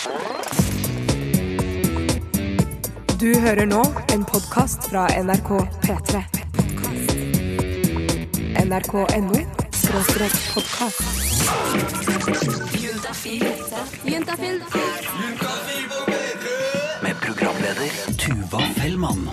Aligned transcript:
Du 0.00 0.06
hører 3.36 3.66
nå 3.68 3.82
en 4.14 4.22
podkast 4.24 4.86
fra 4.88 5.02
NRK 5.12 5.50
P3. 5.82 6.22
NRK.no 8.64 9.42
skråstrek 9.76 10.38
podkast. 10.54 11.04
Med 17.02 17.20
programleder 17.20 18.00
Tuva 18.16 18.64
Fellmann. 18.80 19.28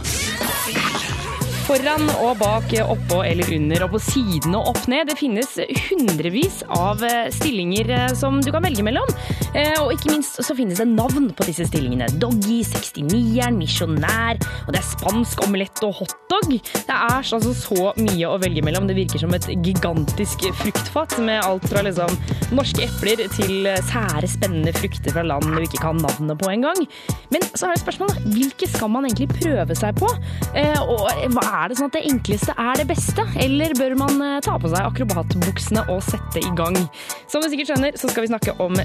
Foran 1.68 2.06
og 2.24 2.38
bak, 2.40 2.72
oppå 2.80 3.18
eller 3.28 3.50
under 3.52 3.84
og 3.84 3.98
på 3.98 4.00
siden 4.06 4.54
og 4.56 4.70
opp 4.72 4.86
ned. 4.88 5.10
Det 5.10 5.18
finnes 5.20 5.58
hundrevis 5.90 6.62
av 6.72 7.04
eh, 7.04 7.28
stillinger 7.36 7.92
eh, 7.92 8.14
som 8.16 8.40
du 8.40 8.54
kan 8.56 8.64
velge 8.64 8.86
mellom. 8.88 9.12
Eh, 9.58 9.78
Og 9.82 9.94
ikke 9.96 10.12
minst 10.14 10.38
så 10.46 10.54
finnes 10.58 10.78
det 10.82 10.88
navn 10.92 11.30
på 11.36 11.46
disse 11.48 11.66
stillingene. 11.68 12.08
Doggy, 12.22 12.60
69eren, 12.68 13.58
misjonær, 13.58 14.38
og 14.68 14.74
det 14.76 14.82
er 14.82 14.86
spansk 14.86 15.42
omelett 15.48 15.82
og 15.88 15.96
hotdog. 16.02 16.52
Det 16.52 16.94
er 16.94 17.16
altså 17.18 17.54
så 17.56 17.92
mye 17.98 18.30
å 18.30 18.38
velge 18.42 18.62
mellom. 18.66 18.88
Det 18.90 18.98
virker 18.98 19.22
som 19.24 19.34
et 19.34 19.48
gigantisk 19.66 20.46
fruktfat 20.62 21.18
med 21.26 21.42
alt 21.46 21.66
fra 21.72 21.82
liksom 21.86 22.14
norske 22.58 22.86
epler 22.86 23.24
til 23.34 23.68
sære, 23.88 24.28
spennende 24.30 24.74
frukter 24.78 25.16
fra 25.16 25.24
land 25.26 25.48
du 25.58 25.64
ikke 25.64 25.82
kan 25.82 25.98
navnet 26.04 26.38
på 26.42 26.52
engang. 26.54 26.84
Men 27.34 27.46
så 27.54 27.68
har 27.68 27.76
jeg 27.78 27.84
spørsmålet, 27.86 28.22
hvilke 28.36 28.70
skal 28.70 28.92
man 28.94 29.08
egentlig 29.10 29.30
prøve 29.34 29.76
seg 29.78 29.98
på? 30.00 30.12
Eh, 30.54 30.76
Og 30.88 31.08
hva 31.34 31.44
er 31.64 31.70
det 31.72 31.78
sånn 31.80 31.90
at 31.90 31.98
det 31.98 32.06
enkleste 32.12 32.54
er 32.58 32.78
det 32.80 32.88
beste? 32.92 33.26
Eller 33.42 33.74
bør 33.78 33.98
man 34.00 34.22
eh, 34.22 34.38
ta 34.46 34.58
på 34.62 34.70
seg 34.72 34.86
akrobatbuksene 34.86 35.88
og 35.94 36.04
sette 36.06 36.44
i 36.44 36.54
gang? 36.58 36.78
Som 37.28 37.42
du 37.42 37.50
sikkert 37.50 37.72
skjønner, 37.74 37.98
så 38.00 38.12
skal 38.12 38.24
vi 38.28 38.32
snakke 38.32 38.56
om 38.64 38.78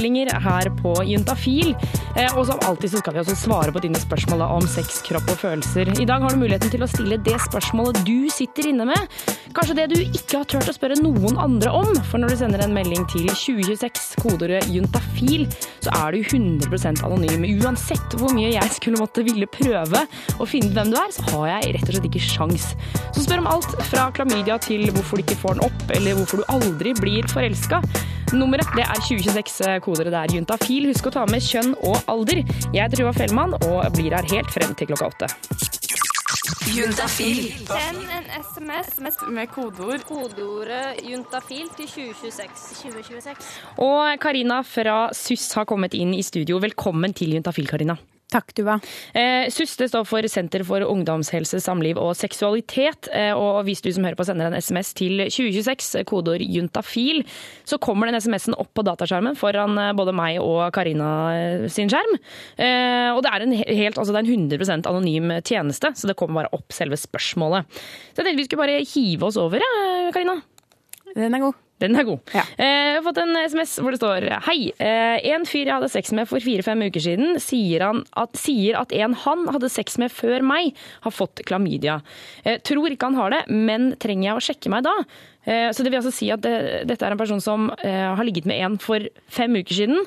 sexstillinger 0.00 0.30
her 0.40 0.70
på 0.80 0.94
Juntafil. 1.04 1.74
Eh, 2.16 2.36
Og 2.36 2.46
som 2.46 2.58
alltid 2.64 2.90
så 2.90 2.98
skal 3.00 3.14
vi 3.14 3.20
også 3.20 3.36
svare 3.36 3.72
på 3.72 3.80
dine 3.82 3.98
spørsmål 4.00 4.42
om 4.42 4.62
sex, 4.66 5.02
kropp 5.04 5.28
og 5.28 5.36
følelser. 5.38 5.90
I 6.00 6.06
dag 6.06 6.22
har 6.22 6.30
du 6.30 6.36
muligheten 6.40 6.70
til 6.70 6.80
å 6.82 6.88
stille 6.88 7.18
det 7.22 7.36
spørsmålet 7.40 8.04
du 8.06 8.28
sitter 8.30 8.70
inne 8.70 8.86
med. 8.86 9.08
Kanskje 9.52 9.76
det 9.76 9.88
du 9.92 9.98
ikke 10.00 10.38
har 10.38 10.44
turt 10.48 10.68
å 10.70 10.72
spørre 10.74 10.96
noen 11.02 11.36
andre 11.38 11.70
om. 11.70 11.90
For 12.08 12.18
når 12.18 12.30
du 12.32 12.36
sender 12.40 12.64
en 12.64 12.72
melding 12.74 13.04
til 13.10 13.28
2026, 13.28 14.16
kodeordet 14.22 14.68
juntafil, 14.70 15.46
så 15.84 15.92
er 16.06 16.12
du 16.16 16.22
100% 16.22 17.04
anonym. 17.04 17.44
Uansett 17.60 18.16
hvor 18.16 18.32
mye 18.32 18.54
jeg 18.54 18.70
skulle 18.76 19.00
måtte 19.00 19.24
ville 19.26 19.46
prøve 19.50 20.06
å 20.40 20.48
finne 20.48 20.72
hvem 20.72 20.94
du 20.94 20.96
er, 20.96 21.10
så 21.12 21.26
har 21.34 21.48
jeg 21.60 21.74
rett 21.76 21.88
og 21.90 21.96
slett 21.98 22.08
ikke 22.08 22.24
sjans. 22.24 22.70
Så 23.12 23.26
spør 23.26 23.44
om 23.44 23.50
alt 23.50 23.76
fra 23.90 24.08
klamydia 24.16 24.56
til 24.62 24.88
hvorfor 24.94 25.18
du 25.20 25.26
ikke 25.26 25.40
får 25.42 25.58
den 25.58 25.66
opp, 25.68 25.84
eller 25.92 26.16
hvorfor 26.16 26.40
du 26.40 26.48
aldri 26.56 26.94
blir 26.96 27.28
forelska. 27.28 27.82
Nummeret 28.30 28.68
det 28.76 28.84
er 28.84 29.00
2026, 29.02 29.80
Koder 29.82 30.06
det 30.06 30.14
er 30.14 30.32
juntafil. 30.36 30.86
Husk 30.90 31.08
å 31.10 31.12
ta 31.14 31.24
med 31.26 31.42
kjønn 31.42 31.72
og 31.82 31.96
alder. 32.10 32.44
Jeg 32.70 32.78
heter 32.78 33.00
Tuva 33.02 33.12
Fellmann 33.16 33.56
og 33.58 33.80
blir 33.96 34.14
her 34.14 34.28
helt 34.30 34.52
frem 34.54 34.74
til 34.78 34.92
klokka 34.92 35.08
åtte. 35.10 35.30
Send 36.70 38.04
en 38.14 38.28
SMS, 38.38 39.18
med 39.34 39.50
kodeord 39.50 40.04
Kodeordet 40.06 41.00
juntafil 41.08 41.66
til 41.74 41.90
2026. 41.90 42.62
2026. 42.84 43.50
Og 43.82 44.22
Karina 44.22 44.60
fra 44.62 45.00
SUS 45.16 45.48
har 45.58 45.66
kommet 45.66 45.98
inn 45.98 46.14
i 46.14 46.22
studio. 46.22 46.62
Velkommen 46.62 47.16
til 47.16 47.34
Juntafil, 47.34 47.66
Karina. 47.66 47.98
Takk, 48.30 48.52
Tuva. 48.54 48.76
Eh, 49.10 49.48
SUS 49.50 49.72
står 49.74 50.04
for 50.06 50.26
Senter 50.30 50.62
for 50.66 50.84
ungdomshelse, 50.86 51.58
samliv 51.64 51.98
og 51.98 52.12
seksualitet. 52.14 53.08
Eh, 53.10 53.32
og 53.34 53.64
hvis 53.66 53.82
du 53.82 53.88
som 53.90 54.06
hører 54.06 54.18
på 54.18 54.26
sender 54.28 54.46
en 54.46 54.58
SMS 54.60 54.92
til 54.94 55.24
2026, 55.26 56.04
kodeord 56.06 56.44
juntafil, 56.44 57.24
så 57.66 57.80
kommer 57.82 58.06
den 58.06 58.20
SMS-en 58.20 58.54
opp 58.54 58.70
på 58.76 58.84
dataskjermen 58.86 59.38
foran 59.38 59.74
eh, 59.82 59.94
både 59.98 60.14
meg 60.14 60.38
og 60.44 60.62
Karina 60.76 61.08
eh, 61.34 61.64
sin 61.74 61.90
skjerm. 61.90 62.20
Eh, 62.54 63.10
og 63.16 63.24
det 63.26 63.32
er 63.34 63.46
en 63.46 63.56
helt, 63.58 63.98
altså 63.98 64.14
det 64.14 64.22
er 64.22 64.28
en 64.28 64.46
100% 64.46 64.90
anonym 64.92 65.34
tjeneste, 65.40 65.90
så 65.98 66.12
det 66.12 66.18
kommer 66.20 66.44
bare 66.44 66.54
opp 66.54 66.70
selve 66.76 67.00
spørsmålet. 67.00 67.66
Så 68.12 68.22
jeg 68.22 68.28
tenkte 68.28 68.44
vi 68.44 68.46
skulle 68.46 68.62
bare 68.62 68.84
hive 68.94 69.26
oss 69.26 69.40
over, 69.42 69.58
eh, 69.58 70.12
Karina. 70.14 70.38
Den 71.16 71.34
er 71.34 71.48
god. 71.48 71.58
Den 71.80 71.96
er 71.96 72.04
god. 72.04 72.20
Ja. 72.36 72.42
Eh, 72.60 72.66
Jeg 72.90 72.96
har 72.98 73.04
fått 73.06 73.18
en 73.22 73.36
SMS 73.40 73.72
hvor 73.80 73.94
det 73.94 74.00
står 74.00 74.26
Hei. 74.46 74.72
eh, 74.78 75.18
En 75.32 75.46
fyr 75.48 75.64
jeg 75.66 75.72
hadde 75.78 75.88
sex 75.92 76.12
med 76.12 76.28
for 76.28 76.40
fire-fem 76.44 76.82
uker 76.90 77.00
siden, 77.00 77.38
sier, 77.40 77.80
han 77.86 78.02
at, 78.20 78.36
sier 78.36 78.76
at 78.80 78.92
en 78.92 79.14
han 79.24 79.46
hadde 79.48 79.70
sex 79.72 79.96
med 79.98 80.12
før 80.12 80.44
meg, 80.44 80.74
har 81.06 81.14
fått 81.16 81.42
klamydia. 81.48 82.00
Eh, 82.44 82.58
Tror 82.66 82.90
ikke 82.92 83.08
han 83.08 83.16
har 83.16 83.30
det, 83.30 83.42
men 83.48 83.94
trenger 84.02 84.28
jeg 84.30 84.36
å 84.36 84.44
sjekke 84.50 84.70
meg 84.76 84.84
da? 84.84 84.96
Så 85.72 85.80
det 85.82 85.88
vil 85.88 85.96
altså 86.02 86.12
si 86.12 86.26
at 86.30 86.42
det, 86.44 86.84
dette 86.86 87.00
er 87.06 87.14
en 87.14 87.18
person 87.18 87.40
som 87.40 87.70
har 87.80 88.20
ligget 88.28 88.44
med 88.46 88.60
en 88.60 88.74
for 88.78 89.00
fem 89.32 89.54
uker 89.56 89.72
siden, 89.74 90.02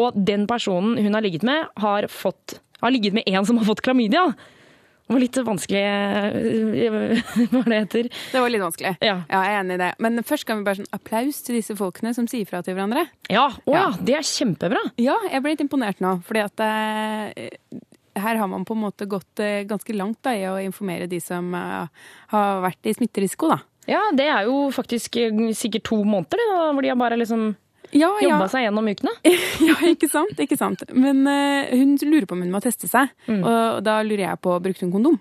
og 0.00 0.16
den 0.16 0.46
personen 0.48 0.96
hun 0.96 1.12
har 1.12 1.20
ligget 1.22 1.44
med, 1.44 1.66
har, 1.76 2.06
fått, 2.08 2.56
har 2.80 2.90
ligget 2.94 3.12
med 3.18 3.28
en 3.28 3.44
som 3.44 3.60
har 3.60 3.68
fått 3.68 3.82
klamydia. 3.84 4.24
Det 5.08 5.14
var 5.16 5.22
litt 5.22 5.38
vanskelig 5.40 5.80
eh, 5.80 7.20
Hva 7.52 7.62
det 7.64 7.78
heter. 7.80 8.08
Det 8.32 8.42
var 8.44 8.52
litt 8.52 8.60
vanskelig. 8.62 8.94
Ja. 9.00 9.14
jeg 9.24 9.38
er 9.38 9.58
enig 9.62 9.78
i 9.78 9.80
det. 9.80 9.90
Men 10.04 10.20
først 10.28 10.44
kan 10.48 10.60
vi 10.60 10.66
bare 10.68 10.82
sånn 10.82 10.90
applaus 10.94 11.40
til 11.46 11.56
disse 11.56 11.76
folkene 11.78 12.12
som 12.16 12.28
sier 12.28 12.44
fra 12.48 12.60
til 12.66 12.76
hverandre. 12.76 13.06
Ja, 13.32 13.46
å 13.64 13.72
ja, 13.74 13.84
Ja. 13.86 13.92
det 14.04 14.18
er 14.18 14.26
kjempebra. 14.28 14.82
Ja, 15.00 15.16
jeg 15.32 15.40
ble 15.44 15.54
litt 15.54 15.64
imponert 15.64 16.02
nå, 16.04 16.18
fordi 16.28 16.42
at 16.44 16.60
eh, 16.60 17.48
her 18.18 18.40
har 18.42 18.50
man 18.50 18.66
på 18.68 18.74
en 18.76 18.82
måte 18.84 19.06
gått 19.08 19.40
eh, 19.40 19.62
ganske 19.68 19.96
langt 19.96 20.20
da, 20.26 20.34
i 20.36 20.44
å 20.50 20.58
informere 20.60 21.08
de 21.10 21.20
som 21.24 21.48
eh, 21.56 21.88
har 22.34 22.60
vært 22.66 22.88
i 22.90 22.94
smitterisiko, 22.98 23.48
da. 23.54 23.60
Ja, 23.88 24.02
det 24.12 24.26
er 24.28 24.44
jo 24.50 24.66
faktisk 24.74 25.16
eh, 25.22 25.32
sikkert 25.56 25.86
to 25.88 26.02
måneder, 26.04 26.36
det, 26.36 26.48
da, 26.52 26.66
hvor 26.76 26.84
de 26.84 26.92
har 26.92 27.00
bare 27.00 27.16
liksom 27.22 27.54
Ja, 27.94 28.10
ja. 28.20 28.28
jobba 28.28 28.48
seg 28.52 28.66
gjennom 28.66 28.88
ukene. 28.90 29.14
ja, 29.68 29.76
ikke 29.88 30.10
sant? 30.12 30.36
Ikke 30.44 30.58
sant. 30.60 30.84
Men 30.92 31.24
uh, 31.24 31.70
hun 31.72 31.96
lurer 32.04 32.28
på 32.28 32.36
om 32.36 32.44
hun 32.44 32.52
må 32.52 32.60
teste 32.64 32.90
seg, 32.90 33.14
og 33.38 33.80
da 33.86 34.00
lurer 34.04 34.26
jeg 34.26 34.42
på 34.44 34.58
brukte 34.64 34.86
hun 34.86 34.94
kondom. 34.98 35.20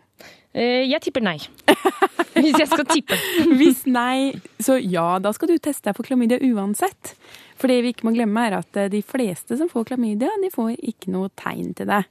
Uh, 0.57 0.83
Jeg 0.87 1.03
tipper 1.05 1.23
nei. 1.23 1.37
Hvis 2.37 2.57
jeg 2.59 2.69
skal 2.69 2.85
tippe. 2.89 3.17
Hvis 3.59 3.83
nei, 3.89 4.33
så 4.63 4.77
ja, 4.81 5.17
da 5.23 5.33
skal 5.35 5.51
du 5.51 5.57
teste 5.57 5.89
deg 5.89 5.97
for 5.97 6.07
klamydia 6.07 6.39
uansett. 6.51 7.13
For 7.57 7.71
det 7.71 7.79
vi 7.83 7.93
ikke 7.93 8.07
må 8.07 8.13
glemme, 8.15 8.47
er 8.47 8.59
at 8.59 8.77
eh, 8.77 8.89
de 8.93 9.01
fleste 9.05 9.57
som 9.57 9.69
får 9.71 9.87
klamydia, 9.91 10.29
de 10.43 10.51
får 10.53 10.75
ikke 10.77 11.13
noe 11.13 11.31
tegn 11.39 11.73
til 11.77 11.89
det. 11.89 12.03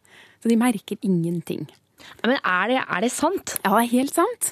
Så 0.42 0.50
de 0.50 0.58
merker 0.58 0.98
ingenting. 1.06 1.68
Men 2.24 2.38
er 2.40 2.72
det, 2.72 2.80
er 2.82 3.04
det 3.06 3.12
sant? 3.14 3.54
Ja, 3.62 3.76
det 3.76 3.84
er 3.84 3.92
helt 3.94 4.16
sant. 4.16 4.50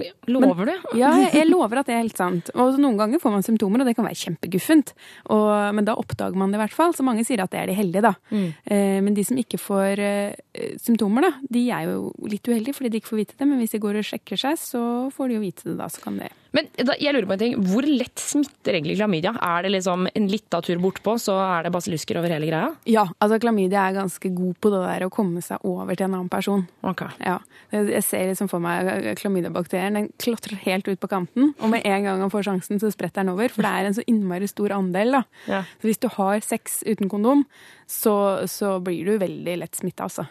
Oi, 0.00 0.10
men, 0.28 0.48
du? 0.56 0.72
Ja, 1.00 1.12
jeg, 1.26 1.48
lover 1.50 1.80
at 1.80 1.90
det 1.90 1.96
er 1.96 2.02
helt 2.04 2.18
sant. 2.18 2.50
Og 2.54 2.78
noen 2.80 2.98
ganger 3.00 3.22
får 3.22 3.34
man 3.34 3.46
symptomer, 3.46 3.82
og 3.82 3.88
det 3.88 3.96
kan 3.98 4.06
være 4.06 4.20
kjempeguffent. 4.20 4.94
Og, 5.34 5.50
men 5.76 5.88
da 5.88 5.96
oppdager 5.98 6.38
man 6.38 6.52
det 6.52 6.60
i 6.60 6.64
hvert 6.64 6.76
fall. 6.76 6.94
Så 6.96 7.06
mange 7.06 7.26
sier 7.26 7.42
at 7.44 7.52
det 7.54 7.62
er 7.62 7.70
de 7.70 7.78
heldige, 7.78 8.04
da. 8.06 8.14
Eh, 8.32 8.98
men 9.04 9.16
de 9.16 9.24
som 9.26 9.38
ikke 9.40 9.60
får 9.60 10.02
eh, 10.02 10.72
symptomer, 10.82 11.28
da, 11.28 11.32
de 11.52 11.66
er 11.74 11.90
jo 11.90 12.10
litt 12.30 12.46
uheldige 12.48 12.76
fordi 12.76 12.92
de 12.92 13.02
ikke 13.02 13.12
får 13.12 13.22
vite 13.22 13.38
det. 13.38 13.48
Men 13.48 13.62
hvis 13.62 13.76
de 13.76 13.82
går 13.82 14.00
og 14.00 14.10
sjekker 14.10 14.40
seg, 14.40 14.58
så 14.60 14.82
får 15.14 15.30
de 15.30 15.38
jo 15.38 15.44
vite 15.44 15.70
det 15.70 15.78
da. 15.80 15.90
Så 15.92 16.04
kan 16.04 16.20
det 16.22 16.32
Men 16.56 16.68
da, 16.78 16.94
jeg 17.00 17.12
lurer 17.12 17.26
på 17.28 17.34
en 17.36 17.42
ting. 17.42 17.54
Hvor 17.68 17.84
lett 17.84 18.22
smitter 18.22 18.78
egentlig 18.78 18.96
klamydia? 18.96 19.34
Er 19.44 19.66
det 19.66 19.72
liksom 19.74 20.06
en 20.08 20.28
lita 20.30 20.62
tur 20.64 20.80
bortpå, 20.80 21.16
så 21.20 21.36
er 21.42 21.66
det 21.66 21.72
basillusker 21.74 22.16
over 22.20 22.32
hele 22.32 22.48
greia? 22.48 22.70
Ja, 22.88 23.04
altså 23.20 23.38
klamydia 23.42 23.82
er 23.90 23.98
ganske 23.98 24.30
god 24.32 24.56
på 24.64 24.72
det 24.72 24.82
der 24.86 25.06
å 25.06 25.12
komme 25.12 25.42
seg 25.44 25.64
over 25.68 25.92
til 25.98 26.08
en 26.08 26.16
annen 26.16 26.32
person. 26.32 26.64
Ok. 26.86 27.04
Ja, 27.20 27.38
Jeg 27.74 28.04
ser 28.06 28.28
liksom 28.30 28.48
for 28.48 28.62
meg 28.62 28.88
klamydiabakterien. 29.20 29.98
Den 29.98 30.08
klatrer 30.22 30.60
helt 30.64 30.88
ut 30.88 31.02
på 31.02 31.10
kanten, 31.12 31.52
og 31.60 31.72
med 31.72 31.84
en 31.84 32.06
gang 32.08 32.22
han 32.24 32.32
får 32.32 32.46
sjansen, 32.48 32.80
så 32.80 32.92
spretter 32.94 33.22
den 33.24 33.34
over. 33.34 33.52
For 33.52 33.66
det 33.66 33.72
er 33.74 33.90
en 33.90 33.98
så 33.98 34.06
innmari 34.08 34.48
stor 34.50 34.72
andel, 34.78 35.18
da. 35.18 35.24
Ja. 35.50 35.64
Så 35.82 35.90
hvis 35.90 36.00
du 36.00 36.08
har 36.16 36.40
sex 36.46 36.80
uten 36.86 37.10
kondom, 37.12 37.44
så, 37.90 38.46
så 38.50 38.78
blir 38.82 39.04
du 39.06 39.18
veldig 39.20 39.58
lett 39.60 39.76
smitta, 39.78 40.08
altså. 40.08 40.26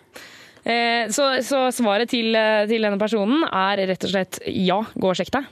Eh, 0.66 1.12
så, 1.14 1.28
så 1.46 1.68
svaret 1.76 2.10
til, 2.10 2.34
eh, 2.34 2.64
til 2.70 2.82
denne 2.82 2.98
personen 2.98 3.46
er 3.52 3.84
rett 3.92 4.08
og 4.08 4.12
slett 4.16 4.40
ja, 4.50 4.80
gå 4.96 5.12
og 5.12 5.20
sjekk 5.20 5.36
deg. 5.38 5.52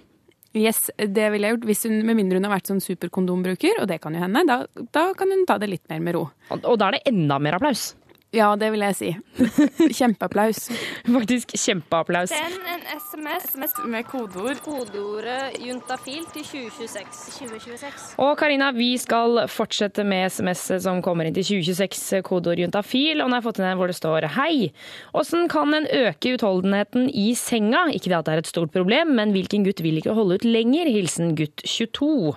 Yes, 0.53 0.91
det 0.97 1.31
ville 1.33 1.49
jeg 1.49 1.55
gjort 1.55 1.65
hvis 1.65 1.83
hun, 1.87 1.95
med 2.05 2.17
mindre 2.19 2.37
hun 2.37 2.45
har 2.45 2.53
vært 2.53 2.69
sånn 2.69 2.83
superkondombruker, 2.83 3.79
og 3.81 3.87
det 3.89 3.97
kan 4.03 4.13
jo 4.13 4.21
hende. 4.21 4.43
Da, 4.45 4.59
da 4.93 5.07
kan 5.17 5.33
hun 5.33 5.47
ta 5.49 5.57
det 5.61 5.71
litt 5.71 5.85
mer 5.89 6.03
med 6.05 6.13
ro. 6.17 6.27
Og, 6.53 6.59
og 6.61 6.77
da 6.77 6.91
er 6.91 6.99
det 6.99 7.07
enda 7.09 7.39
mer 7.41 7.57
applaus. 7.57 7.93
Ja, 8.33 8.47
det 8.57 8.71
vil 8.73 8.81
jeg 8.81 8.95
si. 8.97 9.09
Kjempeapplaus. 9.99 10.65
Faktisk 11.05 11.51
kjempeapplaus. 11.53 12.31
Send 12.33 12.65
en 12.65 12.81
SMS 12.97 13.75
med 13.85 14.07
kodeord 14.09 14.57
Kodeordet 14.65 15.59
juntafil 15.61 16.23
til 16.33 16.47
2026. 16.47 17.13
2026. 17.37 18.07
Og 18.25 18.33
Karina, 18.39 18.71
vi 18.73 18.95
skal 18.97 19.43
fortsette 19.53 20.01
med 20.07 20.33
SMS 20.33 20.65
som 20.81 21.03
kommer 21.05 21.29
inn 21.29 21.37
til 21.37 21.45
2026, 21.45 22.23
kodeord 22.25 22.65
juntafil. 22.65 23.21
Og 23.21 23.29
nå 23.29 23.37
har 23.37 23.43
jeg 23.43 23.49
fått 23.51 23.61
inn 23.61 23.69
en 23.69 23.81
hvor 23.83 23.93
det 23.93 23.99
står 24.01 24.29
Hei! 24.33 24.71
Åssen 25.13 25.45
kan 25.53 25.77
en 25.77 25.85
øke 25.93 26.33
utholdenheten 26.33 27.11
i 27.13 27.35
senga? 27.37 27.85
Ikke 27.93 28.09
det 28.09 28.21
at 28.23 28.31
det 28.31 28.39
er 28.39 28.45
et 28.47 28.53
stort 28.55 28.73
problem, 28.73 29.13
men 29.19 29.37
hvilken 29.37 29.67
gutt 29.67 29.85
vil 29.85 30.01
ikke 30.01 30.17
holde 30.17 30.41
ut 30.41 30.47
lenger? 30.49 30.89
Hilsen 30.89 31.35
gutt 31.37 31.61
22. 31.69 32.33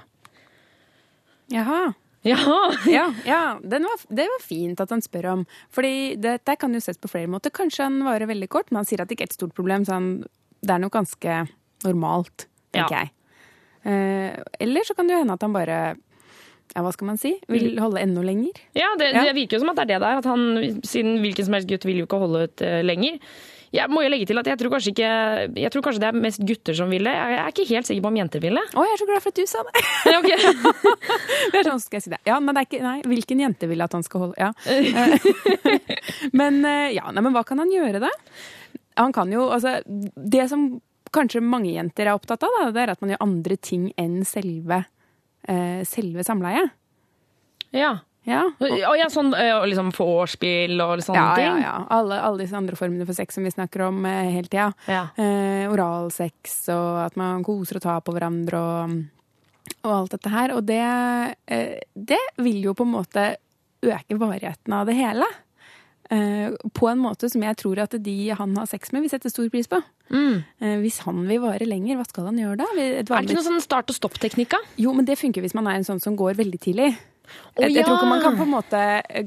Jaha. 1.56 1.86
Ja, 2.26 2.38
Ja, 2.96 3.04
ja 3.26 3.40
den 3.62 3.86
var, 3.88 4.02
det 4.20 4.26
var 4.32 4.42
fint 4.44 4.80
at 4.82 4.90
han 4.94 5.02
spør 5.04 5.28
om. 5.36 5.44
Fordi 5.74 6.16
dette 6.20 6.56
kan 6.60 6.74
jo 6.74 6.80
ses 6.82 6.98
på 6.98 7.10
flere 7.12 7.30
måter. 7.30 7.54
Kanskje 7.54 7.86
han 7.86 8.00
varer 8.06 8.28
veldig 8.30 8.48
kort, 8.52 8.70
men 8.72 8.82
han 8.82 8.88
sier 8.88 9.02
at 9.04 9.08
det 9.10 9.16
ikke 9.18 9.28
er 9.28 9.32
et 9.32 9.38
stort 9.38 9.54
problem, 9.56 9.86
så 9.86 9.96
han, 10.00 10.10
det 10.62 10.74
er 10.74 10.82
nok 10.82 10.96
ganske 10.98 11.38
normalt, 11.86 12.48
tenker 12.74 12.96
Ja. 12.98 13.04
jeg. 13.06 13.12
Eh, 13.86 14.42
eller 14.66 14.82
så 14.88 14.96
kan 14.98 15.06
det 15.06 15.14
jo 15.14 15.22
hende 15.22 15.36
at 15.38 15.44
han 15.46 15.54
bare 15.54 15.78
ja, 16.74 16.82
hva 16.82 16.90
skal 16.92 17.06
man 17.08 17.18
si, 17.20 17.30
vil 17.48 17.76
holde 17.80 18.00
enda 18.02 18.20
lenger. 18.26 18.56
Ja, 18.76 18.88
det, 18.98 19.12
det 19.14 19.34
virker 19.36 19.56
jo 19.56 19.62
som 19.62 19.70
at 19.70 19.78
det 19.78 19.84
er 19.86 19.92
det 19.94 20.00
der. 20.02 20.18
At 20.20 20.26
han, 20.28 20.80
siden 20.84 21.20
hvilken 21.22 21.46
som 21.46 21.54
helst 21.56 21.70
gutt 21.70 21.86
vil 21.86 22.02
jo 22.02 22.08
ikke 22.08 22.18
holde 22.20 22.42
ut 22.48 22.64
uh, 22.66 22.80
lenger. 22.84 23.20
Jeg 23.74 23.90
må 23.90 24.02
jo 24.04 24.10
legge 24.12 24.28
til 24.30 24.38
at 24.38 24.46
jeg 24.46 24.58
tror 24.60 24.72
kanskje 24.76 24.92
ikke 24.92 25.10
Jeg 25.58 25.72
tror 25.74 25.84
kanskje 25.86 26.02
det 26.04 26.08
er 26.08 26.18
mest 26.26 26.42
gutter 26.46 26.76
som 26.78 26.92
vil 26.92 27.08
det. 27.08 27.14
Jeg 27.16 27.38
er 27.40 27.52
ikke 27.52 27.66
helt 27.72 27.88
sikker 27.88 28.04
på 28.04 28.10
om 28.12 28.18
jenter 28.20 28.42
vil 28.44 28.58
det. 28.60 28.64
Å, 28.72 28.84
jeg 28.86 28.94
er 28.94 29.00
så 29.02 29.08
glad 29.10 29.24
for 29.24 29.34
at 29.34 29.40
du 29.40 29.50
sa 29.50 29.64
det! 29.66 29.84
Ja. 30.16 30.20
Det 31.52 31.60
er 31.60 31.68
sånn 31.68 31.80
skal 31.82 31.98
jeg 31.98 32.04
si 32.06 32.12
det. 32.12 32.20
Ja, 32.26 32.38
men 32.42 32.54
det 32.54 32.62
er 32.62 32.68
ikke, 32.68 32.82
nei, 32.84 32.96
hvilken 33.06 33.40
jente 33.42 33.68
vil 33.70 33.82
at 33.84 33.94
han 33.96 34.04
skal 34.06 34.26
holde 34.26 34.38
Ja. 34.40 34.50
Eh, 34.70 35.76
men 36.40 36.60
eh, 36.66 36.94
ja, 36.96 37.08
nei, 37.14 37.22
men 37.24 37.34
hva 37.36 37.44
kan 37.46 37.60
han 37.62 37.72
gjøre, 37.72 38.02
da? 38.02 38.10
Han 39.00 39.14
kan 39.16 39.30
jo 39.32 39.46
Altså, 39.52 39.78
det 39.86 40.48
som 40.50 40.68
kanskje 41.14 41.42
mange 41.44 41.70
jenter 41.72 42.08
er 42.10 42.16
opptatt 42.18 42.44
av, 42.44 42.54
da, 42.58 42.70
det 42.74 42.82
er 42.82 42.92
at 42.94 43.02
man 43.02 43.14
gjør 43.14 43.24
andre 43.24 43.56
ting 43.62 43.88
enn 44.00 44.20
selve, 44.28 44.82
eh, 45.48 45.80
selve 45.88 46.24
samleiet. 46.26 46.74
Ja. 47.76 47.96
Ja. 48.26 48.42
Og, 48.58 48.96
ja, 48.98 49.06
sånn 49.12 49.30
eh, 49.38 49.54
liksom 49.70 49.92
vorspiel 49.94 50.74
og 50.82 50.98
sånne 51.06 51.20
Ja, 51.20 51.26
ja, 51.30 51.36
ting. 51.54 51.62
ja. 51.62 51.74
Alle, 51.94 52.18
alle 52.26 52.42
disse 52.42 52.58
andre 52.58 52.76
formene 52.78 53.06
for 53.06 53.14
sex 53.14 53.38
som 53.38 53.46
vi 53.46 53.52
snakker 53.54 53.86
om 53.86 54.02
eh, 54.08 54.32
hele 54.34 54.50
tida. 54.50 54.72
Ja. 54.90 55.04
Eh, 55.14 55.64
oralsex 55.70 56.56
og 56.74 57.04
at 57.06 57.16
man 57.20 57.44
koser 57.46 57.78
og 57.78 57.86
tar 57.86 58.02
på 58.02 58.14
hverandre 58.16 58.60
og, 58.60 58.96
og 59.86 59.92
alt 60.00 60.16
dette 60.18 60.34
her. 60.34 60.56
Og 60.58 60.66
det, 60.66 60.82
eh, 61.46 61.78
det 61.94 62.22
vil 62.42 62.64
jo 62.66 62.74
på 62.74 62.86
en 62.86 62.94
måte 62.98 63.28
øke 63.86 64.18
varigheten 64.18 64.74
av 64.74 64.86
det 64.90 64.98
hele. 64.98 65.26
Eh, 66.10 66.52
på 66.74 66.86
en 66.90 67.00
måte 67.02 67.30
som 67.30 67.42
jeg 67.42 67.56
tror 67.58 67.80
at 67.82 67.94
de 68.02 68.16
han 68.30 68.54
har 68.58 68.68
sex 68.70 68.92
med, 68.94 69.02
vil 69.06 69.10
sette 69.10 69.30
stor 69.32 69.48
pris 69.50 69.66
på. 69.70 69.80
Mm. 70.10 70.36
Eh, 70.62 70.76
hvis 70.82 71.00
han 71.06 71.24
vil 71.26 71.42
vare 71.42 71.66
lenger, 71.66 71.98
hva 71.98 72.06
skal 72.06 72.28
han 72.30 72.38
gjøre 72.38 72.60
da? 72.60 72.68
Er 72.78 73.02
det 73.02 73.10
ikke 73.10 73.34
noen 73.38 73.48
sånn 73.48 73.64
start 73.64 73.90
og 73.90 73.98
stopp-teknikk. 73.98 74.54
Jo, 74.78 74.94
men 74.94 75.06
det 75.08 75.18
funker 75.18 75.42
hvis 75.42 75.56
man 75.58 75.66
er 75.70 75.80
en 75.80 75.86
sånn 75.88 76.02
som 76.02 76.18
går 76.18 76.38
veldig 76.38 76.60
tidlig. 76.62 76.92
Jeg, 77.56 77.72
jeg 77.74 77.86
tror 77.86 77.98
ikke 77.98 78.10
man 78.10 78.24
kan 78.24 78.38
på 78.38 78.46
en 78.46 78.52
måte 78.52 78.82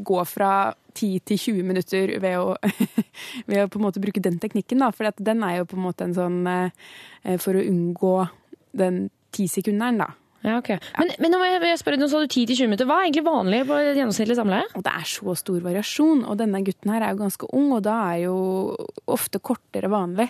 gå 0.06 0.24
fra 0.30 0.54
10 0.96 1.19
til 1.30 1.42
20 1.42 1.68
minutter 1.68 2.16
ved 2.22 2.40
å, 2.40 2.56
ved 3.50 3.63
å 3.63 3.69
på 3.72 3.80
en 3.80 3.86
måte 3.88 4.04
bruke 4.04 4.24
den 4.24 4.40
teknikken, 4.42 4.81
da. 4.84 4.92
For 4.96 5.10
den 5.19 5.46
er 5.46 5.60
jo 5.60 5.69
på 5.69 5.80
en 5.80 5.86
måte 5.86 6.07
en 6.07 6.18
sånn 6.18 6.42
eh, 6.50 7.38
For 7.42 7.57
å 7.57 7.66
unngå 7.66 8.16
den 8.80 9.07
tisekunderen, 9.36 10.04
da. 10.04 10.12
Ja, 10.40 10.56
ok. 10.56 10.69
Men, 10.96 11.10
men 11.19 11.34
nå 11.34 11.40
må 11.42 11.48
jeg, 11.50 11.60
jeg 11.68 11.80
spørre, 11.81 12.00
nå 12.00 12.07
sa 12.07 12.22
du 12.24 12.30
10-20 12.30 12.69
minutter. 12.69 12.88
Hva 12.88 13.01
er 13.01 13.10
egentlig 13.10 13.25
vanlig 13.28 13.63
på 13.68 13.75
et 13.75 13.98
gjennomsnittlig 13.98 14.38
samleie? 14.40 14.68
Og 14.78 14.86
det 14.86 14.94
er 14.95 15.07
så 15.12 15.36
stor 15.40 15.63
variasjon. 15.66 16.22
Og 16.31 16.38
denne 16.40 16.62
gutten 16.63 16.94
her 16.94 17.04
er 17.04 17.16
jo 17.16 17.24
ganske 17.25 17.50
ung, 17.60 17.74
og 17.75 17.81
da 17.88 17.98
er 18.13 18.22
jo 18.30 18.38
ofte 19.12 19.42
kortere 19.44 19.92
vanlig. 19.92 20.30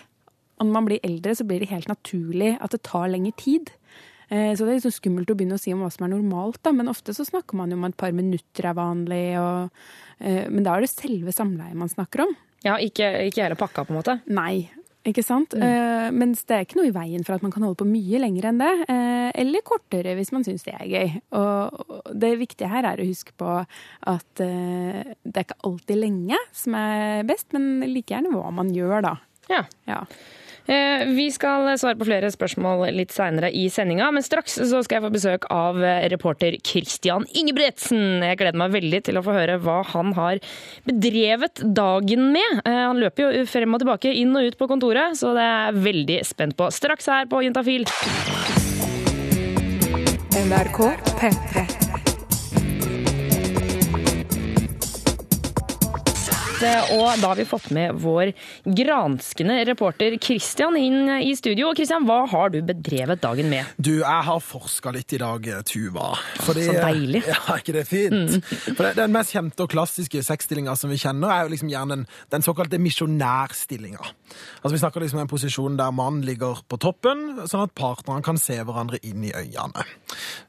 Og 0.60 0.66
når 0.66 0.76
man 0.76 0.88
blir 0.90 1.06
eldre, 1.06 1.36
så 1.38 1.46
blir 1.48 1.62
det 1.62 1.70
helt 1.72 1.92
naturlig 1.92 2.56
at 2.58 2.74
det 2.74 2.82
tar 2.90 3.12
lengre 3.14 3.36
tid. 3.40 3.70
Eh, 4.30 4.56
Så 4.56 4.66
det 4.66 4.72
er 4.72 4.80
liksom 4.80 4.96
skummelt 4.98 5.32
å 5.32 5.36
begynne 5.38 5.58
å 5.58 5.62
si 5.62 5.74
om 5.74 5.82
hva 5.84 5.92
som 5.92 6.06
er 6.06 6.14
normalt, 6.16 6.62
da. 6.64 6.72
Men 6.72 6.92
ofte 6.92 7.14
så 7.18 7.26
snakker 7.26 7.58
man 7.58 7.72
jo 7.72 7.78
om 7.78 7.88
et 7.90 7.98
par 7.98 8.12
minutter 8.16 8.70
er 8.70 8.78
vanlig, 8.78 9.38
og, 9.40 9.70
eh, 10.22 10.50
Men 10.50 10.64
da 10.64 10.76
er 10.76 10.82
det 10.82 10.90
selve 10.90 11.34
samleiet 11.34 11.76
man 11.76 11.90
snakker 11.90 12.28
om. 12.28 12.36
Ja, 12.64 12.76
ikke, 12.78 13.30
ikke 13.30 13.44
hele 13.44 13.56
pakka, 13.56 13.86
på 13.86 13.92
en 13.94 14.02
måte. 14.02 14.22
Nei. 14.28 14.70
Ikke 15.08 15.24
sant? 15.24 15.54
Eh, 15.56 16.12
mens 16.12 16.44
det 16.44 16.56
er 16.58 16.66
ikke 16.66 16.76
noe 16.76 16.90
i 16.90 16.92
veien 16.92 17.24
for 17.26 17.34
at 17.34 17.42
man 17.42 17.52
kan 17.52 17.64
holde 17.64 17.80
på 17.80 17.88
mye 17.88 18.20
lenger 18.20 18.50
enn 18.50 18.60
det. 18.60 18.72
Uh, 18.90 19.32
eller 19.34 19.64
kortere, 19.66 20.12
hvis 20.18 20.32
man 20.36 20.44
syns 20.44 20.66
det 20.68 20.74
er 20.76 20.90
gøy. 20.92 21.22
Og 21.40 21.86
og 21.90 22.20
det 22.20 22.34
viktige 22.38 22.68
her 22.70 22.84
er 22.84 23.00
å 23.00 23.08
huske 23.08 23.32
på 23.40 23.48
at 23.64 24.44
uh, 24.44 25.00
det 25.24 25.38
er 25.40 25.48
ikke 25.48 25.64
alltid 25.64 25.98
lenge 25.98 26.38
som 26.52 26.76
er 26.76 27.24
best, 27.24 27.48
men 27.56 27.80
like 27.88 28.12
gjerne 28.12 28.34
hva 28.34 28.52
man 28.52 28.74
gjør, 28.76 29.02
da. 29.08 29.16
Ja. 29.50 29.64
Ja. 29.88 30.04
Eh, 30.70 31.06
Vi 31.10 31.28
skal 31.34 31.66
svare 31.82 31.98
på 31.98 32.06
flere 32.06 32.30
spørsmål 32.30 32.84
litt 32.94 33.14
seinere 33.16 33.50
i 33.56 33.66
sendinga, 33.74 34.12
men 34.14 34.26
straks 34.26 34.60
så 34.70 34.84
skal 34.86 35.00
jeg 35.00 35.06
få 35.08 35.14
besøk 35.16 35.48
av 35.54 35.80
reporter 36.14 36.60
Christian 36.62 37.26
Ingebretsen. 37.34 38.22
Jeg 38.22 38.38
gleder 38.38 38.60
meg 38.62 38.76
veldig 38.78 39.02
til 39.10 39.18
å 39.18 39.26
få 39.26 39.34
høre 39.34 39.58
hva 39.64 39.80
han 39.96 40.14
har 40.14 40.38
bedrevet 40.86 41.64
dagen 41.74 42.32
med. 42.36 42.62
Eh, 42.66 42.86
Han 42.90 43.02
løper 43.02 43.34
jo 43.40 43.46
frem 43.50 43.74
og 43.74 43.82
tilbake, 43.82 44.14
inn 44.14 44.36
og 44.38 44.46
ut 44.46 44.58
på 44.58 44.70
kontoret, 44.70 45.18
så 45.18 45.34
det 45.34 45.44
er 45.46 45.72
jeg 45.72 45.84
veldig 45.90 46.20
spent 46.26 46.58
på. 46.60 46.70
Straks 46.74 47.10
her 47.10 47.26
på 47.30 47.44
Juntafil. 47.46 47.86
NRK 50.40 50.80
P3. 51.20 51.89
Og 56.60 57.22
da 57.22 57.30
har 57.32 57.38
vi 57.40 57.46
fått 57.48 57.70
med 57.76 57.96
vår 58.04 58.32
granskende 58.66 59.62
reporter 59.70 60.18
Christian 60.22 60.76
inn 60.76 61.08
i 61.24 61.32
studio. 61.38 61.70
Og 61.70 61.78
Christian, 61.80 62.04
hva 62.08 62.26
har 62.28 62.52
du 62.52 62.60
bedrevet 62.66 63.22
dagen 63.24 63.48
med? 63.52 63.70
Du, 63.78 64.02
jeg 64.02 64.26
har 64.28 64.42
forska 64.44 64.92
litt 64.96 65.14
i 65.16 65.20
dag, 65.22 65.48
Tuva. 65.70 66.10
Fordi, 66.44 66.66
Så 66.68 66.76
deilig. 66.76 67.24
Ja, 67.30 67.38
er 67.54 67.62
ikke 67.62 67.76
det 67.76 67.86
fint? 67.88 68.40
For 68.74 68.84
det, 68.84 68.96
Den 68.98 69.14
mest 69.14 69.32
kjente 69.36 69.64
og 69.64 69.72
klassiske 69.72 70.22
sexstillinga 70.26 70.74
som 70.80 70.92
vi 70.92 70.98
kjenner, 71.00 71.32
er 71.32 71.46
jo 71.46 71.54
liksom 71.54 71.70
gjerne 71.72 71.96
den, 71.96 72.06
den 72.34 72.44
såkalte 72.46 72.80
misjonærstillinga. 72.82 74.02
Altså, 74.62 74.74
vi 74.74 74.82
snakker 74.82 75.04
liksom 75.04 75.20
om 75.22 75.26
en 75.28 75.32
posisjon 75.32 75.78
der 75.80 75.94
mannen 75.96 76.26
ligger 76.28 76.60
på 76.70 76.80
toppen, 76.82 77.24
sånn 77.50 77.68
at 77.68 77.76
partnerne 77.78 78.26
kan 78.26 78.40
se 78.42 78.58
hverandre 78.60 79.00
inn 79.08 79.24
i 79.30 79.32
øynene. 79.32 79.86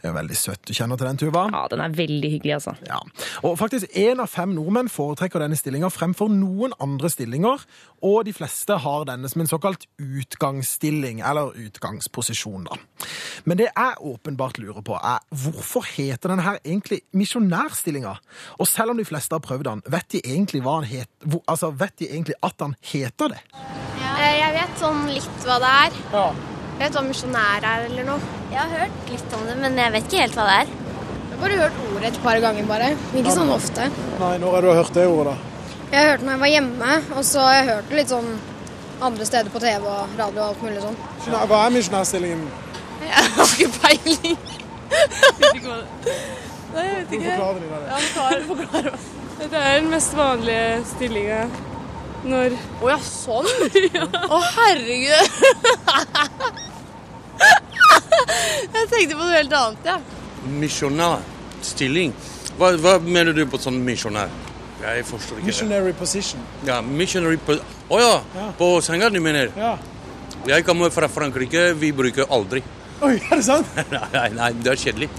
Det 0.01 0.09
er 0.09 0.13
jo 0.13 0.17
veldig 0.19 0.39
søtt. 0.39 0.65
Du 0.67 0.75
kjenner 0.77 0.99
til 1.01 1.11
den, 1.11 1.21
Tuva? 1.21 1.47
Ja, 1.53 1.65
den 1.71 1.85
er 1.85 1.95
veldig 1.95 2.33
hyggelig, 2.35 2.57
altså. 2.59 2.75
Ja. 2.89 2.99
Og 3.47 3.57
faktisk 3.61 3.95
én 3.99 4.23
av 4.23 4.31
fem 4.33 4.55
nordmenn 4.57 4.91
foretrekker 4.91 5.43
denne 5.45 5.59
stillinga 5.59 5.91
fremfor 6.01 6.31
noen 6.33 6.75
andre 6.83 7.11
stillinger, 7.13 7.63
og 8.01 8.25
de 8.25 8.33
fleste 8.33 8.79
har 8.81 9.07
denne 9.09 9.29
som 9.29 9.43
en 9.45 9.51
såkalt 9.51 9.85
utgangsstilling, 10.01 11.21
eller 11.21 11.53
utgangsposisjon, 11.67 12.65
da. 12.71 12.79
Men 13.45 13.61
det 13.61 13.69
jeg 13.69 14.01
åpenbart 14.11 14.61
lurer 14.63 14.85
på, 14.85 14.97
er 14.97 15.21
hvorfor 15.43 15.85
heter 15.87 16.33
denne 16.33 16.47
her 16.47 16.61
egentlig 16.65 17.03
misjonærstillinga? 17.17 18.17
Og 18.59 18.69
selv 18.69 18.95
om 18.95 19.01
de 19.01 19.07
fleste 19.09 19.37
har 19.37 19.45
prøvd 19.45 19.69
den, 19.69 19.85
vet 19.93 20.09
de 20.17 20.23
egentlig, 20.25 20.65
hva 20.65 20.81
han 20.81 20.89
het, 20.89 21.11
hvor, 21.25 21.45
altså, 21.47 21.73
vet 21.77 21.97
de 22.01 22.11
egentlig 22.11 22.39
at 22.47 22.65
han 22.65 22.77
heter 22.93 23.37
det? 23.37 23.43
Ja. 24.01 24.17
Jeg 24.21 24.53
vet 24.57 24.81
sånn 24.81 25.05
litt 25.09 25.45
hva 25.47 25.57
det 25.63 25.69
er. 25.85 25.99
Ja. 26.13 26.25
Jeg 26.81 26.83
vet 26.83 26.97
hva 26.97 27.03
misjonær 27.07 27.65
er 27.71 27.87
eller 27.87 28.07
noe. 28.09 28.39
Jeg 28.51 28.59
har 28.59 28.73
hørt 28.83 29.13
litt 29.13 29.37
om 29.37 29.47
det, 29.49 29.57
men 29.61 29.79
jeg 29.79 29.95
vet 29.95 30.09
ikke 30.09 30.25
helt 30.25 30.39
hva 30.39 30.49
det 30.49 30.57
er. 30.63 30.73
Jeg 30.73 31.37
har 31.37 31.43
bare 31.45 31.59
hørt 31.61 31.79
ordet 31.87 32.09
et 32.11 32.19
par 32.25 32.41
ganger, 32.45 32.67
bare. 32.69 32.91
Ikke 33.21 33.37
sånn 33.37 33.53
ofte. 33.55 33.87
Nei, 34.21 34.35
når 34.43 34.57
har 34.57 34.67
du 34.67 34.71
hørt 34.75 34.93
det 34.97 35.07
ordet, 35.09 35.37
da? 35.37 35.60
Jeg 35.91 36.07
hørte 36.07 36.23
når 36.25 36.33
jeg 36.33 36.41
var 36.41 36.47
hjemme, 36.47 37.03
og 37.19 37.25
så 37.27 37.41
har 37.43 37.55
jeg 37.55 37.65
hørt 37.73 37.89
det 37.91 37.97
litt 37.99 38.11
sånn 38.13 38.29
andre 39.03 39.25
steder 39.27 39.51
på 39.51 39.59
TV 39.63 39.87
og 39.91 40.09
radio 40.19 40.41
og 40.43 40.45
alt 40.45 40.63
mulig 40.63 40.81
sånn. 40.85 40.97
Hva 41.51 41.59
er 41.65 41.71
misjonærstillingen? 41.75 42.43
Jeg 43.01 43.25
har 43.35 43.47
ikke 43.55 43.71
peiling. 43.81 44.39
Nei, 46.71 46.85
jeg 46.85 46.95
vet 46.95 47.11
ikke. 47.17 47.25
Forklarer 47.25 47.59
de 47.59 47.67
det? 47.73 47.79
Ja, 47.89 47.97
forklar, 48.07 48.41
forklar. 48.51 48.85
Det 49.41 49.59
er 49.59 49.73
den 49.81 49.91
mest 49.91 50.13
vanlige 50.15 50.85
stillinga 50.93 51.41
når 52.21 52.53
Å 52.85 52.87
ja, 52.91 52.99
sånn? 53.01 53.49
Å, 54.37 54.39
herregud. 54.59 55.11
jeg 58.77 58.85
tenkte 58.93 59.17
på 59.17 59.25
noe 59.25 59.33
helt 59.33 59.55
annet, 59.57 59.81
jeg. 59.89 59.97
Ja. 59.97 60.01
Misjonærstilling? 60.61 62.13
Hva, 62.61 62.69
hva 62.85 62.93
mener 63.01 63.33
du 63.35 63.47
på 63.49 63.59
sånn 63.61 63.81
misjonær? 63.87 64.29
Jeg 64.81 65.05
forstår 65.07 65.37
ikke. 65.41 65.47
Missionary 65.47 65.93
position. 65.93 66.41
Ja, 66.67 66.81
missionary 66.81 67.37
position. 67.37 67.67
Å 67.91 68.01
ja, 68.01 68.13
Ja. 68.37 68.51
på 68.59 68.69
senga 68.83 69.11
du 69.11 69.21
mener? 69.21 69.51
Ja. 69.57 69.77
Jeg 70.47 70.65
kommer 70.65 70.91
fra 70.91 71.09
Frankrike, 71.09 71.75
vi 71.77 71.93
bruker 71.93 72.25
aldri. 72.33 72.63
Oi, 73.03 73.15
er 73.31 73.37
det 73.37 73.45
sant? 73.45 73.67
Nei, 74.13 74.29
nei, 74.37 74.53
det 74.63 74.73
er 74.73 74.77
kjedelig. 74.77 75.09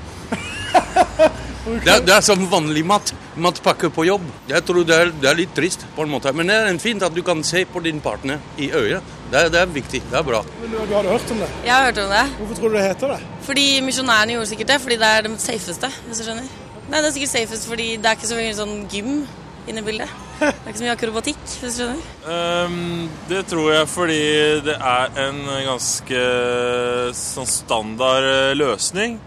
Det 1.61 1.91
er, 1.93 1.99
det 2.01 2.09
er 2.15 2.23
som 2.25 2.39
vanlig 2.49 2.81
mat. 2.89 3.11
Matpakke 3.37 3.91
på 3.93 4.01
jobb. 4.07 4.23
Jeg 4.49 4.63
tror 4.65 4.79
det 4.87 4.95
er, 4.97 5.11
det 5.21 5.27
er 5.29 5.35
litt 5.37 5.51
trist, 5.53 5.83
på 5.95 6.01
en 6.01 6.09
måte. 6.09 6.31
Men 6.33 6.49
det 6.49 6.55
er 6.57 6.79
fint 6.81 7.03
at 7.05 7.13
du 7.13 7.21
kan 7.21 7.43
se 7.45 7.61
på 7.69 7.83
din 7.85 7.99
partner 8.01 8.39
i 8.57 8.71
øyet. 8.73 9.05
Det, 9.31 9.43
det 9.53 9.59
er 9.61 9.69
viktig. 9.69 10.01
Det 10.09 10.17
er 10.17 10.25
bra. 10.25 10.39
Men 10.63 10.71
du, 10.73 10.79
du 10.89 10.95
hadde 10.97 11.11
hørt 11.13 11.29
om 11.35 11.43
det? 11.43 11.49
Jeg 11.67 11.73
har 11.75 11.85
hørt 11.85 12.01
om 12.01 12.09
det. 12.15 12.23
Hvorfor 12.39 12.57
tror 12.57 12.73
du 12.73 12.77
det 12.79 12.85
heter 12.87 13.13
det? 13.13 13.19
Fordi 13.45 13.65
misjonærene 13.85 14.33
gjorde 14.39 14.49
sikkert 14.55 14.73
det, 14.73 14.79
fordi 14.87 14.97
det 15.03 15.11
er 15.19 15.27
det 15.27 15.35
safeste, 15.45 15.91
hvis 16.07 16.17
du 16.17 16.25
skjønner. 16.25 16.49
Nei, 16.89 16.97
det 16.97 17.05
er 17.11 17.15
sikkert 17.19 17.33
safest 17.35 17.69
fordi 17.69 17.87
det 18.01 18.09
er 18.09 18.17
ikke 18.17 18.31
så 18.33 18.39
mye 18.41 18.57
sånn 18.57 18.73
gym 18.91 19.13
inne 19.69 19.81
i 19.81 19.85
bildet. 19.85 20.13
Det 20.39 20.47
er 20.49 20.71
ikke 20.71 20.79
så 20.79 20.85
mye 20.85 20.95
akrobatikk, 20.95 21.41
hvis 21.45 21.75
du 21.77 21.83
skjønner. 21.83 22.07
Um, 22.25 23.09
det 23.29 23.43
tror 23.49 23.67
jeg 23.75 23.89
fordi 23.91 24.21
det 24.65 24.77
er 24.77 25.21
en 25.27 25.41
ganske 25.67 26.23
sånn 27.17 27.49
standard 27.49 28.25
eh, 28.25 28.55
løsning. 28.57 29.19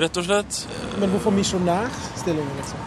Rett 0.00 0.16
og 0.16 0.26
slett. 0.26 0.62
Men 1.02 1.12
hvorfor 1.12 1.34
misjonærstillingen, 1.34 2.56
liksom? 2.60 2.86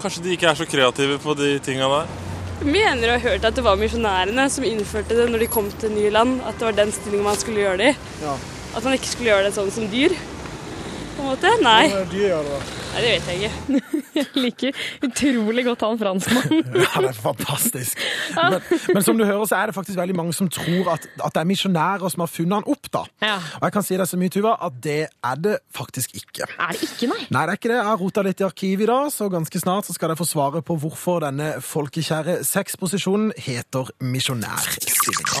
Kanskje 0.00 0.24
de 0.24 0.34
ikke 0.36 0.48
er 0.48 0.58
så 0.60 0.66
kreative 0.68 1.18
på 1.20 1.34
de 1.36 1.54
tinga 1.64 1.88
der. 1.90 2.18
Mener 2.60 3.06
du 3.06 3.12
har 3.14 3.22
hørt 3.24 3.44
at 3.48 3.56
det 3.56 3.64
var 3.64 3.78
misjonærene 3.80 4.44
som 4.52 4.64
innførte 4.68 5.16
det 5.16 5.30
når 5.32 5.44
de 5.44 5.52
kom 5.52 5.70
til 5.80 5.94
nye 5.96 6.12
land? 6.12 6.42
At 6.44 6.60
det 6.60 6.68
var 6.68 6.76
den 6.76 6.92
stillingen 6.92 7.24
man 7.24 7.38
skulle 7.40 7.64
gjøre 7.64 7.80
det 7.80 7.92
i? 7.94 7.94
Ja. 8.20 8.36
At 8.76 8.84
man 8.84 8.94
ikke 8.94 9.08
skulle 9.08 9.32
gjøre 9.32 9.46
det 9.48 9.54
sånn 9.56 9.72
som 9.74 9.88
dyr? 9.90 10.14
På 11.16 11.24
en 11.24 11.30
måte? 11.32 11.52
Nei. 11.64 11.88
Hva 11.88 12.02
er 12.02 12.10
dyr, 12.12 12.12
de 12.12 12.26
gjør 12.28 12.44
det 12.46 12.58
da? 12.58 12.60
Nei, 12.90 13.00
det 13.04 13.10
vet 13.14 13.26
jeg 13.30 13.36
ikke. 13.40 13.50
Jeg 14.10 14.26
liker 14.34 14.78
utrolig 15.06 15.62
godt 15.68 15.84
han 15.86 15.98
franskmannen. 16.00 16.64
Ja, 16.80 16.98
det 16.98 17.10
er 17.12 17.18
fantastisk. 17.18 18.00
Men, 18.34 18.56
men 18.94 19.04
som 19.06 19.18
du 19.18 19.24
hører, 19.24 19.44
så 19.46 19.60
er 19.60 19.70
det 19.70 19.76
faktisk 19.76 19.98
veldig 20.00 20.16
mange 20.18 20.34
som 20.34 20.48
tror 20.50 20.90
at, 20.96 21.06
at 21.22 21.34
det 21.36 21.42
er 21.44 21.48
misjonærer 21.48 22.10
som 22.10 22.24
har 22.24 22.30
funnet 22.30 22.58
han 22.58 22.66
opp, 22.72 22.90
da. 22.92 23.04
Ja. 23.22 23.36
Og 23.60 23.68
jeg 23.68 23.74
kan 23.76 23.86
si 23.86 23.98
deg 24.00 24.08
så 24.10 24.18
mye, 24.18 24.32
Tuva, 24.34 24.56
at 24.66 24.80
det 24.82 24.98
er 25.06 25.42
det 25.44 25.56
faktisk 25.76 26.16
ikke. 26.18 26.48
Er 26.58 26.74
det 26.74 26.88
ikke, 26.88 27.06
nei? 27.12 27.20
Nei, 27.30 27.44
det 27.46 27.54
er 27.54 27.60
ikke 27.60 27.70
det. 27.70 27.78
Jeg 27.78 27.88
har 27.90 28.00
rota 28.02 28.24
litt 28.26 28.42
i 28.42 28.46
arkivet 28.48 28.84
i 28.86 28.90
dag, 28.90 29.06
så 29.14 29.30
ganske 29.32 29.62
snart 29.62 29.86
så 29.86 29.94
skal 29.96 30.10
dere 30.12 30.20
få 30.20 30.26
svaret 30.28 30.66
på 30.66 30.76
hvorfor 30.82 31.22
denne 31.24 31.52
folkekjære 31.64 32.40
sexposisjonen 32.48 33.30
heter 33.38 33.92
misjonærstillinga. 34.02 35.38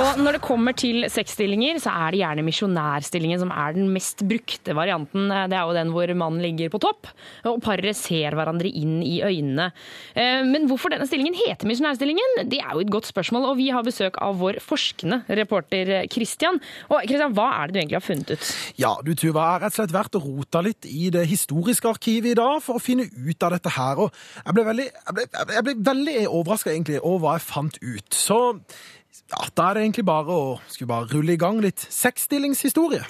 Og 0.00 0.22
når 0.24 0.38
det 0.38 0.42
kommer 0.44 0.76
til 0.78 1.04
sexstillinger, 1.12 1.80
så 1.84 1.92
er 1.92 2.14
det 2.16 2.22
gjerne 2.24 2.46
misjonærstillingen 2.46 3.44
som 3.44 3.52
er 3.52 3.76
den 3.76 3.92
mest 3.92 4.24
brukte 4.26 4.76
varianten. 4.76 5.28
Det 5.28 5.56
er 5.60 5.64
jo 5.68 5.76
den 5.76 5.92
hvor 5.94 6.05
mannen 6.14 6.42
ligger 6.44 6.70
på 6.70 6.78
topp, 6.78 7.08
og 7.44 7.58
paret 7.64 7.96
ser 7.96 8.36
hverandre 8.36 8.68
inn 8.70 9.00
i 9.02 9.18
øynene. 9.24 9.72
Eh, 10.14 10.44
Men 10.46 10.68
hvorfor 10.68 10.92
denne 10.92 11.06
stillingen 11.08 11.34
heter 11.34 11.66
misjonærstillingen, 11.66 12.48
det 12.48 12.60
er 12.60 12.74
jo 12.74 12.80
et 12.84 12.92
godt 12.92 13.08
spørsmål, 13.10 13.48
og 13.50 13.56
vi 13.56 13.70
har 13.74 13.82
besøk 13.82 14.20
av 14.22 14.36
vår 14.38 14.60
forskende 14.60 15.24
reporter 15.28 16.06
Christian. 16.12 16.60
Og 16.90 17.02
Christian, 17.08 17.34
hva 17.34 17.48
er 17.62 17.66
det 17.66 17.74
du 17.74 17.80
egentlig 17.80 17.98
har 17.98 18.06
funnet 18.06 18.30
ut? 18.36 18.52
Ja, 18.76 18.94
du 19.02 19.14
Tuva, 19.14 19.40
jeg 19.40 19.52
har 19.56 19.60
rett 19.64 19.74
og 19.74 19.80
slett 19.80 19.96
vært 19.96 20.14
og 20.20 20.26
rota 20.28 20.60
litt 20.62 20.86
i 20.86 21.10
det 21.10 21.26
historiske 21.26 21.88
arkivet 21.88 22.34
i 22.34 22.38
dag 22.38 22.60
for 22.62 22.76
å 22.76 22.82
finne 22.82 23.08
ut 23.08 23.42
av 23.42 23.56
dette 23.56 23.72
her, 23.76 23.96
og 24.06 24.12
jeg 24.44 24.54
ble 24.54 24.64
veldig, 24.68 24.90
jeg 24.92 25.16
ble, 25.16 25.26
jeg 25.56 25.64
ble 25.66 25.74
veldig 25.90 26.18
overraska 26.28 26.70
egentlig 26.70 27.00
over 27.02 27.24
hva 27.24 27.34
jeg 27.38 27.46
fant 27.48 27.78
ut. 27.82 28.14
Så 28.14 28.38
ja, 29.26 29.40
da 29.56 29.70
er 29.70 29.74
det 29.78 29.86
egentlig 29.86 30.04
bare 30.06 30.30
å 30.30 30.42
skulle 30.68 30.92
bare 30.92 31.08
rulle 31.10 31.34
i 31.34 31.40
gang 31.40 31.58
litt 31.64 31.82
sexstillingshistorie. 31.90 33.02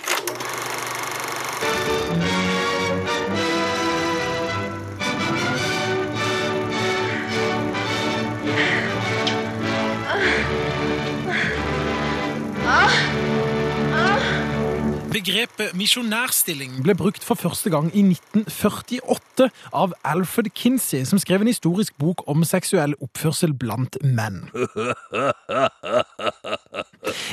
Begrepet 15.17 15.73
misjonærstilling 15.73 16.83
ble 16.85 16.93
brukt 16.93 17.25
for 17.25 17.39
første 17.41 17.71
gang 17.73 17.87
i 17.97 18.03
1948 18.05 19.47
av 19.73 19.95
Alfred 20.05 20.51
Kinsey, 20.53 21.07
som 21.09 21.17
skrev 21.23 21.41
en 21.41 21.49
historisk 21.49 21.97
bok 21.97 22.21
om 22.29 22.45
seksuell 22.45 22.93
oppførsel 23.01 23.55
blant 23.57 23.97
menn. 24.05 24.43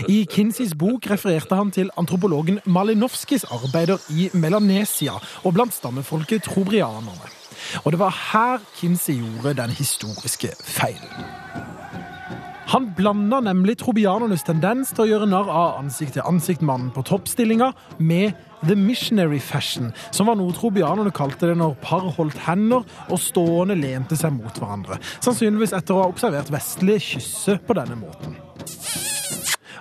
I 0.07 0.23
Kinseys 0.31 0.77
bok 0.79 1.11
refererte 1.11 1.59
han 1.59 1.75
til 1.75 1.91
antropologen 1.99 2.61
Malinovskis 2.63 3.43
arbeider 3.51 3.99
i 4.15 4.29
Melanesia 4.31 5.19
og 5.43 5.57
blant 5.57 5.75
stammefolket 5.75 6.47
trobrianerne. 6.47 7.35
Og 7.83 7.91
det 7.91 7.99
var 7.99 8.15
her 8.31 8.63
Kinsey 8.79 9.19
gjorde 9.19 9.57
den 9.59 9.75
historiske 9.75 10.55
feilen. 10.63 11.72
Han 12.71 12.87
blanda 12.95 13.41
nemlig 13.43 13.75
trobianernes 13.81 14.45
tendens 14.47 14.93
til 14.95 15.03
å 15.03 15.09
gjøre 15.09 15.27
narr 15.29 15.49
av 15.51 15.81
ansikt-til-ansikt-mannen 15.81 16.93
på 16.95 17.03
toppstillinga 17.09 17.71
med 17.99 18.37
the 18.63 18.77
missionary 18.79 19.41
fashion, 19.43 19.91
som 20.15 20.29
var 20.31 20.39
noe 20.39 20.55
trobianerne 20.55 21.11
kalte 21.15 21.51
det 21.51 21.57
når 21.59 21.75
par 21.83 22.07
holdt 22.15 22.39
hender 22.45 22.87
og 23.09 23.19
stående 23.19 23.75
lente 23.75 24.17
seg 24.19 24.33
mot 24.37 24.55
hverandre. 24.55 25.01
Sannsynligvis 25.19 25.75
etter 25.75 25.97
å 25.97 26.05
ha 26.05 26.09
observert 26.13 26.53
vestlige 26.53 27.03
kysse 27.11 27.59
på 27.67 27.77
denne 27.77 27.99
måten. 27.99 28.39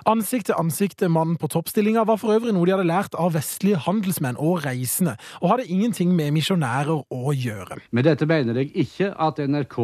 Ansikt-til-ansikt-mannen 0.03 1.37
på 1.39 1.47
toppstillinga 1.47 2.03
var 2.03 2.19
for 2.19 2.35
øvrig 2.35 2.51
noe 2.51 2.67
de 2.67 2.75
hadde 2.75 2.89
lært 2.89 3.13
av 3.15 3.37
vestlige 3.37 3.79
handelsmenn 3.85 4.35
og 4.35 4.65
reisende, 4.65 5.15
og 5.39 5.53
hadde 5.53 5.69
ingenting 5.71 6.11
med 6.17 6.35
misjonærer 6.35 7.05
å 7.07 7.31
gjøre. 7.31 7.79
Med 7.95 8.09
dette 8.09 8.27
mener 8.27 8.59
jeg 8.59 8.73
ikke 8.83 9.13
at 9.15 9.39
NRK 9.39 9.79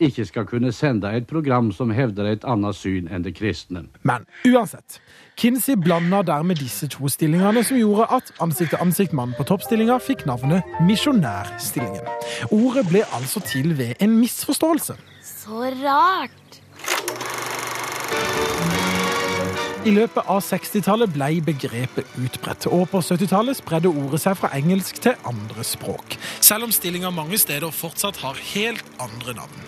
ikke 0.00 0.24
skal 0.24 0.46
kunne 0.46 0.72
sende 0.72 1.10
et 1.16 1.26
program 1.26 1.72
som 1.72 1.90
hevder 1.90 2.30
et 2.32 2.44
annet 2.46 2.76
syn 2.78 3.08
enn 3.10 3.24
det 3.24 3.34
kristne. 3.38 3.86
Men 4.06 4.26
uansett, 4.46 5.00
Kinsey 5.38 5.76
blanda 5.78 6.22
dermed 6.26 6.58
disse 6.58 6.88
to 6.90 7.08
stillingene, 7.08 7.62
som 7.64 7.78
gjorde 7.78 8.08
at 8.14 8.32
ansikt-til-ansikt-mannen 8.42 9.36
på 9.38 9.46
toppstillinga 9.46 10.00
fikk 10.02 10.26
navnet 10.26 10.66
misjonærstillingen. 10.86 12.06
Ordet 12.50 12.88
ble 12.90 13.04
altså 13.14 13.42
til 13.46 13.76
ved 13.78 13.94
en 14.02 14.18
misforståelse. 14.18 14.98
Så 15.22 15.70
rart. 15.82 16.62
I 19.88 19.92
løpet 19.96 20.26
av 20.28 20.42
60-tallet 20.44 21.14
ble 21.14 21.38
begrepet 21.46 22.10
utbredt, 22.20 22.66
og 22.68 22.90
på 22.92 23.00
70-tallet 23.00 23.56
spredde 23.56 23.88
ordet 23.88 24.20
seg 24.20 24.34
fra 24.36 24.50
engelsk 24.58 24.98
til 25.00 25.16
andre 25.24 25.64
språk. 25.64 26.18
Selv 26.44 26.66
om 26.66 26.74
stillinga 26.74 27.08
mange 27.14 27.38
steder 27.40 27.72
fortsatt 27.72 28.20
har 28.20 28.36
helt 28.50 28.84
andre 29.00 29.38
navn. 29.38 29.64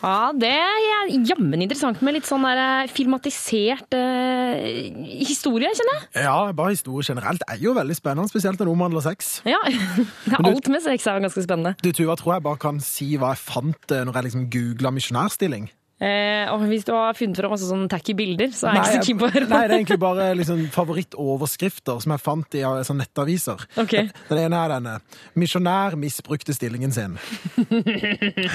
Ja, 0.00 0.32
det 0.32 0.48
er 0.48 1.12
jammen 1.28 1.60
interessant 1.60 2.00
med 2.06 2.16
litt 2.16 2.28
sånn 2.28 2.44
der 2.46 2.62
eh, 2.62 2.90
filmatisert 2.94 3.92
eh, 3.98 4.88
historie, 5.28 5.76
kjenner 5.76 5.98
jeg. 5.98 6.26
Ja, 6.30 6.36
bare 6.56 6.72
historie 6.72 7.04
generelt 7.04 7.44
er 7.50 7.60
jo 7.60 7.76
veldig 7.76 8.00
spennende, 8.00 8.32
spesielt 8.32 8.56
når 8.62 8.70
det 8.70 8.76
omhandler 8.78 9.04
sex. 9.04 9.40
Ja, 9.44 9.60
Alt 10.40 10.72
med 10.72 10.84
sex 10.88 11.04
er 11.04 11.18
jo 11.18 11.28
ganske 11.28 11.44
spennende. 11.44 11.76
Du, 11.84 11.92
Tuva, 11.92 12.16
tror 12.16 12.38
jeg 12.38 12.48
bare 12.48 12.64
kan 12.64 12.80
si 12.80 13.12
hva 13.20 13.34
jeg 13.34 13.44
fant 13.44 13.92
eh, 13.92 14.06
når 14.08 14.22
jeg 14.22 14.30
liksom 14.30 14.54
googla 14.56 14.96
misjonærstilling. 14.96 15.68
Eh, 15.96 16.44
og 16.52 16.60
hvis 16.68 16.84
du 16.84 16.90
har 16.92 17.16
funnet 17.16 17.38
fram 17.40 17.54
masse 17.54 17.68
sånne 17.70 17.88
tacky 17.88 18.12
bilder, 18.16 18.50
så 18.52 18.68
er 18.68 18.74
jeg 18.76 18.82
ikke 18.84 18.92
så 18.92 19.06
keen 19.06 19.20
på 19.22 19.30
det. 19.32 19.42
nei, 19.48 19.60
det 19.62 19.72
er 19.72 19.74
egentlig 19.78 19.98
bare 20.02 20.26
liksom 20.36 20.58
favorittoverskrifter 20.74 22.02
som 22.04 22.12
jeg 22.12 22.20
fant 22.20 22.56
i 22.58 22.64
sånn 22.84 23.00
nettaviser. 23.00 23.64
Okay. 23.80 24.10
Den 24.28 24.42
ene 24.42 24.60
er 24.60 24.74
denne 24.74 24.96
'Misjonær 25.36 25.96
misbrukte 25.96 26.52
stillingen 26.52 26.92
sin'. 26.92 27.16
det 27.56 28.50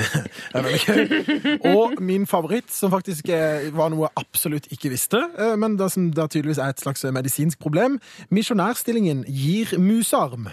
er 0.54 0.68
veldig 0.68 0.82
gøy. 0.86 1.74
Og 1.74 1.98
min 2.02 2.28
favoritt, 2.30 2.70
som 2.70 2.94
faktisk 2.94 3.34
eh, 3.34 3.72
var 3.74 3.90
noe 3.90 4.06
jeg 4.06 4.22
absolutt 4.22 4.70
ikke 4.70 4.94
visste, 4.94 5.24
eh, 5.34 5.56
men 5.58 5.80
det 5.82 5.90
som 5.96 6.12
det 6.14 6.30
tydeligvis 6.30 6.62
er 6.62 6.76
et 6.76 6.84
slags 6.84 7.02
medisinsk 7.10 7.58
problem 7.58 7.98
'Misjonærstillingen 8.30 9.26
gir 9.26 9.80
musearm'. 9.82 10.52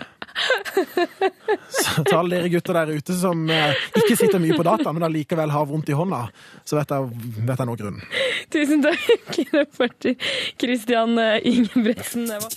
Så 1.69 2.05
til 2.05 2.17
alle 2.17 2.39
dere 2.39 2.51
gutter 2.53 2.79
der 2.81 2.93
ute 2.99 3.17
som 3.19 3.45
eh, 3.53 3.79
ikke 3.99 4.17
sitter 4.19 4.43
mye 4.43 4.57
på 4.59 4.67
data, 4.67 4.93
men 4.95 5.07
allikevel 5.09 5.51
har 5.55 5.69
vondt 5.69 5.91
i 5.93 5.97
hånda, 5.99 6.25
så 6.69 6.79
vet 6.79 6.95
jeg, 6.95 7.09
vet 7.49 7.63
jeg 7.63 7.71
nå 7.71 7.79
grunnen. 7.81 8.05
Tusen 8.55 8.85
takk, 8.85 9.41
reporter 9.55 10.31
Christian 10.61 11.19
eh, 11.23 11.41
Ingebretsen. 11.53 12.29
Det 12.31 12.39
var 12.45 12.53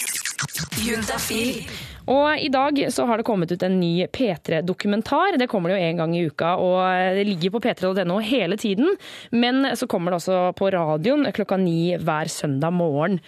Og 2.11 2.41
i 2.43 2.49
dag 2.51 2.79
så 2.91 3.05
har 3.07 3.19
det 3.19 3.27
kommet 3.27 3.51
ut 3.53 3.63
en 3.63 3.77
ny 3.79 4.05
P3-dokumentar. 4.11 5.37
Det 5.39 5.47
kommer 5.51 5.71
det 5.71 5.77
jo 5.77 5.87
en 5.87 6.01
gang 6.01 6.15
i 6.17 6.25
uka, 6.27 6.55
og 6.59 7.15
det 7.15 7.23
ligger 7.27 7.53
på 7.53 7.61
p3.no 7.63 8.17
hele 8.25 8.57
tiden. 8.59 8.97
Men 9.31 9.63
så 9.79 9.87
kommer 9.87 10.11
det 10.11 10.19
også 10.19 10.39
på 10.57 10.71
radioen 10.75 11.29
klokka 11.35 11.59
ni 11.61 11.95
hver 11.95 12.31
søndag 12.31 12.75
morgen. 12.75 13.19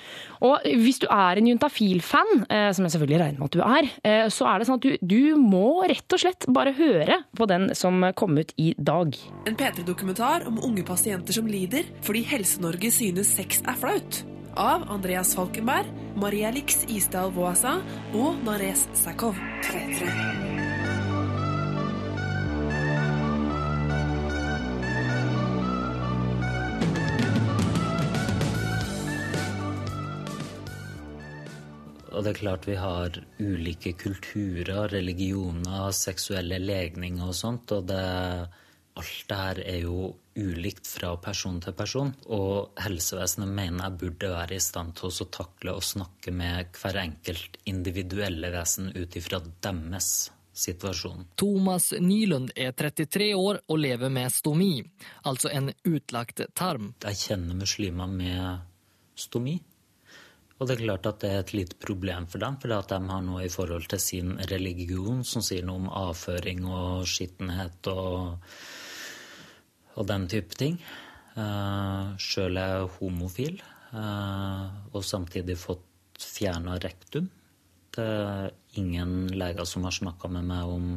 Og 0.43 0.65
hvis 0.83 0.99
du 0.99 1.07
er 1.07 1.39
en 1.39 1.47
juntafil-fan, 1.47 2.43
eh, 2.49 2.69
som 2.75 2.83
jeg 2.83 2.95
selvfølgelig 2.95 3.21
regner 3.21 3.39
med 3.39 3.47
at 3.47 3.55
du 3.55 3.63
er, 3.63 3.89
eh, 4.03 4.25
så 4.33 4.49
er 4.51 4.59
det 4.59 4.67
sånn 4.67 4.81
at 4.81 4.87
du, 4.87 4.97
du 4.99 5.39
må 5.39 5.85
rett 5.87 6.17
og 6.17 6.23
slett 6.25 6.49
bare 6.51 6.75
høre 6.75 7.21
på 7.37 7.47
den 7.49 7.71
som 7.77 8.03
kom 8.19 8.35
ut 8.37 8.51
i 8.59 8.73
dag. 8.77 9.15
En 9.47 9.59
P3-dokumentar 9.59 10.47
om 10.49 10.59
unge 10.59 10.83
pasienter 10.87 11.35
som 11.35 11.47
lider 11.47 11.87
fordi 12.03 12.25
Helse-Norge 12.33 12.91
synes 12.91 13.31
sex 13.37 13.63
er 13.63 13.79
flaut. 13.79 14.23
Av 14.53 14.83
Andreas 14.91 15.35
Falkenberg, 15.35 15.89
Maria 16.15 16.51
Lix 16.53 16.83
Isdal 16.87 17.31
Voasa 17.33 17.79
og 18.13 18.43
Nares 18.45 18.85
Sakov. 18.93 19.37
P3. 19.65 20.09
Og 32.13 32.21
det 32.21 32.35
er 32.35 32.37
klart 32.37 32.67
vi 32.69 32.75
har 32.77 33.15
ulike 33.41 33.95
kulturer, 33.97 34.85
religioner, 34.93 35.89
seksuelle 35.97 36.59
legninger 36.61 37.25
og 37.25 37.33
sånt. 37.33 37.73
Og 37.73 37.87
det, 37.89 38.03
alt 38.99 39.23
det 39.29 39.37
her 39.39 39.59
er 39.63 39.79
jo 39.83 40.11
ulikt 40.37 40.87
fra 40.89 41.13
person 41.21 41.59
til 41.61 41.75
person. 41.77 42.13
Og 42.33 42.77
helsevesenet 42.83 43.49
mener 43.49 43.87
jeg 43.87 43.99
burde 44.03 44.31
være 44.33 44.57
i 44.57 44.63
stand 44.63 44.95
til 44.99 45.09
å 45.09 45.29
takle 45.33 45.75
og 45.77 45.85
snakke 45.85 46.33
med 46.35 46.73
hver 46.77 47.01
enkelt 47.03 47.59
individuelle 47.69 48.53
vesen 48.53 48.91
ut 48.95 49.17
ifra 49.19 49.41
deres 49.65 50.13
situasjon. 50.53 51.25
Thomas 51.39 51.91
Nylund 51.97 52.53
er 52.55 52.73
33 52.77 53.31
år 53.33 53.63
og 53.65 53.79
lever 53.81 54.13
med 54.13 54.33
stomi, 54.33 54.75
altså 55.25 55.49
en 55.49 55.71
utlagt 55.89 56.43
tarm. 56.53 56.93
Jeg 57.01 57.21
kjenner 57.25 57.57
muslimer 57.57 58.09
med 58.09 58.59
stomi. 59.17 59.57
Og 60.61 60.69
det 60.69 60.77
er 60.77 60.83
klart 60.85 61.07
at 61.09 61.23
det 61.23 61.29
er 61.33 61.41
et 61.41 61.55
lite 61.57 61.75
problem 61.81 62.27
for 62.29 62.39
dem, 62.39 62.55
for 62.61 62.71
de 62.71 62.99
har 63.09 63.23
noe 63.25 63.41
i 63.43 63.51
forhold 63.51 63.89
til 63.91 63.99
sin 63.99 64.37
religion 64.51 65.23
som 65.27 65.43
sier 65.43 65.65
noe 65.65 65.81
om 65.81 65.89
avføring 65.89 66.61
og 66.69 67.09
skittenhet 67.09 67.89
og, 67.91 68.37
og 69.97 70.07
den 70.09 70.27
type 70.31 70.57
ting. 70.57 70.77
Uh, 71.33 72.13
Sjøl 72.21 72.59
er 72.61 72.75
jeg 72.75 72.91
homofil, 72.99 73.55
uh, 73.93 74.69
og 74.93 75.05
samtidig 75.05 75.57
fått 75.61 76.21
fjerna 76.21 76.77
rektum. 76.81 77.29
Det 77.93 78.05
er 78.05 78.53
ingen 78.81 79.27
leger 79.33 79.65
som 79.69 79.85
har 79.85 79.93
snakka 79.93 80.29
med 80.33 80.47
meg 80.49 80.69
om 80.69 80.93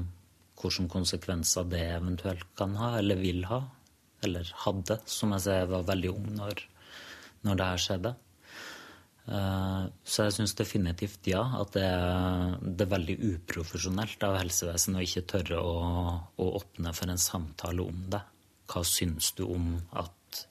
hvilke 0.56 0.86
konsekvenser 0.92 1.66
det 1.68 1.82
eventuelt 1.98 2.46
kan 2.56 2.76
ha, 2.80 2.94
eller 3.00 3.20
vil 3.20 3.44
ha. 3.48 3.60
Eller 4.24 4.48
hadde, 4.64 4.96
som 5.04 5.34
jeg 5.36 5.44
sier, 5.44 5.64
jeg 5.64 5.72
var 5.74 5.90
veldig 5.90 6.12
ung 6.14 6.30
når, 6.38 6.62
når 7.44 7.58
det 7.58 7.66
her 7.72 7.84
skjedde. 7.84 8.14
Uh, 9.26 9.88
Så 10.06 10.28
jeg 10.28 10.36
syns 10.36 10.54
definitivt 10.54 11.26
ja, 11.26 11.42
at 11.58 11.74
det 11.74 11.82
er, 11.82 12.56
det 12.62 12.86
er 12.86 12.92
veldig 12.92 13.16
uprofesjonelt 13.32 14.22
av 14.22 14.36
helsevesenet 14.38 15.00
å 15.00 15.06
ikke 15.08 15.26
tørre 15.32 15.60
å, 15.60 15.76
å 16.38 16.48
åpne 16.60 16.92
for 16.94 17.10
en 17.10 17.20
samtale 17.20 17.82
om 17.82 18.04
det. 18.12 18.22
Hva 18.66 18.82
syns 18.86 19.32
du 19.38 19.46
om 19.46 19.74
at 19.96 20.44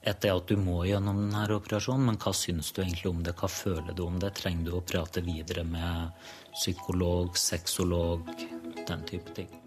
etter 0.00 0.32
at 0.32 0.48
du 0.48 0.56
må 0.56 0.78
gjennom 0.88 1.18
denne 1.26 1.44
operasjonen, 1.58 2.06
men 2.08 2.20
hva 2.20 2.32
syns 2.36 2.72
du 2.72 2.80
egentlig 2.82 3.10
om 3.12 3.22
det? 3.24 3.36
Hva 3.36 3.50
føler 3.52 3.92
du 3.96 4.06
om 4.06 4.16
det? 4.22 4.32
Trenger 4.38 4.70
du 4.70 4.76
å 4.78 4.84
prate 4.92 5.24
videre 5.26 5.66
med 5.68 6.22
psykolog, 6.56 7.36
sexolog, 7.36 8.30
den 8.88 9.04
type 9.10 9.36
ting? 9.36 9.59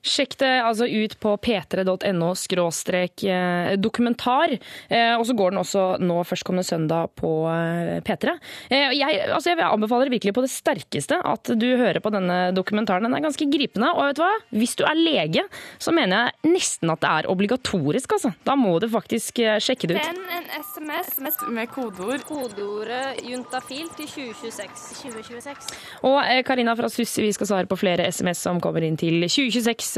Sjekk 0.00 0.38
det 0.40 0.48
altså 0.64 0.86
ut 0.88 1.12
på 1.20 1.34
p3.no 1.44 2.30
skråstrek 2.40 3.20
eh, 3.28 3.74
dokumentar. 3.76 4.54
Eh, 4.88 5.12
Og 5.18 5.26
så 5.28 5.34
går 5.36 5.52
den 5.52 5.60
også 5.60 5.82
nå 6.00 6.22
førstkommende 6.24 6.64
søndag 6.64 7.10
på 7.20 7.28
eh, 7.52 7.98
P3. 8.06 8.32
Eh, 8.72 8.94
Jeg, 8.96 9.18
altså 9.28 9.52
jeg 9.52 9.60
anbefaler 9.66 10.08
virkelig 10.14 10.32
på 10.38 10.44
det 10.46 10.50
sterkeste 10.54 11.18
at 11.20 11.52
du 11.60 11.66
hører 11.76 12.00
på 12.00 12.12
denne 12.14 12.38
dokumentaren. 12.56 13.04
Den 13.04 13.18
er 13.18 13.26
ganske 13.26 13.44
gripende. 13.52 13.90
Og 13.92 14.08
vet 14.08 14.16
du 14.16 14.22
hva? 14.24 14.30
Hvis 14.56 14.72
du 14.80 14.86
er 14.88 14.96
lege, 14.96 15.44
så 15.78 15.92
mener 15.92 16.30
jeg 16.30 16.54
nesten 16.56 16.94
at 16.94 17.04
det 17.04 17.10
er 17.10 17.28
obligatorisk, 17.34 18.16
altså. 18.16 18.32
Da 18.48 18.56
må 18.56 18.78
du 18.80 18.88
faktisk 18.88 19.42
sjekke 19.60 19.90
det 19.90 19.98
ut. 20.00 20.08
Send 20.08 20.32
en 20.38 20.48
SMS 20.64 21.44
med 21.52 21.68
kodeord. 21.76 22.24
Kodeordet 22.24 23.20
juntafil 23.28 23.84
til 23.98 24.08
2026. 24.08 24.96
2026. 25.04 25.76
Og 26.08 26.18
Karina 26.48 26.72
fra 26.78 26.88
SUS, 26.88 27.18
vi 27.20 27.30
skal 27.36 27.52
svare 27.52 27.68
på 27.68 27.76
flere 27.84 28.08
SMS 28.08 28.40
som 28.48 28.60
kommer 28.64 28.88
inn 28.88 28.96
til 29.00 29.20
2026, 29.28 29.49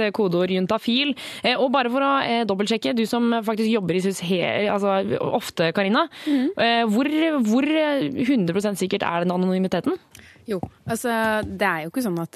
eh, 0.02 0.10
kodeord 0.14 0.50
juntafil. 0.50 1.14
Eh, 1.42 1.56
Og 1.56 1.70
bare 1.74 1.90
for 1.92 2.04
å 2.04 2.12
eh, 2.24 2.44
dobbeltsjekke, 2.48 2.94
du 2.96 3.04
som 3.06 3.30
faktisk 3.44 3.70
jobber 3.70 3.98
i 3.98 4.02
SUS 4.04 4.22
altså, 4.72 4.96
ofte, 5.20 5.72
Karina. 5.76 6.06
Mm. 6.26 6.52
Hvor, 6.92 7.10
hvor 7.46 7.66
eh, 7.68 8.08
100% 8.26 8.80
sikkert 8.80 9.06
er 9.06 9.24
den 9.24 9.34
anonymiteten? 9.34 9.98
Jo, 10.48 10.58
altså 10.90 11.12
det 11.46 11.66
er 11.68 11.84
jo 11.84 11.92
ikke 11.92 12.02
sånn 12.02 12.18
at 12.18 12.34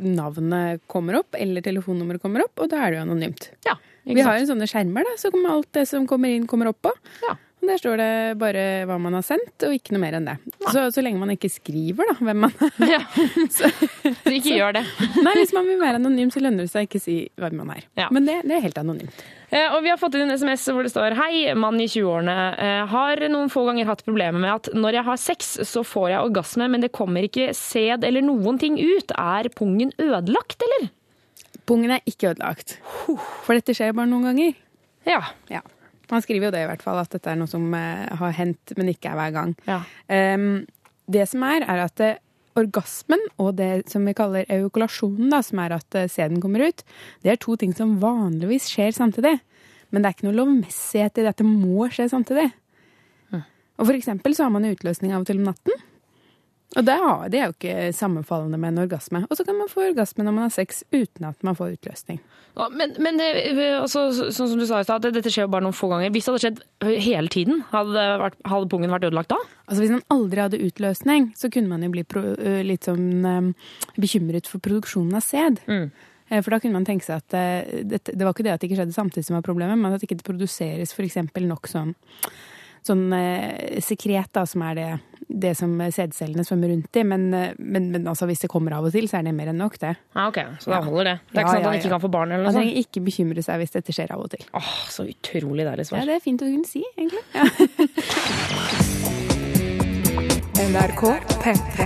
navnet 0.00 0.80
kommer 0.88 1.18
opp, 1.18 1.36
eller 1.36 1.60
telefonnummeret 1.60 2.22
kommer 2.22 2.46
opp, 2.46 2.62
og 2.64 2.70
da 2.72 2.80
er 2.80 2.94
det 2.94 3.00
jo 3.00 3.04
anonymt. 3.04 3.50
ikke 3.60 4.16
Vi 4.16 4.24
har 4.24 4.38
jo 4.40 4.46
sånne 4.48 4.68
skjermer 4.70 5.04
da, 5.04 5.16
så 5.20 5.28
kommer 5.34 5.52
alt 5.52 5.68
det 5.76 5.84
som 5.90 6.06
kommer 6.08 6.32
inn, 6.32 6.46
kommer 6.48 6.70
opp 6.72 6.80
på. 6.86 6.94
Og 7.28 7.36
der 7.70 7.78
står 7.80 7.96
det 8.00 8.08
bare 8.40 8.62
hva 8.88 8.96
man 9.00 9.14
har 9.18 9.24
sendt, 9.26 9.54
og 9.66 9.74
ikke 9.76 9.94
noe 9.94 10.02
mer 10.02 10.16
enn 10.18 10.26
det. 10.28 10.34
Så, 10.72 10.86
så 10.94 11.02
lenge 11.04 11.20
man 11.22 11.32
ikke 11.34 11.50
skriver 11.52 12.08
da, 12.10 12.14
hvem 12.24 12.44
man 12.46 12.54
er. 12.62 13.06
så, 13.56 13.70
ikke 14.30 14.56
gjør 14.56 14.76
det. 14.78 14.84
Nei, 15.26 15.34
hvis 15.40 15.54
man 15.56 15.66
vil 15.68 15.80
være 15.82 16.00
anonym, 16.00 16.30
så 16.34 16.42
lønner 16.44 16.66
det 16.66 16.72
seg 16.72 16.88
ikke 16.88 17.00
si 17.02 17.16
hvem 17.40 17.58
man 17.62 17.74
er. 17.76 17.84
Ja. 18.00 18.08
Men 18.14 18.28
det, 18.28 18.38
det 18.48 18.56
er 18.58 18.64
helt 18.66 18.80
anonymt. 18.82 19.24
Eh, 19.50 19.68
Og 19.76 19.82
vi 19.84 19.92
har 19.92 20.00
fått 20.00 20.16
inn 20.18 20.26
en 20.26 20.34
SMS 20.34 20.64
hvor 20.74 20.82
det 20.82 20.90
står 20.90 21.14
Hei, 21.20 21.52
mann 21.54 21.78
i 21.78 21.86
20-årene. 21.86 22.36
eh, 22.58 22.80
Har 22.90 23.22
noen 23.30 23.52
få 23.52 23.62
ganger 23.68 23.86
hatt 23.92 24.02
problemer 24.06 24.42
med 24.42 24.50
at 24.56 24.70
når 24.74 24.98
jeg 25.00 25.06
har 25.06 25.20
sex, 25.22 25.52
så 25.70 25.84
får 25.86 26.08
jeg 26.14 26.24
orgasme, 26.32 26.66
men 26.72 26.82
det 26.82 26.90
kommer 26.96 27.26
ikke 27.28 27.52
sæd 27.54 28.02
eller 28.08 28.24
noen 28.26 28.58
ting 28.62 28.80
ut. 28.82 29.14
Er 29.14 29.46
pungen 29.54 29.92
ødelagt, 30.02 30.62
eller? 30.66 30.90
Pungen 31.66 31.90
er 31.94 32.02
ikke 32.06 32.32
ødelagt. 32.34 32.76
For 33.46 33.54
dette 33.54 33.74
skjer 33.74 33.94
bare 33.96 34.10
noen 34.10 34.26
ganger. 34.30 34.54
Ja. 35.06 35.20
Ja. 35.50 35.62
Han 36.12 36.22
skriver 36.22 36.48
jo 36.48 36.54
det 36.54 36.62
i 36.64 36.68
hvert 36.70 36.84
fall, 36.84 37.00
at 37.02 37.12
dette 37.14 37.32
er 37.32 37.38
noe 37.40 37.50
som 37.50 37.64
eh, 37.74 38.06
har 38.20 38.36
hendt, 38.36 38.76
men 38.78 38.92
ikke 38.92 39.10
er 39.10 39.18
hver 39.18 39.34
gang. 39.34 39.56
Em, 40.12 40.66
det 41.10 41.26
som 41.30 41.42
er, 41.46 41.66
er 41.66 41.82
at 41.86 42.02
eh, 42.04 42.20
orgasmen 42.56 43.20
og 43.42 43.56
det 43.58 43.88
som 43.90 44.06
vi 44.06 44.14
kaller 44.16 44.46
eukulasjonen, 44.52 45.28
da, 45.32 45.42
som 45.44 45.60
er 45.64 45.76
at 45.76 45.98
eh, 45.98 46.10
sæden 46.12 46.38
kommer 46.42 46.68
ut, 46.68 46.86
det 47.24 47.34
er 47.34 47.42
to 47.42 47.58
ting 47.60 47.74
som 47.76 47.98
vanligvis 48.02 48.70
skjer 48.72 48.94
samtidig. 48.96 49.34
Men 49.90 50.02
det 50.02 50.08
er 50.08 50.16
ikke 50.16 50.28
noe 50.28 50.38
lovmessighet 50.40 51.18
i 51.18 51.26
det 51.26 51.34
at 51.34 51.42
det 51.42 51.48
må 51.48 51.90
skje 51.94 52.08
samtidig. 52.12 52.48
Og 53.76 53.84
for 53.84 53.96
eksempel 53.96 54.32
så 54.32 54.46
har 54.46 54.52
man 54.54 54.66
utløsning 54.68 55.12
av 55.12 55.22
og 55.22 55.28
til 55.28 55.40
om 55.42 55.50
natten. 55.50 55.82
Og 56.76 56.84
det, 56.84 56.94
har, 57.00 57.28
det 57.32 57.38
er 57.40 57.46
jo 57.48 57.54
ikke 57.54 57.92
sammenfallende 57.96 58.58
med 58.60 58.74
en 58.74 58.82
orgasme. 58.84 59.22
Og 59.30 59.38
så 59.38 59.44
kan 59.48 59.56
man 59.56 59.70
få 59.72 59.86
orgasme 59.88 60.26
når 60.26 60.34
man 60.36 60.44
har 60.44 60.52
sex 60.52 60.82
uten 60.92 61.24
at 61.24 61.46
man 61.46 61.56
får 61.56 61.78
utløsning. 61.78 62.18
Ja, 62.56 62.66
Men, 62.72 62.92
men 63.00 63.20
eh, 63.20 63.78
altså, 63.80 64.10
sånn 64.12 64.50
som 64.50 64.60
du 64.60 64.66
sa 64.68 64.82
i 64.82 64.86
stad, 64.88 65.06
dette 65.08 65.32
skjer 65.32 65.46
jo 65.46 65.52
bare 65.54 65.64
noen 65.64 65.76
få 65.76 65.88
ganger. 65.92 66.12
Hvis 66.12 66.28
det 66.28 66.34
hadde 66.34 66.42
skjedd 66.44 67.00
hele 67.06 67.32
tiden, 67.32 67.62
hadde, 67.72 68.02
vært, 68.20 68.36
hadde 68.48 68.68
pungen 68.72 68.92
vært 68.92 69.06
ødelagt 69.08 69.32
da? 69.32 69.38
Altså 69.66 69.82
Hvis 69.82 69.94
man 69.94 70.04
aldri 70.12 70.44
hadde 70.44 70.60
utløsning, 70.66 71.30
så 71.36 71.50
kunne 71.52 71.72
man 71.72 71.86
jo 71.86 71.94
bli 71.94 72.04
pro 72.08 72.22
litt 72.66 72.88
sånn 72.88 73.54
bekymret 73.96 74.50
for 74.50 74.62
produksjonen 74.64 75.16
av 75.16 75.24
sæd. 75.24 75.62
Mm. 75.70 75.88
For 76.42 76.52
da 76.52 76.58
kunne 76.60 76.76
man 76.76 76.86
tenke 76.86 77.06
seg 77.06 77.22
at 77.22 77.86
det, 77.86 78.02
det 78.10 78.20
var 78.20 78.34
ikke 78.34 78.44
det 78.46 78.52
at 78.52 78.60
det 78.60 78.68
ikke 78.68 78.80
skjedde 78.80 78.96
samtidig 78.96 79.28
som 79.28 79.38
var 79.38 79.46
problemet, 79.46 79.78
men 79.78 79.94
at 79.94 80.02
det 80.02 80.08
ikke 80.10 80.26
produseres 80.26 80.92
f.eks. 80.92 81.20
nok 81.46 81.70
sånn, 81.70 81.94
sånn 82.86 83.04
eh, 83.16 83.78
sekret, 83.84 84.30
da, 84.36 84.42
som 84.48 84.62
er 84.66 84.74
det, 84.78 84.88
det 85.26 85.52
som 85.58 85.70
sædcellene 85.80 86.44
svømmer 86.46 86.68
rundt 86.72 86.96
i. 86.96 87.02
Men, 87.06 87.22
eh, 87.34 87.52
men, 87.58 87.82
men 87.94 88.02
altså, 88.10 88.24
hvis 88.30 88.42
det 88.44 88.50
kommer 88.52 88.70
av 88.78 88.84
og 88.88 88.92
til, 88.94 89.06
så 89.10 89.14
er 89.20 89.24
det 89.28 89.34
mer 89.36 89.48
enn 89.52 89.60
nok, 89.60 89.74
det. 89.82 89.92
Ja, 90.16 90.22
ok, 90.30 90.38
Så 90.62 90.66
da 90.72 90.76
holder 90.86 91.04
det. 91.10 91.16
Det 91.32 91.38
er 91.38 91.42
ikke 91.44 91.54
sant 91.56 91.64
at 91.64 91.68
han 91.70 91.78
ikke 91.80 91.94
kan 91.96 92.04
få 92.06 92.10
barn? 92.16 92.28
eller 92.32 92.44
noe 92.46 92.52
sånt? 92.54 92.62
Han 92.62 92.66
trenger 92.70 92.82
ikke 92.86 93.00
bekymre 93.10 93.42
seg 93.46 93.54
hvis 93.62 93.74
dette 93.76 93.90
skjer 93.96 94.08
av 94.16 94.20
og 94.26 94.30
til. 94.36 94.44
Åh, 94.56 94.72
Så 94.94 95.00
utrolig 95.10 95.64
deilig 95.68 95.86
svar. 95.90 95.98
Ja, 96.02 96.06
det 96.12 96.16
er 96.20 96.24
fint 96.24 96.40
å 96.42 96.44
kunne 96.50 96.68
si, 96.68 96.82
egentlig. 96.96 97.22
NRK 100.66 101.02
P3. 101.42 101.78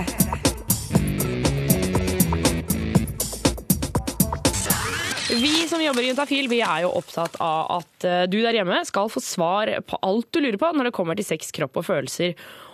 Vi 5.31 5.67
som 5.67 5.79
jobber 5.83 6.03
i 6.03 6.09
Juntafil, 6.09 6.49
vi 6.51 6.57
er 6.59 6.81
jo 6.83 6.89
opptatt 6.99 7.37
av 7.39 7.69
at 7.77 8.03
eh, 8.03 8.23
du 8.27 8.41
der 8.43 8.57
hjemme 8.57 8.81
skal 8.83 9.07
få 9.07 9.21
svar 9.23 9.69
på 9.87 9.99
alt 10.03 10.27
du 10.35 10.41
lurer 10.43 10.57
på 10.59 10.71
når 10.75 10.89
det 10.89 10.91
kommer 10.97 11.15
til 11.15 11.23
sex, 11.23 11.53
kropp 11.55 11.79
og 11.79 11.85
følelser. 11.87 12.33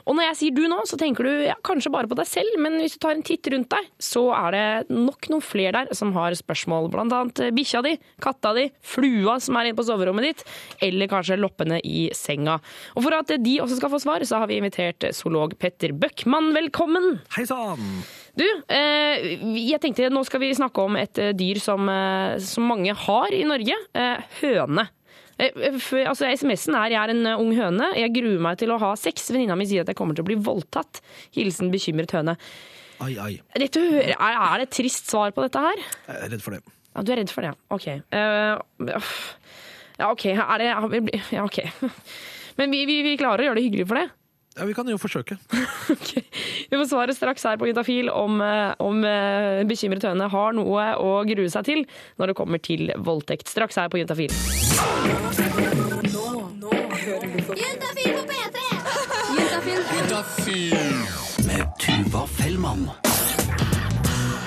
Og 0.10 0.18
når 0.18 0.26
jeg 0.30 0.38
sier 0.40 0.56
du 0.56 0.64
nå, 0.72 0.80
så 0.90 0.98
tenker 0.98 1.28
du 1.28 1.44
ja, 1.46 1.54
kanskje 1.68 1.92
bare 1.94 2.10
på 2.10 2.18
deg 2.18 2.26
selv, 2.26 2.58
men 2.64 2.80
hvis 2.82 2.96
du 2.96 3.02
tar 3.04 3.14
en 3.14 3.22
titt 3.28 3.46
rundt 3.54 3.70
deg, 3.76 3.92
så 4.02 4.24
er 4.40 4.56
det 4.56 4.96
nok 4.96 5.30
noen 5.30 5.46
flere 5.46 5.84
der 5.86 6.00
som 6.00 6.16
har 6.18 6.34
spørsmål. 6.40 6.90
Blant 6.96 7.14
annet 7.14 7.46
eh, 7.46 7.54
bikkja 7.54 7.84
di, 7.86 7.94
katta 8.26 8.56
di, 8.58 8.66
flua 8.82 9.38
som 9.44 9.60
er 9.62 9.70
inne 9.70 9.78
på 9.78 9.86
soverommet 9.86 10.32
ditt, 10.32 10.46
eller 10.88 11.14
kanskje 11.14 11.38
loppene 11.38 11.78
i 11.86 12.08
senga. 12.18 12.58
Og 12.98 13.06
for 13.06 13.22
at 13.22 13.38
de 13.38 13.60
også 13.62 13.78
skal 13.78 13.94
få 13.94 14.02
svar, 14.02 14.26
så 14.26 14.42
har 14.42 14.50
vi 14.50 14.58
invitert 14.64 15.12
zoolog 15.14 15.54
Petter 15.62 15.94
Bøckmann. 15.94 16.56
Velkommen! 16.58 17.20
Hei 17.38 17.46
sann! 17.46 18.02
Du, 18.38 18.46
eh, 18.70 19.34
jeg 19.58 19.82
tenkte 19.82 20.12
nå 20.14 20.22
skal 20.28 20.44
vi 20.44 20.52
snakke 20.54 20.84
om 20.86 20.98
et 21.00 21.18
eh, 21.22 21.34
dyr 21.38 21.58
som, 21.62 21.90
eh, 21.90 22.38
som 22.44 22.68
mange 22.70 22.94
har 22.94 23.34
i 23.34 23.44
Norge. 23.48 23.78
Høne. 24.42 24.88
Altså, 25.38 26.26
SMS-en 26.34 26.76
er 26.76 26.90
'jeg 26.90 26.98
er 26.98 27.12
en 27.14 27.28
ung 27.38 27.52
høne, 27.54 27.94
jeg 27.94 28.14
gruer 28.14 28.40
meg 28.42 28.58
til 28.58 28.70
å 28.74 28.80
ha 28.82 28.94
sex'. 28.98 29.30
Venninna 29.30 29.56
mi 29.56 29.66
sier 29.66 29.82
at 29.82 29.88
jeg 29.88 29.96
kommer 29.96 30.16
til 30.16 30.26
å 30.26 30.30
bli 30.30 30.38
voldtatt. 30.38 31.02
Hilsen 31.34 31.70
bekymret 31.70 32.12
høne. 32.12 32.38
Ai, 33.00 33.14
ai. 33.22 33.40
Dette, 33.54 33.78
er, 33.78 34.16
er 34.18 34.58
det 34.58 34.70
et 34.70 34.76
trist 34.80 35.06
svar 35.06 35.30
på 35.32 35.46
dette 35.46 35.62
her? 35.62 35.78
Jeg 36.08 36.18
er 36.24 36.30
redd 36.34 36.42
for 36.42 36.58
det. 36.58 36.62
Ja, 36.96 37.04
du 37.04 37.12
er 37.14 37.20
redd 37.22 37.30
for 37.30 37.46
det, 37.46 37.54
ja. 37.54 37.58
Ok. 37.70 37.88
Uh, 38.10 38.98
ja, 40.00 40.10
ok. 40.10 40.26
Er 40.34 40.58
det 40.58 41.22
Ja, 41.32 41.44
ok. 41.46 41.62
Men 42.58 42.74
vi, 42.74 42.86
vi, 42.90 43.04
vi 43.06 43.18
klarer 43.18 43.44
å 43.44 43.50
gjøre 43.52 43.60
det 43.62 43.68
hyggelig 43.68 43.88
for 43.88 44.02
det. 44.02 44.08
Ja, 44.58 44.66
Vi 44.66 44.74
kan 44.74 44.88
jo 44.90 44.98
forsøke. 44.98 45.38
Vi 46.70 46.78
får 46.78 46.88
svaret 46.90 47.16
straks 47.18 47.44
her 47.46 47.58
på 47.62 47.68
Juntafil 47.70 48.10
om, 48.10 48.42
eh, 48.42 48.74
om 48.82 49.04
eh, 49.06 49.62
bekymret 49.70 50.04
høne 50.08 50.30
har 50.34 50.56
noe 50.58 50.88
å 50.98 51.12
grue 51.30 51.50
seg 51.54 51.68
til 51.68 51.84
når 52.18 52.32
det 52.32 52.38
kommer 52.40 52.62
til 52.64 52.90
voldtekt. 52.98 53.48
Straks 53.52 53.78
her 53.78 53.92
på 53.94 54.02
Juntafil. 54.02 54.34
Nå 56.58 56.74
hører 57.06 57.30
du 57.30 57.40
på 57.46 57.60
Juntafil 57.62 58.18
på 58.18 58.26
P3! 58.34 58.58
Juntafil. 59.38 60.74
Med 61.46 61.78
Tuva 61.80 62.26
Fellmann. 62.40 62.90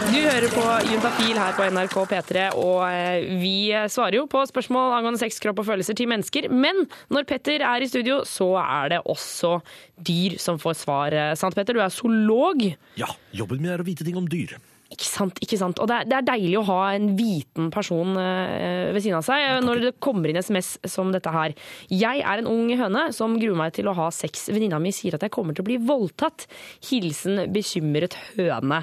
Du 0.01 0.17
hører 0.17 0.49
på 0.49 0.63
Juntafil 0.89 1.37
her 1.37 1.53
på 1.53 1.67
NRK 1.75 1.95
P3, 2.09 2.45
og 2.57 2.79
eh, 2.89 3.27
vi 3.37 3.69
svarer 3.93 4.17
jo 4.17 4.23
på 4.33 4.41
spørsmål 4.49 4.95
angående 4.97 5.21
sex, 5.21 5.37
kropp 5.45 5.61
og 5.61 5.67
følelser 5.69 5.97
til 5.99 6.09
mennesker. 6.09 6.47
Men 6.49 6.87
når 7.13 7.27
Petter 7.29 7.61
er 7.69 7.85
i 7.85 7.89
studio, 7.91 8.23
så 8.25 8.49
er 8.63 8.95
det 8.95 9.01
også 9.05 9.59
dyr 10.01 10.39
som 10.41 10.57
får 10.63 10.79
svar. 10.81 11.13
Eh, 11.13 11.35
Sant, 11.37 11.55
Petter? 11.59 11.77
Du 11.77 11.83
er 11.85 11.93
zoolog. 11.93 12.65
Ja, 12.97 13.11
jobben 13.37 13.61
min 13.61 13.75
er 13.75 13.83
å 13.83 13.87
vite 13.87 14.07
ting 14.07 14.17
om 14.17 14.29
dyr. 14.31 14.55
Ikke 14.91 15.07
sant, 15.07 15.37
ikke 15.45 15.59
sant. 15.61 15.79
Og 15.85 15.87
det 15.87 15.99
er, 16.01 16.09
det 16.09 16.17
er 16.17 16.25
deilig 16.33 16.57
å 16.59 16.65
ha 16.71 16.79
en 16.97 17.11
viten 17.19 17.69
person 17.75 18.17
eh, 18.19 18.89
ved 18.97 19.05
siden 19.05 19.19
av 19.21 19.27
seg 19.29 19.61
når 19.63 19.83
det 19.85 19.93
kommer 20.03 20.33
inn 20.33 20.41
SMS 20.41 20.79
som 20.91 21.13
dette 21.13 21.31
her. 21.35 21.53
Jeg 21.93 22.25
er 22.25 22.41
en 22.41 22.49
ung 22.51 22.73
høne 22.81 23.05
som 23.15 23.37
gruer 23.37 23.61
meg 23.61 23.77
til 23.77 23.93
å 23.93 23.95
ha 24.01 24.09
sex. 24.15 24.49
Venninna 24.49 24.81
mi 24.83 24.97
sier 24.97 25.19
at 25.21 25.29
jeg 25.29 25.37
kommer 25.37 25.55
til 25.55 25.63
å 25.63 25.69
bli 25.69 25.79
voldtatt. 25.93 26.49
Hilsen 26.89 27.45
bekymret 27.53 28.17
høne. 28.33 28.81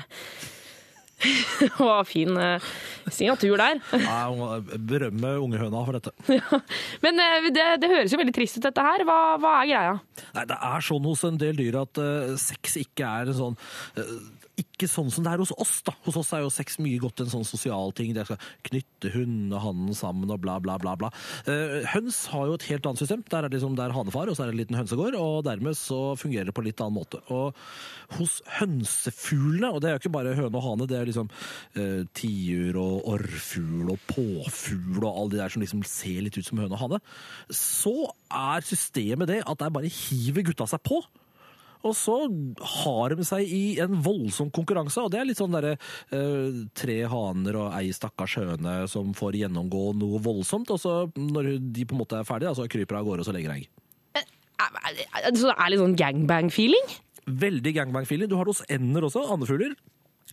Å, 1.81 1.87
fin 2.05 2.37
eh, 2.37 2.65
signatur 3.09 3.57
der. 3.57 3.81
Ja, 4.07 4.27
berømme 4.77 5.33
unge 5.41 5.61
høna 5.61 5.83
for 5.87 5.97
dette. 5.97 6.13
Men 7.05 7.21
eh, 7.23 7.49
det, 7.53 7.67
det 7.81 7.91
høres 7.91 8.13
jo 8.13 8.19
veldig 8.21 8.35
trist 8.37 8.59
ut, 8.59 8.65
dette 8.67 8.85
her. 8.85 9.05
Hva, 9.07 9.19
hva 9.41 9.53
er 9.63 9.71
greia? 9.71 9.95
Nei, 10.37 10.45
Det 10.51 10.59
er 10.69 10.87
sånn 10.89 11.07
hos 11.09 11.25
en 11.27 11.39
del 11.41 11.57
dyr 11.59 11.79
at 11.81 12.01
eh, 12.03 12.35
sex 12.41 12.77
ikke 12.83 13.09
er 13.21 13.31
en 13.33 13.39
sånn 13.41 13.57
eh, 13.97 14.17
ikke 14.57 14.89
sånn 14.89 15.09
som 15.13 15.25
det 15.25 15.33
er 15.33 15.41
hos 15.41 15.53
oss. 15.57 15.81
da. 15.85 15.93
Hos 16.05 16.17
oss 16.19 16.31
er 16.33 16.43
jo 16.43 16.53
sex 16.53 16.79
mye 16.81 16.99
godt 17.01 17.21
en 17.21 17.31
sånn 17.31 17.45
sosial 17.47 17.93
ting. 17.97 18.13
Det 18.15 18.25
skal 18.27 18.41
knytte 18.69 19.11
hunden 19.13 19.53
og 19.53 19.63
hannen 19.63 19.97
sammen 19.97 20.31
og 20.33 20.41
bla, 20.43 20.57
bla, 20.63 20.77
bla. 20.81 20.95
bla. 20.99 21.11
Eh, 21.45 21.85
høns 21.93 22.23
har 22.33 22.47
jo 22.49 22.57
et 22.57 22.67
helt 22.71 22.89
annet 22.89 23.03
system. 23.03 23.23
Der 23.29 23.45
er 23.45 23.49
det 23.49 23.59
liksom 23.59 23.77
det 23.77 23.89
hanefar, 23.93 24.29
og 24.29 24.37
så 24.37 24.45
er 24.45 24.49
det 24.49 24.55
en 24.55 24.61
liten 24.63 24.79
hønsegård. 24.79 25.17
og 25.19 25.45
Dermed 25.47 25.77
så 25.77 26.15
fungerer 26.19 26.49
det 26.49 26.55
på 26.57 26.63
en 26.65 26.69
litt 26.69 26.81
annen 26.83 26.97
måte. 26.97 27.21
Og 27.33 27.57
hos 28.17 28.39
hønsefuglene, 28.59 29.71
og 29.73 29.81
det 29.81 29.89
er 29.89 29.95
jo 29.97 30.01
ikke 30.03 30.15
bare 30.15 30.35
høne 30.37 30.53
og 30.57 30.65
hane, 30.65 30.89
det 30.89 30.97
er 30.97 31.09
liksom 31.09 31.29
eh, 31.77 32.03
tiur 32.17 32.81
og 32.81 33.11
orrfugl 33.13 33.93
og 33.93 34.09
påfugl 34.09 35.03
og 35.03 35.11
alle 35.11 35.35
de 35.35 35.41
der 35.43 35.53
som 35.53 35.63
liksom 35.63 35.85
ser 35.87 36.23
litt 36.25 36.37
ut 36.39 36.47
som 36.47 36.61
høne 36.61 36.73
og 36.73 36.83
hane, 36.85 37.01
så 37.53 37.95
er 38.31 38.65
systemet 38.67 39.29
det 39.29 39.41
at 39.45 39.61
der 39.61 39.73
bare 39.73 39.91
hiver 39.91 40.49
gutta 40.49 40.69
seg 40.69 40.81
på. 40.87 41.01
Og 41.85 41.93
så 41.97 42.17
har 42.81 43.13
de 43.13 43.25
seg 43.27 43.51
i 43.53 43.77
en 43.83 43.99
voldsom 44.03 44.49
konkurranse, 44.53 45.01
og 45.03 45.11
det 45.13 45.21
er 45.21 45.27
litt 45.29 45.39
sånn 45.41 45.53
derre 45.53 45.75
eh, 45.75 46.61
tre 46.77 46.99
haner 47.11 47.59
og 47.61 47.75
ei 47.77 47.91
stakkars 47.95 48.37
høne 48.41 48.77
som 48.91 49.13
får 49.17 49.41
gjennomgå 49.43 49.83
noe 49.99 50.21
voldsomt, 50.23 50.71
og 50.73 50.81
så 50.81 50.95
når 51.17 51.57
de 51.61 51.85
på 51.87 51.97
en 51.97 52.01
måte 52.01 52.21
er 52.21 52.27
ferdige, 52.27 52.55
så 52.57 52.69
kryper 52.71 52.97
de 52.97 53.01
av 53.01 53.11
gårde 53.11 53.25
og 53.25 53.29
så 53.29 53.35
legger 53.35 53.53
de 53.53 53.61
egg. 53.61 53.69
Så 55.37 55.51
det 55.51 55.53
er 55.53 55.69
litt 55.69 55.83
sånn 55.83 55.99
gangbang-feeling? 55.99 56.95
Veldig 57.27 57.73
gangbang-feeling. 57.75 58.29
Du 58.31 58.37
har 58.39 58.47
det 58.47 58.55
hos 58.55 58.65
ender 58.71 59.05
også, 59.05 59.25
andefugler. 59.35 59.75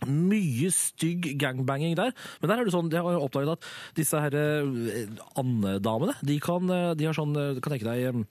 Mye 0.03 0.67
stygg 0.75 1.29
gangbanging 1.39 1.95
der. 1.95 2.11
Men 2.41 2.51
der 2.51 2.59
er 2.59 2.67
det 2.67 2.73
sånn, 2.75 2.89
jeg 2.91 3.03
har 3.05 3.21
oppdaget 3.23 3.55
at 3.55 3.67
disse 3.95 4.19
her 4.19 4.35
eh, 4.35 5.13
andedamene, 5.39 6.17
de 6.25 6.35
kan, 6.43 6.67
eh, 6.73 6.89
de 6.99 7.07
har 7.07 7.15
sånn, 7.15 7.31
eh, 7.39 7.61
kan 7.63 7.75
tenke 7.75 7.87
deg 7.87 8.25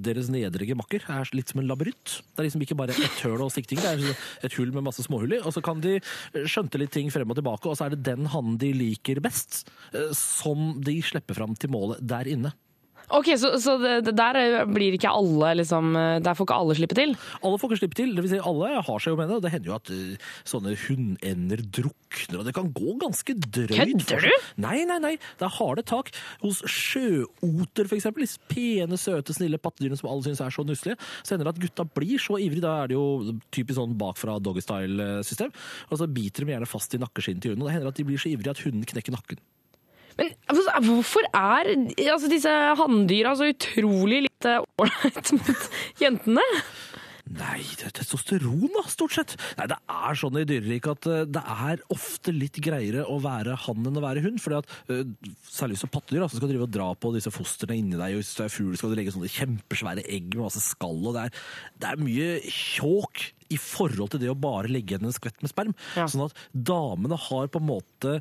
Deres 0.00 0.30
nedre 0.32 0.66
gemakker 0.66 1.04
er 1.12 1.30
litt 1.36 1.52
som 1.52 1.60
en 1.60 1.68
labyrint. 1.68 2.16
Det 2.32 2.40
er 2.40 2.48
liksom 2.48 2.64
ikke 2.64 2.78
bare 2.80 2.96
ett 2.96 3.20
høl 3.26 3.44
og 3.44 3.52
sikting, 3.52 3.80
det 3.82 3.92
er 3.92 4.24
et 4.48 4.56
hull 4.56 4.72
med 4.72 4.86
masse 4.88 5.04
småhull 5.04 5.36
i. 5.36 5.42
Og 5.44 5.52
så 5.54 5.62
kan 5.64 5.82
de 5.84 5.98
skjønte 6.48 6.80
litt 6.80 6.94
ting 6.96 7.12
frem 7.12 7.28
og 7.30 7.38
tilbake, 7.38 7.68
og 7.68 7.76
så 7.76 7.86
er 7.86 7.94
det 7.94 8.06
den 8.08 8.30
hannen 8.32 8.58
de 8.60 8.72
liker 8.76 9.20
best, 9.24 9.62
som 10.16 10.80
de 10.80 10.96
slipper 11.04 11.36
fram 11.36 11.54
til 11.58 11.72
målet 11.74 12.00
der 12.00 12.30
inne. 12.30 12.54
Ok, 13.16 13.32
Så, 13.40 13.52
så 13.62 13.76
det, 13.82 13.94
det 14.06 14.14
der 14.18 14.38
blir 14.70 14.94
ikke 14.94 15.10
alle 15.10 15.52
liksom 15.58 15.92
Der 16.22 16.36
får 16.38 16.46
ikke 16.46 16.58
alle 16.62 16.76
slippe 16.78 16.96
til? 16.98 17.14
Alle 17.42 17.58
får 17.60 17.72
ikke 17.72 17.80
slippe 17.82 17.98
til. 17.98 18.12
Det 18.14 18.24
vil 18.24 18.32
si, 18.32 18.40
alle 18.50 18.70
har 18.76 19.02
seg 19.02 19.14
jo 19.14 19.18
med 19.18 19.32
det. 19.32 19.40
Det 19.44 19.52
hender 19.54 19.70
jo 19.72 19.76
at 19.76 19.90
uh, 19.90 20.28
sånne 20.48 20.74
hundender 20.84 21.62
drukner, 21.80 22.40
og 22.40 22.46
det 22.46 22.54
kan 22.56 22.70
gå 22.76 22.94
ganske 23.02 23.34
drøyt. 23.36 23.74
Kødder 23.74 24.26
du? 24.26 24.48
Nei, 24.62 24.78
nei, 24.88 24.98
nei. 25.02 25.12
Det 25.40 25.46
er 25.48 25.54
harde 25.58 25.84
tak. 25.86 26.12
Hos 26.44 26.62
sjøoter, 26.70 27.88
for 27.90 27.98
eksempel, 27.98 28.26
disse 28.26 28.40
pene, 28.50 28.98
søte, 29.00 29.34
snille 29.36 29.60
pattedyrene 29.62 29.98
som 30.00 30.10
alle 30.12 30.26
syns 30.26 30.42
er 30.44 30.54
så 30.54 30.64
nusselige, 30.66 30.98
så 31.22 31.34
hender 31.34 31.50
det 31.50 31.56
at 31.56 31.62
gutta 31.66 31.86
blir 31.98 32.22
så 32.22 32.38
ivrige. 32.40 32.64
Da 32.64 32.76
er 32.84 32.92
det 32.92 32.98
jo 32.98 33.36
typisk 33.54 33.78
sånn 33.80 33.96
bakfra 34.00 34.38
doggystyle-system. 34.42 35.54
Og 35.90 36.00
så 36.02 36.10
biter 36.10 36.46
de 36.46 36.54
gjerne 36.54 36.70
fast 36.70 36.94
i 36.96 37.02
nakkeskinnet 37.02 37.44
til 37.44 37.54
hunden, 37.54 37.66
og 37.66 37.70
det 37.70 37.78
hender 37.78 37.92
at 37.94 38.00
de 38.00 38.06
blir 38.10 38.20
så 38.20 38.30
ivrige 38.32 38.54
at 38.54 38.62
hunden 38.66 38.86
knekker 38.94 39.16
nakken. 39.16 39.42
Men 40.20 40.36
altså, 40.52 40.84
hvorfor 40.84 41.26
er 41.32 41.72
altså, 42.12 42.28
disse 42.30 42.52
hanndyra 42.80 43.34
så 43.38 43.50
utrolig 43.54 44.26
lite 44.28 44.58
ålreit 44.80 45.34
mot 45.38 45.68
jentene? 46.02 46.46
Nei, 47.30 47.60
det 47.78 47.86
er 47.86 47.92
testosteron, 47.94 48.72
da, 48.74 48.82
stort 48.90 49.14
sett. 49.14 49.36
Nei, 49.58 49.68
Det 49.70 49.76
er 49.78 50.18
sånn 50.18 50.38
i 50.40 50.46
dyreriket 50.48 50.90
at 50.96 51.06
uh, 51.06 51.18
det 51.30 51.42
er 51.70 51.82
ofte 51.94 52.34
litt 52.34 52.58
greiere 52.62 53.04
å 53.06 53.20
være 53.22 53.54
hann 53.66 53.86
enn 53.86 54.00
å 54.00 54.02
være 54.02 54.24
hund. 54.24 54.40
fordi 54.42 54.58
at 54.58 54.72
hvis 54.90 55.84
du 55.84 55.86
er 55.86 55.94
pattedyr 55.94 56.26
som 56.26 56.40
skal 56.40 56.50
drive 56.50 56.66
og 56.66 56.74
dra 56.74 56.88
på 56.98 57.12
disse 57.14 57.30
fostrene 57.34 57.78
inni 57.78 57.94
deg. 57.94 58.16
og 58.16 58.24
Hvis 58.24 58.34
du 58.34 58.42
er 58.44 58.52
fugl, 58.52 58.74
skal 58.78 58.90
du 58.90 58.98
legge 58.98 59.14
sånne 59.14 59.30
kjempesvære 59.30 60.06
egg 60.10 60.34
med 60.34 60.48
masse 60.48 60.64
skall. 60.64 60.98
og 61.06 61.14
Det 61.14 61.28
er, 61.28 61.44
det 61.78 61.92
er 61.92 62.02
mye 62.02 62.32
tjåk 62.50 63.28
i 63.50 63.58
forhold 63.58 64.12
til 64.12 64.22
det 64.22 64.30
å 64.30 64.38
bare 64.38 64.70
legge 64.70 64.94
igjen 64.94 65.06
en 65.08 65.14
skvett 65.14 65.38
med 65.42 65.52
sperm. 65.52 65.74
Sånn 65.94 66.26
at 66.26 66.36
damene 66.50 67.18
har 67.30 67.50
på 67.50 67.62
en 67.62 67.70
måte 67.70 68.18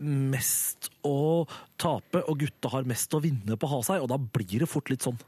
mest 0.00 0.90
å 1.06 1.46
tape, 1.80 2.22
og 2.24 2.40
gutta 2.40 2.72
har 2.72 2.88
mest 2.88 3.12
å 3.14 3.20
vinne 3.22 3.56
på 3.56 3.68
å 3.68 3.74
ha 3.76 3.80
seg, 3.86 4.04
og 4.04 4.10
da 4.12 4.18
blir 4.20 4.64
det 4.64 4.70
fort 4.70 4.90
litt 4.92 5.04
sånn. 5.06 5.18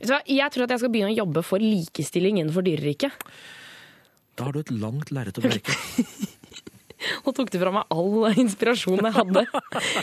Vet 0.00 0.08
du 0.08 0.14
hva? 0.14 0.22
Jeg 0.24 0.52
tror 0.52 0.66
at 0.66 0.74
jeg 0.74 0.82
skal 0.82 0.92
begynne 0.94 1.12
å 1.12 1.20
jobbe 1.20 1.44
for 1.46 1.62
likestilling 1.62 2.40
innenfor 2.40 2.64
dyreriket. 2.66 3.26
Da 4.36 4.48
har 4.48 4.56
du 4.56 4.60
et 4.60 4.72
langt 4.74 5.12
lerret 5.14 5.38
å 5.40 5.44
bleke. 5.44 5.76
Nå 7.26 7.34
tok 7.36 7.52
du 7.52 7.58
fra 7.60 7.72
meg 7.74 7.94
all 7.94 8.38
inspirasjonen 8.42 9.08
jeg 9.10 9.16
hadde. 9.16 9.44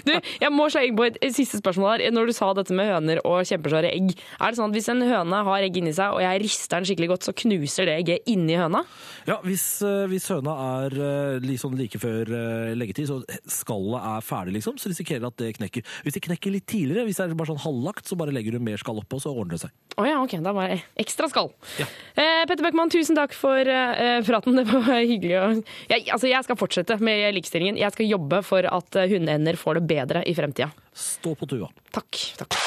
Du, 0.07 0.13
jeg 0.43 0.53
må 0.53 0.67
slenge 0.73 0.97
på 0.97 1.07
et 1.09 1.19
siste 1.35 1.59
spørsmål 1.61 1.95
her. 1.95 2.05
Når 2.13 2.29
du 2.29 2.35
sa 2.35 2.51
dette 2.57 2.75
med 2.77 2.89
høner 2.91 3.21
og 3.27 3.43
kjempesvære 3.49 3.91
egg, 3.93 4.13
er 4.13 4.53
det 4.53 4.59
sånn 4.59 4.71
at 4.71 4.77
hvis 4.77 4.91
en 4.93 5.05
høne 5.07 5.43
har 5.49 5.67
egg 5.67 5.79
inni 5.79 5.93
seg, 5.95 6.15
og 6.15 6.23
jeg 6.23 6.43
rister 6.43 6.79
den 6.79 6.89
skikkelig 6.89 7.11
godt, 7.13 7.27
så 7.27 7.35
knuser 7.43 7.89
det 7.89 7.97
egget 8.01 8.29
inni 8.33 8.57
høna? 8.59 8.83
Ja, 9.29 9.39
hvis, 9.45 9.65
eh, 9.85 10.05
hvis 10.11 10.29
høna 10.33 10.55
er 10.83 10.97
liksom 11.43 11.77
like 11.79 11.99
før 12.01 12.29
eh, 12.29 12.73
leggetid, 12.77 13.09
så 13.09 13.21
skallet 13.49 14.09
er 14.13 14.25
ferdig, 14.25 14.57
liksom, 14.57 14.77
så 14.81 14.91
risikerer 14.91 15.23
du 15.23 15.29
at 15.29 15.39
det 15.41 15.53
knekker. 15.59 15.85
Hvis 16.05 16.17
det 16.17 16.23
knekker 16.27 16.53
litt 16.53 16.67
tidligere, 16.69 17.07
hvis 17.07 17.19
det 17.19 17.27
er 17.29 17.37
bare 17.39 17.53
sånn 17.53 17.63
halvlagt, 17.63 18.07
så 18.09 18.17
bare 18.19 18.33
legger 18.35 18.57
du 18.57 18.63
mer 18.63 18.81
skall 18.81 19.01
oppå, 19.01 19.19
så 19.23 19.33
ordner 19.33 19.57
det 19.57 19.63
seg. 19.65 19.73
Å 19.97 20.07
ja, 20.07 20.17
ok. 20.23 20.37
Da 20.43 20.53
var 20.55 20.71
det 20.71 20.79
ekstra 20.99 21.29
skall. 21.31 21.51
Eh, 21.79 22.43
Petter 22.49 22.63
Bøckmann, 22.65 22.91
tusen 22.93 23.17
takk 23.17 23.35
for 23.37 23.61
eh, 23.61 24.19
praten. 24.25 24.57
Det 24.57 24.65
var 24.69 24.89
hyggelig. 24.99 25.63
Jeg, 25.89 26.07
altså, 26.13 26.27
jeg 26.29 26.45
skal 26.47 26.57
fortsette 26.59 26.82
med 26.99 27.35
likestillingen. 27.35 27.77
Jeg 27.77 27.95
skal 27.95 28.09
jobbe 28.09 28.41
for 28.45 28.67
at 28.67 28.99
eh, 28.99 29.09
hundeender 29.11 29.59
får 29.59 29.79
det 29.79 29.87
bedre 29.89 30.23
i 30.27 30.35
fremtida. 30.37 30.71
Stå 30.93 31.35
på 31.35 31.49
tua. 31.49 31.69
Takk. 31.91 32.19
takk. 32.39 32.59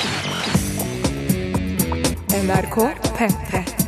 NRK 2.37 2.76
P3. 3.16 3.87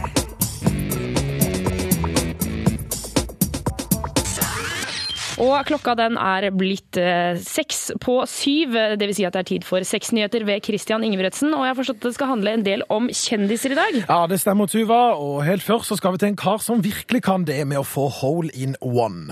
Og 5.39 5.55
klokka 5.69 5.95
den 5.99 6.17
er 6.19 6.49
blitt 6.51 6.99
eh, 6.99 7.39
seks 7.39 7.93
på 8.03 8.21
syv. 8.27 8.75
Det 8.99 9.07
vil 9.07 9.15
si 9.15 9.27
at 9.27 9.37
det 9.37 9.45
er 9.45 9.51
tid 9.53 9.67
for 9.67 9.87
sexnyheter 9.87 10.43
ved 10.49 10.65
Christian 10.67 11.07
Ingebretsen. 11.07 11.53
Og 11.55 11.63
jeg 11.63 11.73
har 11.73 11.79
forstått 11.79 12.01
at 12.03 12.09
det 12.09 12.17
skal 12.17 12.33
handle 12.33 12.57
en 12.57 12.67
del 12.67 12.83
om 12.91 13.07
kjendiser 13.07 13.75
i 13.75 13.79
dag. 13.79 14.01
Ja, 14.03 14.21
det 14.31 14.41
stemmer, 14.43 14.71
Tuva. 14.71 15.15
Og 15.15 15.45
helt 15.47 15.63
først 15.63 15.93
så 15.93 16.01
skal 16.01 16.17
vi 16.17 16.25
til 16.25 16.33
en 16.33 16.41
kar 16.41 16.59
som 16.65 16.83
virkelig 16.83 17.23
kan 17.29 17.47
det 17.47 17.63
med 17.71 17.79
å 17.79 17.87
få 17.87 18.09
hole 18.19 18.51
in 18.59 18.75
one. 18.83 19.31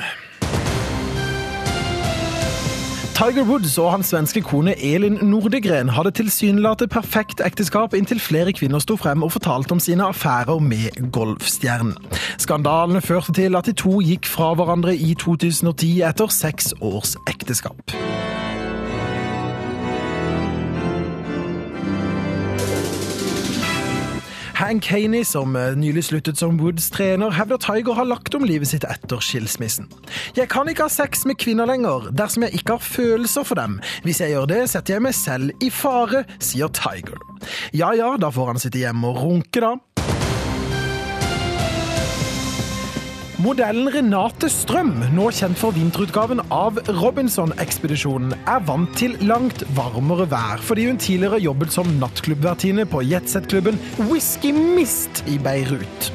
Tiger 3.16 3.46
Woods 3.48 3.78
og 3.80 3.94
hans 3.94 4.10
svenske 4.12 4.42
kone 4.44 4.74
Elin 4.84 5.14
Nordegren 5.24 5.88
hadde 5.88 6.10
tilsynelatende 6.18 6.92
perfekt 6.92 7.40
ekteskap 7.40 7.94
inntil 7.96 8.20
flere 8.20 8.52
kvinner 8.52 8.82
sto 8.84 8.98
frem 9.00 9.24
og 9.24 9.32
fortalte 9.32 9.72
om 9.72 9.80
sine 9.80 10.04
affærer 10.04 10.60
med 10.60 11.00
golfstjernen. 11.16 11.96
Skandalene 12.36 13.00
førte 13.00 13.32
til 13.32 13.56
at 13.56 13.70
de 13.70 13.72
to 13.72 14.02
gikk 14.04 14.28
fra 14.28 14.50
hverandre 14.52 14.92
i 14.92 15.14
2010 15.16 15.94
etter 16.04 16.28
seks 16.42 16.74
års 16.84 17.16
ekteskap. 17.32 17.96
Hank 24.56 24.86
Haney, 24.88 25.20
som 25.24 25.52
eh, 25.56 25.74
nylig 25.76 26.06
sluttet 26.06 26.38
som 26.40 26.56
Woods-trener, 26.56 27.34
hevder 27.36 27.58
Tiger 27.60 27.92
har 27.98 28.06
lagt 28.08 28.32
om 28.38 28.44
livet 28.48 28.70
sitt 28.70 28.86
etter 28.88 29.20
skilsmissen. 29.20 29.90
Jeg 30.38 30.48
kan 30.48 30.70
ikke 30.72 30.86
ha 30.86 30.92
sex 30.92 31.26
med 31.28 31.36
kvinner 31.42 31.68
lenger 31.68 32.08
dersom 32.16 32.46
jeg 32.46 32.62
ikke 32.62 32.78
har 32.78 32.86
følelser 32.86 33.44
for 33.44 33.60
dem. 33.60 33.76
Hvis 34.06 34.22
jeg 34.24 34.32
gjør 34.32 34.48
det, 34.54 34.62
setter 34.72 34.96
jeg 34.96 35.04
meg 35.04 35.18
selv 35.18 35.52
i 35.60 35.68
fare, 35.68 36.24
sier 36.40 36.72
Tiger. 36.72 37.20
Ja 37.76 37.92
ja, 37.98 38.14
da 38.16 38.32
får 38.32 38.54
han 38.54 38.64
sitte 38.64 38.80
hjemme 38.80 39.12
og 39.12 39.20
runke, 39.26 39.60
da. 39.60 39.74
Modellen 43.36 43.90
Renate 43.92 44.48
Strøm, 44.48 44.94
nå 45.12 45.26
kjent 45.36 45.58
for 45.60 45.74
vinterutgaven 45.76 46.38
av 46.54 46.78
Robinson-ekspedisjonen, 46.88 48.30
er 48.48 48.62
vant 48.64 48.94
til 48.96 49.12
langt 49.28 49.60
varmere 49.76 50.24
vær 50.30 50.62
fordi 50.64 50.86
hun 50.88 50.96
tidligere 50.96 51.42
jobbet 51.44 51.74
som 51.74 51.90
nattklubbvertinne 52.00 52.86
på 52.88 53.02
jetsettklubben 53.04 53.76
Whisky 54.06 54.54
Mist 54.56 55.20
i 55.28 55.36
Beirut. 55.36 56.08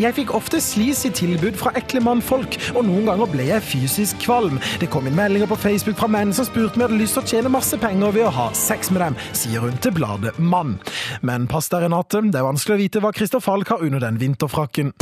Jeg 0.00 0.16
fikk 0.16 0.32
ofte 0.38 0.56
slis 0.64 1.02
i 1.04 1.10
tilbud 1.12 1.58
fra 1.60 1.74
ekle 1.76 2.00
mannfolk, 2.00 2.56
og 2.72 2.86
noen 2.88 3.10
ganger 3.10 3.28
ble 3.28 3.50
jeg 3.50 3.66
fysisk 3.68 4.24
kvalm. 4.24 4.56
Det 4.80 4.88
kom 4.88 5.04
inn 5.10 5.18
meldinger 5.18 5.50
på 5.50 5.60
Facebook 5.60 5.98
fra 6.00 6.08
menn 6.08 6.32
som 6.32 6.48
spurte 6.48 6.78
om 6.78 6.86
jeg 6.86 6.88
hadde 6.88 7.02
lyst 7.02 7.18
til 7.18 7.26
å 7.26 7.32
tjene 7.34 7.52
masse 7.52 7.80
penger 7.82 8.16
ved 8.16 8.30
å 8.30 8.32
ha 8.38 8.48
sex 8.56 8.88
med 8.94 9.04
dem, 9.04 9.20
sier 9.36 9.66
hun 9.66 9.76
til 9.84 9.92
bladet 10.00 10.32
Mann. 10.40 10.78
Men 11.20 11.44
pass 11.50 11.68
deg, 11.68 11.84
Renate, 11.84 12.24
det 12.24 12.40
er 12.40 12.48
vanskelig 12.48 12.78
å 12.78 12.82
vite 12.86 13.04
hva 13.04 13.12
Christer 13.12 13.44
Falk 13.44 13.74
har 13.74 13.84
under 13.84 14.00
den 14.08 14.22
vinterfrakken. 14.22 14.94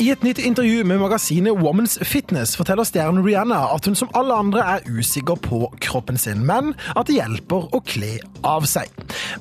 I 0.00 0.06
et 0.08 0.22
nytt 0.24 0.38
intervju 0.40 0.84
med 0.88 0.96
magasinet 1.02 1.58
Woman's 1.60 1.98
Fitness 2.08 2.54
forteller 2.56 2.86
stjernen 2.88 3.20
Rihanna 3.20 3.58
at 3.74 3.84
hun 3.84 3.98
som 3.98 4.08
alle 4.16 4.32
andre 4.32 4.62
er 4.64 4.86
usikker 4.88 5.36
på 5.44 5.66
kroppen 5.84 6.16
sin, 6.16 6.40
men 6.48 6.70
at 6.96 7.10
det 7.10 7.18
hjelper 7.18 7.66
å 7.76 7.82
kle 7.84 8.14
av 8.40 8.64
seg. 8.64 8.88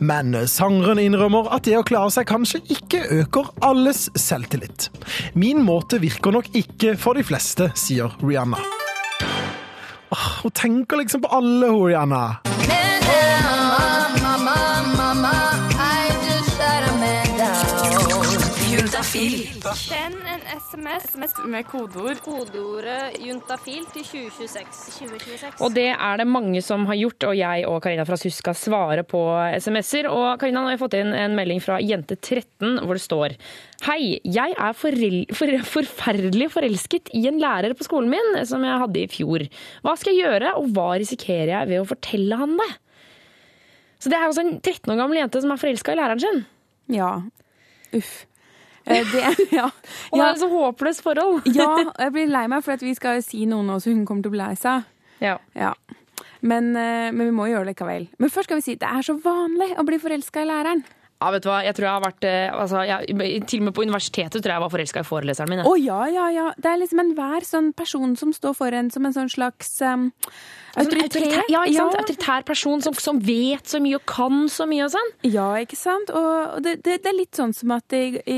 Men 0.03 0.35
sangeren 0.51 0.99
innrømmer 0.99 1.47
at 1.55 1.63
det 1.63 1.77
å 1.79 1.85
av 2.01 2.11
seg 2.11 2.27
kanskje 2.27 2.59
ikke 2.75 3.05
øker 3.21 3.53
alles 3.63 4.09
selvtillit. 4.19 4.89
Min 5.31 5.63
måte 5.63 6.01
virker 6.03 6.35
nok 6.35 6.51
ikke 6.51 6.97
for 6.99 7.15
de 7.15 7.23
fleste, 7.23 7.71
sier 7.79 8.11
Rihanna. 8.19 8.59
Åh, 10.11 10.29
hun 10.43 10.51
tenker 10.51 10.99
liksom 10.99 11.23
på 11.23 11.31
alle, 11.39 11.71
hun 11.71 11.85
Rihanna. 11.87 12.88
Send 19.09 20.19
en 20.29 20.43
SMS 20.53 21.15
med 21.49 21.65
kodeord. 21.65 22.19
Kodeordet 22.21 23.15
juntafil 23.17 23.87
til 23.89 24.03
2026. 24.05 24.99
2026. 24.99 25.63
Og 25.65 25.73
det 25.73 25.87
er 25.95 26.19
det 26.21 26.27
mange 26.29 26.61
som 26.61 26.85
har 26.85 26.99
gjort, 26.99 27.25
og 27.31 27.33
jeg 27.39 27.65
og 27.65 27.79
Karina 27.81 28.05
fra 28.05 28.19
SUS 28.21 28.37
skal 28.43 28.57
svare 28.59 29.05
på 29.09 29.23
SMS-er. 29.57 30.11
Og 30.13 30.37
Karina, 30.37 30.61
nå 30.61 30.69
har 30.69 30.77
jeg 30.77 30.83
fått 30.83 30.99
inn 30.99 31.15
en 31.17 31.33
melding 31.39 31.63
fra 31.65 31.79
jente13 31.81 32.83
hvor 32.83 32.99
det 32.99 33.05
står 33.07 33.35
Hei, 33.87 34.19
jeg 34.29 34.53
er 34.53 34.77
for 34.77 35.57
forferdelig 35.71 36.51
forelsket 36.53 37.09
i 37.17 37.25
en 37.31 37.41
lærer 37.41 37.73
på 37.73 37.89
skolen 37.89 38.13
min 38.13 38.41
som 38.45 38.61
jeg 38.67 38.83
hadde 38.85 39.01
i 39.01 39.09
fjor. 39.09 39.49
Hva 39.87 39.97
skal 39.97 40.13
jeg 40.13 40.27
gjøre, 40.27 40.53
og 40.61 40.69
hva 40.77 40.89
risikerer 41.01 41.55
jeg 41.55 41.73
ved 41.73 41.81
å 41.81 41.89
fortelle 41.95 42.43
han 42.45 42.59
det? 42.61 42.71
Så 43.97 44.13
det 44.13 44.21
er 44.21 44.29
altså 44.29 44.45
en 44.45 44.59
13 44.61 44.93
år 44.93 45.01
gammel 45.01 45.23
jente 45.23 45.41
som 45.41 45.55
er 45.55 45.65
forelska 45.65 45.97
i 45.97 46.03
læreren 46.03 46.27
sin. 46.27 46.43
Ja. 46.93 47.15
Uff. 47.97 48.28
Eh, 48.85 49.05
Det, 49.11 49.23
ja. 49.59 49.69
Og 50.11 50.19
det 50.19 50.25
er 50.25 50.31
et 50.33 50.41
så 50.43 50.49
håpløst 50.51 51.03
forhold. 51.05 51.41
ja, 51.59 51.69
jeg 51.99 52.13
blir 52.15 52.29
lei 52.31 52.45
meg 52.51 52.63
for 52.65 52.73
at 52.77 52.83
vi 52.85 52.93
skal 52.97 53.21
si 53.25 53.45
noe 53.49 53.65
nå 53.65 53.79
så 53.79 53.91
hun 53.93 54.05
kommer 54.07 54.23
til 54.25 54.31
å 54.31 54.35
bli 54.37 54.43
lei 54.43 54.53
seg. 54.59 54.87
Ja. 55.55 55.73
Men, 56.41 56.71
eh, 56.79 57.09
men 57.11 57.25
vi 57.27 57.33
må 57.35 57.49
gjøre 57.49 57.65
det 57.67 57.73
likevel. 57.75 58.07
Men 58.17 58.31
først 58.31 58.47
skal 58.49 58.61
vi 58.61 58.65
si 58.69 58.75
det 58.79 58.87
er 58.87 59.03
så 59.05 59.17
vanlig 59.19 59.73
å 59.77 59.83
bli 59.87 59.99
forelska 59.99 60.45
i 60.45 60.47
læreren. 60.47 60.85
Ja, 61.19 61.33
vet 61.35 61.43
du 61.43 61.49
hva, 61.49 61.57
jeg 61.67 61.75
tror 61.75 61.83
jeg 61.83 61.91
har 61.97 62.03
vært 62.05 62.25
eh, 62.29 62.53
altså, 62.55 62.81
jeg, 62.87 63.41
Til 63.51 63.59
og 63.59 63.65
med 63.67 63.75
på 63.75 63.83
universitetet 63.83 64.39
tror 64.39 64.53
jeg 64.53 64.55
jeg 64.55 64.63
var 64.63 64.71
forelska 64.71 65.01
i 65.03 65.07
foreleseren 65.07 65.51
min. 65.51 65.61
Å 65.67 65.73
Å 65.73 65.79
ja, 65.81 65.99
ja, 66.07 66.27
ja. 66.31 66.45
Det 66.55 66.69
er 66.71 66.79
liksom 66.79 67.01
enhver 67.03 67.43
sånn 67.47 67.73
person 67.75 68.13
som 68.19 68.31
står 68.35 68.55
foran 68.55 68.91
som 68.93 69.07
en 69.07 69.15
sånn 69.17 69.31
slags 69.31 69.73
um, 69.83 70.07
Altså, 70.77 70.93
en 70.93 71.01
autoritær, 71.01 71.47
ja, 71.49 71.63
ikke 71.65 71.75
sant? 71.75 71.95
Autoritær 71.97 72.43
person 72.47 72.83
som, 72.85 72.95
som 72.95 73.19
vet 73.25 73.67
så 73.67 73.81
mye 73.83 73.97
og 73.97 74.03
kan 74.07 74.45
så 74.53 74.67
mye 74.69 74.85
og 74.85 74.93
sånn. 74.93 75.09
Ja, 75.27 75.47
ikke 75.59 75.79
sant? 75.79 76.13
Og 76.13 76.27
og 76.59 76.63
det, 76.63 76.77
det, 76.85 76.99
det 77.03 77.09
er 77.09 77.17
litt 77.17 77.35
sånn 77.35 77.51
som 77.57 77.73
at 77.75 77.91
i, 77.97 78.21
i, 78.29 78.37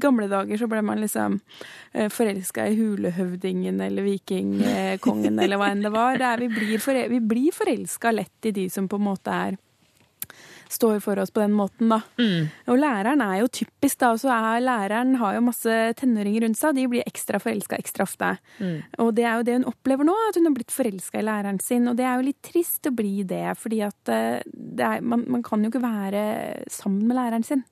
gamle 0.00 0.28
dager 0.30 0.62
så 0.62 0.68
ble 0.70 0.80
man 0.86 1.02
liksom 1.02 1.40
forelska 2.14 2.68
i 2.70 2.78
hulehøvdingen 2.78 3.82
eller 3.84 4.06
vikingkongen 4.06 5.42
eller 5.42 5.60
hva 5.60 5.68
enn 5.74 5.84
det 5.84 5.92
var. 5.94 6.16
Det 6.22 6.30
er, 6.30 6.46
vi 6.46 6.50
blir, 6.54 6.80
fore, 6.82 7.04
vi 7.10 7.20
blir 7.20 7.54
forelska 7.54 8.14
lett 8.14 8.48
i 8.48 8.54
de 8.54 8.68
som 8.72 8.88
på 8.88 8.98
en 9.02 9.06
måte 9.10 9.34
er 9.34 9.58
står 10.74 11.00
for 11.04 11.22
oss 11.22 11.32
på 11.34 11.42
den 11.42 11.54
måten, 11.56 11.92
da. 11.92 12.00
Og 12.70 12.80
læreren 12.80 13.22
er 13.24 13.40
jo 13.42 13.50
typisk, 13.60 14.00
da. 14.02 14.12
Også 14.14 14.30
er 14.34 14.64
læreren 14.64 15.16
har 15.20 15.36
jo 15.38 15.44
masse 15.46 15.78
tenåringer 16.00 16.46
rundt 16.46 16.58
seg, 16.60 16.76
de 16.76 16.86
blir 16.90 17.06
ekstra 17.06 17.40
forelska 17.42 17.78
ekstra 17.80 18.06
ofte. 18.08 18.32
Og 19.02 19.12
det 19.16 19.26
er 19.26 19.38
jo 19.38 19.46
det 19.46 19.58
hun 19.58 19.68
opplever 19.70 20.06
nå, 20.06 20.14
at 20.28 20.38
hun 20.38 20.48
har 20.48 20.56
blitt 20.56 20.74
forelska 20.74 21.20
i 21.20 21.26
læreren 21.26 21.60
sin. 21.62 21.88
Og 21.90 21.98
det 21.98 22.06
er 22.08 22.18
jo 22.18 22.28
litt 22.28 22.40
trist 22.44 22.88
å 22.88 22.94
bli 22.94 23.24
det, 23.28 23.44
fordi 23.60 23.80
at 23.86 24.12
eh, 24.12 24.44
det 24.44 24.86
er, 24.86 25.04
man, 25.04 25.24
man 25.30 25.44
kan 25.46 25.64
jo 25.64 25.70
ikke 25.72 25.82
være 25.84 26.24
sammen 26.72 27.06
med 27.08 27.18
læreren 27.18 27.46
sin. 27.46 27.64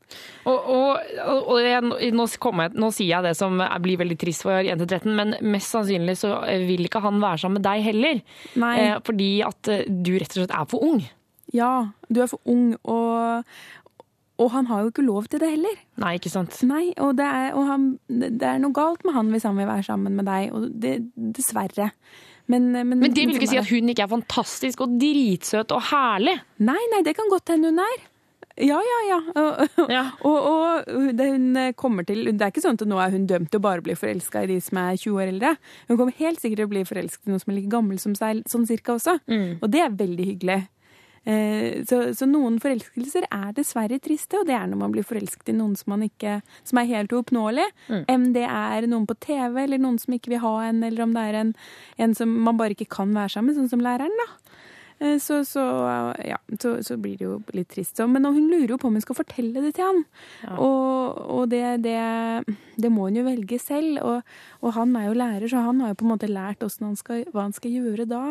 Og, 0.48 0.58
og, 0.58 1.14
og, 1.26 1.56
jeg, 1.62 1.82
nå, 1.86 1.98
jeg, 2.02 2.74
nå 2.76 2.92
sier 2.94 3.10
jeg 3.16 3.26
det 3.28 3.34
som 3.38 3.62
blir 3.82 4.00
veldig 4.02 4.18
trist 4.20 4.46
for 4.46 4.62
jente 4.64 4.88
13, 4.88 5.10
men 5.16 5.36
mest 5.54 5.72
sannsynlig 5.74 6.18
så 6.20 6.36
vil 6.68 6.86
ikke 6.88 7.02
han 7.04 7.22
være 7.22 7.44
sammen 7.44 7.60
med 7.60 7.66
deg 7.68 7.88
heller. 7.90 8.22
Nei. 8.62 8.76
Eh, 8.82 8.94
fordi 9.06 9.32
at 9.46 9.74
du 9.88 10.14
rett 10.16 10.30
og 10.32 10.42
slett 10.42 10.56
er 10.56 10.70
for 10.70 10.92
ung. 10.92 11.02
Ja, 11.52 11.92
du 12.08 12.22
er 12.24 12.30
for 12.30 12.40
ung, 12.48 12.72
og, 12.88 13.44
og 14.40 14.50
han 14.54 14.68
har 14.70 14.82
jo 14.82 14.92
ikke 14.92 15.04
lov 15.06 15.28
til 15.30 15.42
det 15.42 15.50
heller. 15.52 15.80
Nei, 16.00 16.14
ikke 16.18 16.32
sant? 16.32 16.56
Nei, 16.68 16.92
og, 16.96 17.16
det 17.20 17.26
er, 17.28 17.50
og 17.58 17.66
han, 17.68 17.88
det 18.08 18.46
er 18.48 18.60
noe 18.62 18.74
galt 18.76 19.04
med 19.06 19.16
han 19.16 19.32
hvis 19.34 19.46
han 19.48 19.58
vil 19.60 19.68
være 19.68 19.86
sammen 19.88 20.16
med 20.18 20.28
deg, 20.30 20.52
og 20.56 20.70
det, 20.82 20.94
dessverre. 21.36 21.92
Men, 22.50 22.72
men, 22.74 22.96
Men 22.98 23.12
det 23.14 23.26
vil 23.28 23.36
ikke 23.38 23.52
si 23.52 23.60
at 23.60 23.68
hun 23.70 23.92
ikke 23.92 24.02
er 24.04 24.10
fantastisk 24.10 24.80
og 24.82 24.96
dritsøt 25.00 25.70
og 25.76 25.84
herlig. 25.92 26.40
Nei, 26.64 26.80
nei, 26.94 27.04
det 27.06 27.14
kan 27.16 27.30
godt 27.30 27.52
hende 27.54 27.70
hun 27.70 27.84
er. 27.84 28.00
Ja, 28.60 28.76
ja, 28.84 28.98
ja. 29.08 29.18
Og, 29.38 30.36
og, 30.36 30.88
og 30.92 31.06
det 31.16 31.28
hun 31.30 31.56
kommer 31.78 32.04
til 32.04 32.26
Det 32.26 32.42
er 32.44 32.50
ikke 32.52 32.60
sånn 32.60 32.76
at 32.76 32.84
nå 32.84 32.98
er 33.00 33.14
hun 33.14 33.24
dømt 33.30 33.48
til 33.48 33.62
å 33.62 33.64
bare 33.64 33.80
bli 33.84 33.94
forelska 33.96 34.42
i 34.44 34.50
de 34.50 34.58
som 34.60 34.76
er 34.82 34.98
20 35.00 35.16
år 35.22 35.30
eldre. 35.32 35.54
Hun 35.88 35.96
kommer 35.96 36.18
helt 36.18 36.42
sikkert 36.42 36.60
til 36.60 36.68
å 36.68 36.72
bli 36.74 36.82
forelsket 36.84 37.30
i 37.30 37.32
noen 37.32 37.40
som 37.40 37.54
er 37.54 37.58
like 37.60 37.72
gammel 37.72 38.02
som 38.02 38.16
seg, 38.18 38.42
sånn 38.52 38.68
cirka 38.68 38.98
også. 38.98 39.16
Og 39.62 39.72
det 39.72 39.80
er 39.86 39.96
veldig 40.02 40.26
hyggelig. 40.34 40.58
Eh, 41.24 41.84
Så, 41.86 42.14
så 42.18 42.26
noen 42.26 42.58
forelskelser 42.58 43.28
er 43.30 43.52
dessverre 43.54 43.98
triste, 44.02 44.40
og 44.40 44.46
det 44.48 44.56
er 44.56 44.66
når 44.66 44.80
man 44.80 44.92
blir 44.94 45.06
forelsket 45.06 45.52
i 45.52 45.56
noen 45.56 45.76
som, 45.78 45.92
man 45.94 46.02
ikke, 46.08 46.40
som 46.64 46.78
er 46.78 46.88
helt 46.90 47.12
uoppnåelig. 47.14 47.68
Om 48.10 48.32
det 48.34 48.44
er 48.48 48.86
noen 48.90 49.06
på 49.06 49.14
TV, 49.22 49.62
eller 49.64 49.78
noen 49.78 49.98
som 50.02 50.14
ikke 50.14 50.34
vil 50.34 50.42
ha 50.42 50.54
en, 50.68 50.82
eller 50.82 51.02
om 51.06 51.12
det 51.14 51.22
er 51.28 51.34
en, 51.44 51.54
en 51.98 52.14
som 52.18 52.28
man 52.28 52.56
bare 52.58 52.74
ikke 52.74 52.90
kan 52.90 53.14
være 53.14 53.30
sammen 53.36 53.52
med, 53.52 53.60
sånn 53.60 53.70
som 53.70 53.84
læreren, 53.84 54.18
da. 54.18 54.28
Eh, 55.02 55.18
Så, 55.18 55.40
så, 55.48 55.62
ja, 56.22 56.38
så, 56.62 56.76
så 56.86 56.96
blir 57.00 57.18
det 57.18 57.26
jo 57.26 57.36
litt 57.56 57.70
trist. 57.74 57.96
Så, 57.98 58.06
Men 58.10 58.24
hun 58.28 58.48
lurer 58.50 58.74
jo 58.74 58.78
på 58.78 58.88
om 58.88 58.94
hun 58.98 59.04
skal 59.04 59.18
fortelle 59.18 59.62
det 59.64 59.74
til 59.76 59.88
han. 59.88 60.02
Og, 60.54 61.18
og 61.36 61.48
det, 61.50 61.82
det, 61.82 61.98
det 62.78 62.92
må 62.92 63.08
hun 63.08 63.18
jo 63.18 63.26
velge 63.26 63.58
selv. 63.58 63.98
Og, 64.02 64.34
og 64.62 64.76
han 64.78 64.94
er 64.96 65.08
jo 65.08 65.18
lærer, 65.18 65.48
så 65.50 65.64
han 65.66 65.82
har 65.82 65.92
jo 65.92 66.00
på 66.02 66.06
en 66.06 66.12
måte 66.14 66.30
lært 66.30 66.62
han 66.62 66.96
skal, 66.98 67.24
hva 67.34 67.48
han 67.48 67.56
skal 67.56 67.74
gjøre 67.74 68.06
da. 68.10 68.22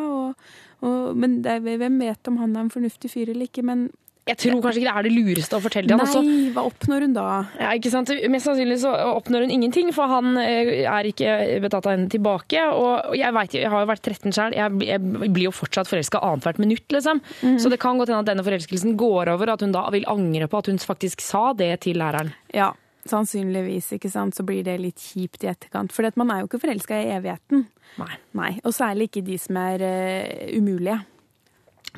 Og, 0.82 1.12
men 1.16 1.42
det, 1.44 1.60
hvem 1.62 2.00
vet 2.00 2.32
om 2.32 2.40
han 2.40 2.56
er 2.56 2.66
en 2.66 2.72
fornuftig 2.72 3.12
fyr 3.12 3.28
eller 3.30 3.50
ikke. 3.50 3.64
Men 3.66 3.90
Jeg 4.30 4.36
tror 4.38 4.60
kanskje 4.62 4.78
ikke 4.82 4.86
det 4.86 4.98
er 5.00 5.06
det 5.08 5.12
lureste 5.16 5.56
å 5.58 5.62
fortelle 5.64 5.90
han 5.96 6.02
også. 6.04 6.20
Nei, 6.22 6.50
hva 6.54 6.62
oppnår 6.68 7.06
hun 7.08 7.14
da? 7.16 7.24
Ja, 7.58 7.72
ikke 7.74 7.90
sant? 7.90 8.12
Mest 8.30 8.46
sannsynlig 8.46 8.76
så 8.84 8.92
oppnår 9.16 9.46
hun 9.48 9.50
ingenting, 9.56 9.90
for 9.96 10.06
han 10.12 10.36
eh, 10.38 10.84
er 10.86 11.08
ikke 11.10 11.32
betatt 11.64 11.88
av 11.90 11.96
henne 11.96 12.06
tilbake. 12.12 12.62
Og 12.70 13.16
jeg, 13.18 13.34
vet, 13.34 13.56
jeg 13.58 13.72
har 13.72 13.82
jo 13.82 13.90
vært 13.90 14.06
13 14.06 14.36
sjøl, 14.36 14.54
jeg, 14.54 14.76
blir- 14.78 14.92
jeg 14.92 15.32
blir 15.34 15.48
jo 15.48 15.54
fortsatt 15.56 15.90
forelska 15.90 16.22
annethvert 16.22 16.62
minutt, 16.62 16.86
liksom. 16.94 17.18
Så 17.58 17.72
det 17.72 17.80
kan 17.82 17.98
godt 17.98 18.12
hende 18.14 18.22
at 18.22 18.30
denne 18.30 18.46
forelskelsen 18.46 18.94
går 19.00 19.32
over, 19.34 19.56
at 19.56 19.66
hun 19.66 19.74
da 19.74 19.88
vil 19.90 20.06
angre 20.06 20.46
på 20.52 20.62
at 20.62 20.70
hun 20.70 20.78
faktisk 20.78 21.20
sa 21.26 21.48
det 21.58 21.72
til 21.88 21.98
læreren. 21.98 22.30
Ja, 22.54 22.70
sannsynligvis, 23.10 23.90
ikke 23.96 24.10
sant, 24.12 24.36
så 24.38 24.44
blir 24.46 24.62
det 24.66 24.78
litt 24.80 25.02
kjipt 25.02 25.42
i 25.42 25.50
etterkant. 25.50 25.90
For 25.94 26.06
man 26.20 26.30
er 26.30 26.42
jo 26.44 26.50
ikke 26.50 26.62
forelska 26.62 26.98
i 27.02 27.10
evigheten. 27.16 27.66
Nei. 27.98 28.12
Nei. 28.38 28.52
Og 28.62 28.72
særlig 28.76 29.10
ikke 29.10 29.24
de 29.26 29.34
som 29.40 29.58
er 29.60 29.82
uh, 29.82 30.52
umulige. 30.56 31.00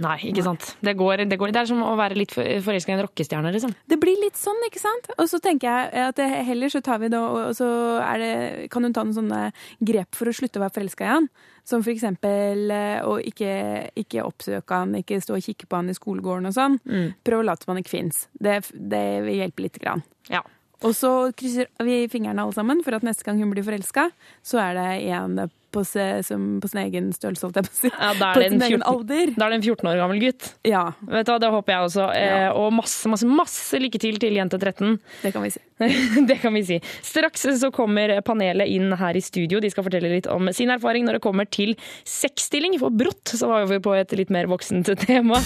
Nei, 0.02 0.16
ikke 0.30 0.42
sant. 0.42 0.72
Det, 0.82 0.96
går, 0.98 1.22
det, 1.30 1.36
går, 1.38 1.52
det 1.54 1.60
er 1.60 1.68
som 1.70 1.82
å 1.86 1.92
være 1.98 2.16
litt 2.18 2.32
forelska 2.34 2.90
i 2.90 2.96
en 2.96 3.02
rockestjerne, 3.04 3.52
liksom. 3.54 3.74
Det 3.90 3.98
blir 4.02 4.18
litt 4.18 4.38
sånn, 4.38 4.58
ikke 4.66 4.82
sant? 4.82 5.06
Og 5.14 5.28
så 5.30 5.38
tenker 5.42 5.70
jeg 5.70 6.06
at 6.08 6.18
det, 6.18 6.26
heller 6.48 6.72
så 6.72 6.82
tar 6.82 6.98
vi 7.02 7.10
det, 7.12 7.20
og 7.20 7.54
så 7.54 7.68
er 8.02 8.22
det, 8.22 8.32
kan 8.74 8.86
hun 8.86 8.96
ta 8.96 9.04
noen 9.06 9.14
sånne 9.14 9.42
grep 9.86 10.18
for 10.18 10.30
å 10.30 10.34
slutte 10.34 10.58
å 10.58 10.64
være 10.64 10.76
forelska 10.80 11.06
i 11.06 11.12
han. 11.12 11.28
Som 11.64 11.84
for 11.86 11.94
eksempel 11.94 12.74
eh, 12.74 12.98
å 13.06 13.14
ikke, 13.22 13.54
ikke 14.02 14.26
oppsøke 14.26 14.82
han, 14.82 14.98
ikke 14.98 15.22
stå 15.22 15.38
og 15.38 15.46
kikke 15.46 15.70
på 15.70 15.78
han 15.78 15.92
i 15.92 15.96
skolegården 15.96 16.50
og 16.50 16.58
sånn. 16.58 16.80
Prøv 17.24 17.44
å 17.44 17.46
late 17.46 17.64
som 17.64 17.72
han 17.72 17.80
ikke 17.84 17.94
fins. 17.94 18.26
Det, 18.34 18.58
det 18.74 19.06
vil 19.28 19.44
hjelpe 19.44 19.68
lite 19.68 19.84
grann. 19.84 20.04
Ja. 20.28 20.42
Og 20.82 20.96
så 20.96 21.10
krysser 21.38 21.70
vi 21.86 22.04
fingrene 22.12 22.42
alle 22.42 22.56
sammen 22.56 22.82
for 22.84 22.96
at 22.96 23.06
neste 23.06 23.24
gang 23.26 23.38
hun 23.40 23.52
blir 23.54 23.64
forelska, 23.66 24.08
så 24.44 24.60
er 24.60 24.80
det 24.80 24.88
en 25.14 25.44
på, 25.74 25.82
se, 25.84 26.22
som, 26.22 26.42
på 26.62 26.68
sin 26.70 26.80
egen 26.84 27.10
størrelse, 27.14 27.46
holdt 27.46 27.58
jeg 27.58 27.66
på 27.66 27.72
å 27.72 27.78
si. 27.78 27.90
Ja, 27.90 28.10
da 28.18 28.30
på 28.34 28.40
er, 28.40 28.44
det 28.44 28.50
sin 28.52 28.60
en 28.60 28.66
egen 28.68 28.84
14, 28.84 28.92
alder. 28.92 29.32
da 29.34 29.46
er 29.46 29.54
det 29.54 29.58
en 29.58 29.64
14 29.66 29.90
år 29.90 30.00
gammel 30.00 30.20
gutt. 30.22 30.48
Ja. 30.68 30.84
Vet 31.10 31.26
du 31.26 31.32
hva, 31.32 31.38
Det 31.42 31.50
håper 31.54 31.74
jeg 31.74 31.88
også. 31.88 32.06
Eh, 32.14 32.48
og 32.60 32.68
masse, 32.78 33.10
masse, 33.10 33.28
masse 33.42 33.80
lykke 33.82 34.00
til 34.02 34.20
til 34.22 34.38
jente 34.38 34.60
13. 34.60 34.94
Det 35.24 35.34
kan 35.34 35.44
vi 35.44 35.50
si. 35.54 35.62
det 36.30 36.38
kan 36.42 36.54
vi 36.54 36.64
si. 36.70 36.80
Straks 37.04 37.48
så 37.60 37.72
kommer 37.74 38.14
panelet 38.26 38.70
inn 38.70 38.94
her 39.00 39.18
i 39.18 39.24
studio. 39.24 39.62
De 39.62 39.72
skal 39.72 39.86
fortelle 39.88 40.12
litt 40.14 40.30
om 40.30 40.52
sin 40.54 40.72
erfaring 40.74 41.08
når 41.08 41.18
det 41.18 41.24
kommer 41.26 41.50
til 41.50 41.74
sexstilling. 42.06 42.78
For 42.82 42.94
brått 42.94 43.34
så 43.34 43.50
var 43.50 43.66
vi 43.70 43.82
på 43.82 43.96
et 43.98 44.14
litt 44.18 44.32
mer 44.34 44.50
voksent 44.50 44.94
tema. 45.06 45.42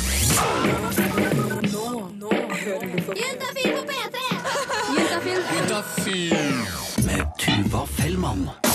Juntafil 3.18 3.72
på 3.72 3.82
P3! 3.88 4.17
Med 7.04 7.32
Tuva 7.38 7.87
Fellmann. 7.87 8.67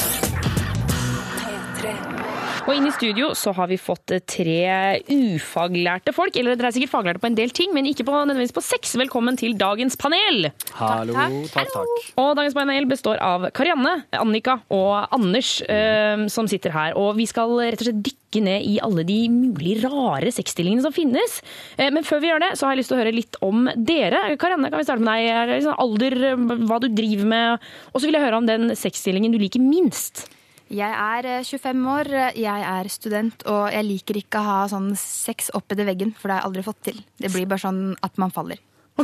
Og 2.64 2.78
inn 2.78 2.86
i 2.88 2.94
studio 2.96 3.34
så 3.36 3.52
har 3.58 3.68
vi 3.68 3.76
fått 3.76 4.14
tre 4.32 5.02
ufaglærte 5.12 6.14
folk. 6.16 6.38
Eller 6.40 6.56
dere 6.56 6.70
er 6.70 6.76
sikkert 6.78 6.94
faglærte 6.94 7.20
på 7.20 7.28
en 7.28 7.36
del 7.36 7.52
ting, 7.52 7.74
men 7.76 7.90
ikke 7.90 8.06
på, 8.08 8.14
nødvendigvis 8.16 8.56
på 8.56 8.64
sex. 8.64 8.94
Velkommen 9.00 9.36
til 9.40 9.58
dagens 9.60 9.98
panel! 10.00 10.48
Hallo, 10.78 11.18
takk, 11.52 11.74
takk. 11.74 12.06
Og 12.24 12.30
dagens 12.40 12.56
panel 12.56 12.88
består 12.88 13.20
av 13.20 13.50
Karianne, 13.58 14.06
Annika 14.16 14.62
og 14.72 15.12
Anders 15.12 15.58
eh, 15.68 16.24
som 16.32 16.48
sitter 16.48 16.72
her. 16.72 16.96
Og 17.00 17.18
vi 17.18 17.26
skal 17.28 17.52
rett 17.60 17.84
og 17.84 17.90
slett 17.90 18.00
dykke 18.06 18.44
ned 18.48 18.68
i 18.70 18.78
alle 18.86 19.04
de 19.10 19.18
mulig 19.34 19.76
rare 19.84 20.32
sexstillingene 20.32 20.86
som 20.86 20.96
finnes. 20.96 21.42
Eh, 21.76 21.92
men 21.92 22.08
før 22.08 22.24
vi 22.24 22.32
gjør 22.32 22.46
det, 22.46 22.54
så 22.56 22.70
har 22.70 22.78
jeg 22.78 22.86
lyst 22.86 22.94
til 22.94 23.00
å 23.00 23.02
høre 23.02 23.16
litt 23.18 23.42
om 23.44 23.68
dere. 23.76 24.24
Karianne, 24.40 24.72
kan 24.72 24.80
vi 24.80 24.88
starte 24.88 25.04
med 25.04 25.20
deg? 25.20 25.58
Liksom 25.58 25.84
Alder, 25.84 26.18
hva 26.64 26.80
du 26.80 26.88
driver 26.96 27.28
med. 27.36 27.68
Og 27.92 28.00
så 28.00 28.08
vil 28.08 28.22
jeg 28.22 28.24
høre 28.24 28.40
om 28.40 28.48
den 28.48 28.72
sexstillingen 28.80 29.36
du 29.36 29.42
liker 29.44 29.60
minst. 29.60 30.30
Jeg 30.74 30.90
er 30.90 31.28
eh, 31.30 31.46
25 31.46 31.88
år, 31.94 32.10
jeg 32.40 32.68
er 32.70 32.90
student, 32.90 33.44
og 33.50 33.68
jeg 33.74 33.86
liker 33.86 34.18
ikke 34.24 34.42
å 34.42 34.48
ha 34.48 34.60
sånn 34.72 34.94
sex 34.98 35.52
oppetter 35.54 35.86
veggen, 35.86 36.16
for 36.18 36.30
det 36.30 36.38
har 36.38 36.44
jeg 36.44 36.50
aldri 36.50 36.66
fått 36.66 36.82
til. 36.90 37.02
Det 37.22 37.30
blir 37.34 37.46
bare 37.50 37.62
sånn 37.62 37.84
at 38.02 38.18
man 38.22 38.34
faller. 38.34 38.62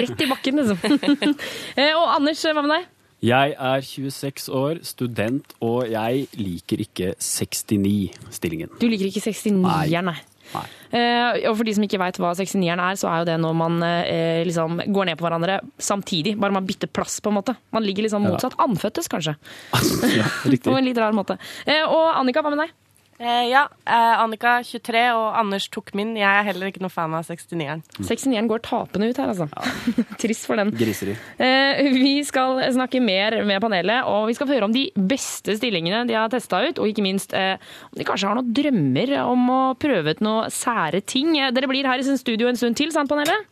Rett 0.00 0.20
i 0.22 0.28
bakken, 0.30 0.62
liksom. 0.62 0.78
Eh, 1.78 1.92
og 1.94 2.06
Anders, 2.16 2.42
hva 2.46 2.62
med 2.62 2.74
deg? 2.74 2.92
Jeg 3.26 3.54
er 3.56 3.80
26 3.80 4.48
år, 4.52 4.80
student, 4.84 5.54
og 5.64 5.86
jeg 5.88 6.26
liker 6.36 6.82
ikke 6.84 7.14
69-stillingen. 7.16 8.74
Du 8.80 8.86
liker 8.90 9.08
ikke 9.08 9.22
69-eren, 9.24 10.10
nei. 10.12 10.18
Eh, 10.54 11.48
og 11.50 11.56
for 11.58 11.66
de 11.66 11.74
som 11.76 11.84
ikke 11.84 11.98
veit 12.00 12.18
hva 12.22 12.30
69-eren 12.38 12.80
er, 12.86 12.94
så 13.00 13.10
er 13.10 13.18
jo 13.22 13.28
det 13.28 13.36
når 13.42 13.56
man 13.58 13.76
eh, 13.82 14.44
liksom 14.46 14.78
går 14.86 15.10
ned 15.10 15.18
på 15.18 15.26
hverandre 15.26 15.58
samtidig. 15.82 16.36
Bare 16.40 16.54
man 16.54 16.66
bytter 16.68 16.88
plass, 16.88 17.18
på 17.20 17.32
en 17.32 17.38
måte. 17.40 17.56
Man 17.74 17.82
ligger 17.86 18.06
liksom 18.06 18.24
Ja. 18.24 18.30
motsatt. 18.36 18.54
Anføttes, 18.62 19.08
kanskje. 19.12 19.34
Riktig. 20.52 20.64
På 20.70 20.76
en 20.78 20.84
litt 20.86 20.98
rar 21.02 21.12
måte. 21.16 21.36
Eh, 21.66 21.82
og 21.84 22.12
Annika, 22.20 22.42
hva 22.46 22.54
med 22.54 22.62
deg? 22.66 22.74
Eh, 23.18 23.46
ja, 23.48 23.62
eh, 23.88 24.20
Annika 24.20 24.58
23 24.66 25.02
og 25.16 25.38
Anders 25.40 25.68
tok 25.72 25.94
min. 25.96 26.12
Jeg 26.18 26.28
er 26.28 26.44
heller 26.50 26.68
ikke 26.68 26.82
noe 26.84 26.92
fan 26.92 27.14
av 27.16 27.24
69-eren. 27.24 27.80
69-eren 27.96 28.50
går 28.50 28.60
tapende 28.66 29.08
ut 29.08 29.20
her, 29.22 29.32
altså. 29.32 29.46
Trist 30.20 30.44
for 30.48 30.60
den. 30.60 30.74
Griseri. 30.76 31.14
Eh, 31.40 31.80
vi 31.96 32.18
skal 32.28 32.60
snakke 32.76 33.00
mer 33.00 33.38
med 33.48 33.62
panelet, 33.64 34.04
og 34.04 34.28
vi 34.28 34.36
skal 34.36 34.50
få 34.50 34.58
høre 34.58 34.68
om 34.68 34.76
de 34.76 34.90
beste 34.96 35.56
stillingene 35.56 36.04
de 36.10 36.18
har 36.18 36.28
testa 36.32 36.60
ut. 36.66 36.80
Og 36.82 36.92
ikke 36.92 37.06
minst 37.06 37.32
eh, 37.36 37.56
om 37.88 37.96
de 37.96 38.08
kanskje 38.08 38.28
har 38.28 38.36
noen 38.38 38.52
drømmer 38.56 39.16
om 39.24 39.48
å 39.54 39.60
prøve 39.80 40.12
ut 40.16 40.24
noe 40.26 40.50
sære 40.52 41.00
ting. 41.08 41.38
Eh, 41.40 41.52
Dere 41.56 41.72
blir 41.72 41.88
her 41.88 42.02
i 42.02 42.06
sin 42.06 42.20
studio 42.20 42.52
en 42.52 42.60
stund 42.60 42.76
til, 42.76 42.92
sant, 42.92 43.08
panelet? 43.08 43.48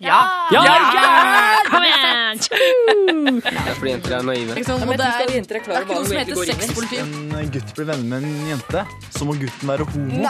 Ja! 0.00 0.48
Ja! 0.50 0.62
Kom 1.68 1.84
igjen! 1.84 2.38
Det 3.44 3.52
er 3.52 3.74
fordi 3.76 3.90
jenter 3.90 4.16
er 4.16 4.22
naive. 4.24 4.54
Det 4.56 4.64
er, 4.64 4.80
det 4.96 5.04
er 5.10 5.84
ikke 5.84 5.98
noe 5.98 6.06
som 6.08 6.16
heter 6.16 6.40
sexpoliti. 6.48 7.02
En 7.04 7.52
gutt 7.52 7.74
blir 7.76 7.90
venner 7.92 8.08
med 8.08 8.24
en 8.30 8.48
jente, 8.54 8.86
så 9.12 9.28
må 9.28 9.36
gutten 9.42 9.74
være 9.74 9.84
homo. 9.92 10.24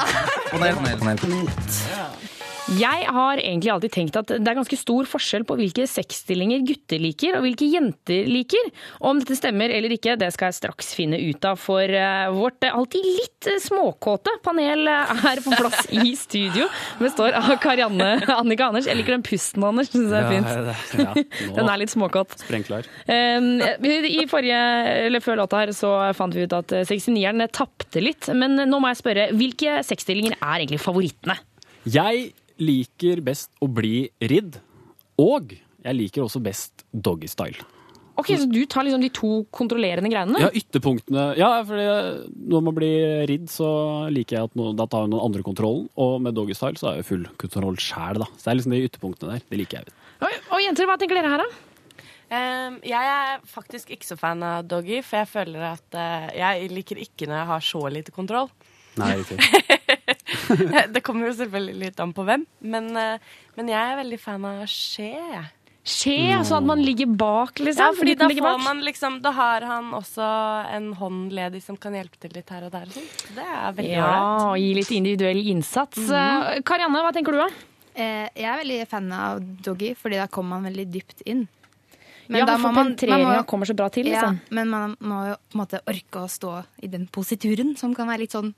Panel, 0.50 0.82
panel, 0.82 1.22
panel. 1.22 2.39
Jeg 2.78 3.06
har 3.10 3.40
egentlig 3.42 3.70
alltid 3.72 3.90
tenkt 3.90 4.16
at 4.20 4.28
det 4.30 4.46
er 4.46 4.54
ganske 4.54 4.76
stor 4.78 5.08
forskjell 5.10 5.42
på 5.48 5.56
hvilke 5.58 5.88
sexstillinger 5.90 6.62
gutter 6.68 7.00
liker 7.02 7.34
og 7.34 7.42
hvilke 7.42 7.66
jenter 7.66 8.28
liker. 8.30 8.70
Om 9.02 9.18
dette 9.18 9.34
stemmer 9.38 9.72
eller 9.74 9.90
ikke, 9.96 10.14
det 10.20 10.28
skal 10.36 10.52
jeg 10.52 10.58
straks 10.60 10.92
finne 10.94 11.18
ut 11.18 11.48
av. 11.48 11.58
For 11.58 11.82
eh, 11.82 12.28
vårt 12.30 12.62
alltid 12.68 13.08
litt 13.08 13.48
eh, 13.50 13.58
småkåte 13.64 14.36
panel 14.46 14.86
eh, 14.86 15.26
er 15.32 15.42
på 15.42 15.56
plass 15.58 15.90
i 15.90 16.14
studio. 16.18 16.68
Består 17.02 17.34
av 17.40 17.50
Karianne, 17.62 18.12
Annika 18.38 18.70
Anders. 18.70 18.86
Jeg 18.86 19.00
liker 19.00 19.16
den 19.16 19.26
pusten, 19.26 19.66
Anders. 19.66 19.90
Syns 19.90 20.14
jeg 20.14 20.22
er 20.22 20.30
fint. 20.30 21.02
Ja, 21.02 21.50
Den 21.58 21.74
er 21.74 21.82
litt 21.82 21.90
småkåt. 21.90 22.38
Sprengklar. 22.44 22.86
Um, 23.10 23.52
I 23.82 24.28
forrige, 24.30 24.60
eller 25.08 25.24
Før 25.24 25.42
låta 25.42 25.64
her 25.64 25.74
så 25.76 25.90
fant 26.16 26.38
vi 26.38 26.46
ut 26.46 26.54
at 26.54 26.70
69-eren 26.86 27.50
tapte 27.50 28.02
litt. 28.02 28.30
Men 28.30 28.54
nå 28.62 28.78
må 28.78 28.92
jeg 28.92 29.02
spørre, 29.02 29.30
hvilke 29.34 29.80
sexstillinger 29.86 30.38
er 30.38 30.60
egentlig 30.60 30.78
favorittene? 30.86 31.34
Jeg 31.90 32.30
liker 32.60 33.22
best 33.24 33.50
å 33.62 33.68
bli 33.72 34.08
ridd, 34.20 34.60
og 35.20 35.54
jeg 35.80 35.96
liker 35.96 36.24
også 36.26 36.42
best 36.44 36.84
doggystyle. 36.92 37.64
Ok, 38.20 38.34
Så 38.36 38.50
du 38.52 38.66
tar 38.68 38.84
liksom 38.84 39.00
de 39.00 39.08
to 39.16 39.30
kontrollerende 39.54 40.10
greiene? 40.12 40.40
Ja, 40.42 40.50
ytterpunktene. 40.52 41.22
Ja, 41.40 41.48
for 41.64 41.80
når 42.52 42.64
man 42.66 42.76
blir 42.76 43.24
ridd, 43.30 43.46
så 43.48 43.70
liker 44.12 44.36
jeg 44.36 44.50
at 44.50 44.58
noen, 44.60 44.76
da 44.76 44.84
tar 44.90 45.08
noen 45.08 45.24
andre 45.24 45.44
kontrollen. 45.46 45.86
Og 45.96 46.18
med 46.20 46.36
doggystyle 46.36 46.76
så 46.76 46.90
er 46.90 47.00
jeg 47.00 47.08
full 47.08 47.24
kontroll 47.40 47.80
sjæl, 47.80 48.20
da. 48.20 48.28
Så 48.36 48.44
det 48.44 48.52
er 48.52 48.60
liksom 48.60 48.76
de 48.76 48.82
ytterpunktene 48.90 49.38
der. 49.38 49.46
Det 49.48 49.60
liker 49.62 49.80
jeg. 49.80 49.96
Og, 50.20 50.36
og 50.52 50.60
jenter, 50.66 50.90
hva 50.90 50.98
tenker 51.00 51.16
dere 51.16 51.32
her, 51.32 51.46
da? 51.46 51.66
Um, 52.30 52.76
jeg 52.86 53.10
er 53.10 53.40
faktisk 53.50 53.90
ikke 53.90 54.06
så 54.06 54.14
fan 54.20 54.44
av 54.46 54.68
doggy, 54.68 55.00
for 55.02 55.22
jeg 55.22 55.30
føler 55.32 55.64
at 55.72 55.96
uh, 55.98 56.28
jeg 56.36 56.68
liker 56.70 57.00
ikke 57.02 57.26
når 57.26 57.40
jeg 57.40 57.50
har 57.54 57.64
så 57.72 57.80
lite 57.90 58.14
kontroll. 58.14 58.52
Nei, 59.00 59.14
riktig. 59.22 59.40
det 60.94 61.02
kommer 61.06 61.26
jo 61.30 61.36
selvfølgelig 61.38 61.78
litt 61.84 62.00
an 62.02 62.12
på 62.16 62.24
hvem, 62.26 62.44
men, 62.62 62.90
eh, 62.96 63.18
men 63.56 63.68
jeg 63.72 63.80
er 63.92 63.96
veldig 64.02 64.18
fan 64.20 64.44
av 64.44 64.60
skje. 64.70 65.14
Skje, 65.90 66.16
sånn 66.44 66.58
at 66.60 66.66
man 66.68 66.82
ligger 66.84 67.08
bak, 67.18 67.56
liksom? 67.58 67.80
Ja, 67.80 67.94
fordi 67.96 68.14
da 68.20 68.26
får 68.28 68.58
man 68.62 68.82
liksom 68.84 69.14
Da 69.24 69.30
har 69.32 69.64
han 69.64 69.86
også 69.96 70.26
en 70.76 70.90
hånd 70.98 71.32
ledig 71.32 71.62
som 71.64 71.78
kan 71.80 71.96
hjelpe 71.96 72.20
til 72.20 72.34
litt 72.36 72.50
her 72.52 72.66
og 72.66 72.74
der. 72.74 72.84
og 72.84 72.92
sånn. 72.98 73.06
Det 73.34 73.46
er 73.46 73.72
veldig 73.78 73.94
Ja, 73.96 74.10
ålreit. 74.10 74.44
og 74.50 74.58
gi 74.60 74.74
litt 74.76 74.90
individuell 74.98 75.40
innsats. 75.54 75.98
Eh, 76.10 76.60
Karianne, 76.68 77.00
hva 77.00 77.12
tenker 77.16 77.32
du, 77.32 77.38
da? 77.40 77.48
Eh, 77.96 78.28
jeg 78.36 78.44
er 78.52 78.60
veldig 78.60 78.88
fan 78.92 79.08
av 79.12 79.40
doggy, 79.40 79.94
fordi 79.96 80.20
da 80.20 80.26
kommer 80.28 80.60
man 80.60 80.68
veldig 80.70 80.86
dypt 80.92 81.22
inn. 81.26 81.48
Ja, 82.28 82.44
da 82.46 82.58
må 82.58 82.70
man- 82.72 82.94
man 83.08 83.20
må- 83.24 83.46
kommer 83.46 83.66
så 83.66 83.74
bra 83.74 83.88
til, 83.88 84.04
liksom. 84.04 84.36
Ja, 84.36 84.54
men 84.54 84.68
man 84.68 84.96
må 85.00 85.30
jo 85.30 85.34
på 85.50 85.54
en 85.58 85.60
måte 85.66 85.80
orke 85.88 86.20
å 86.20 86.28
stå 86.30 86.64
i 86.84 86.86
den 86.88 87.08
posituren, 87.08 87.76
som 87.76 87.94
kan 87.94 88.06
være 88.06 88.18
litt 88.20 88.30
sånn 88.32 88.54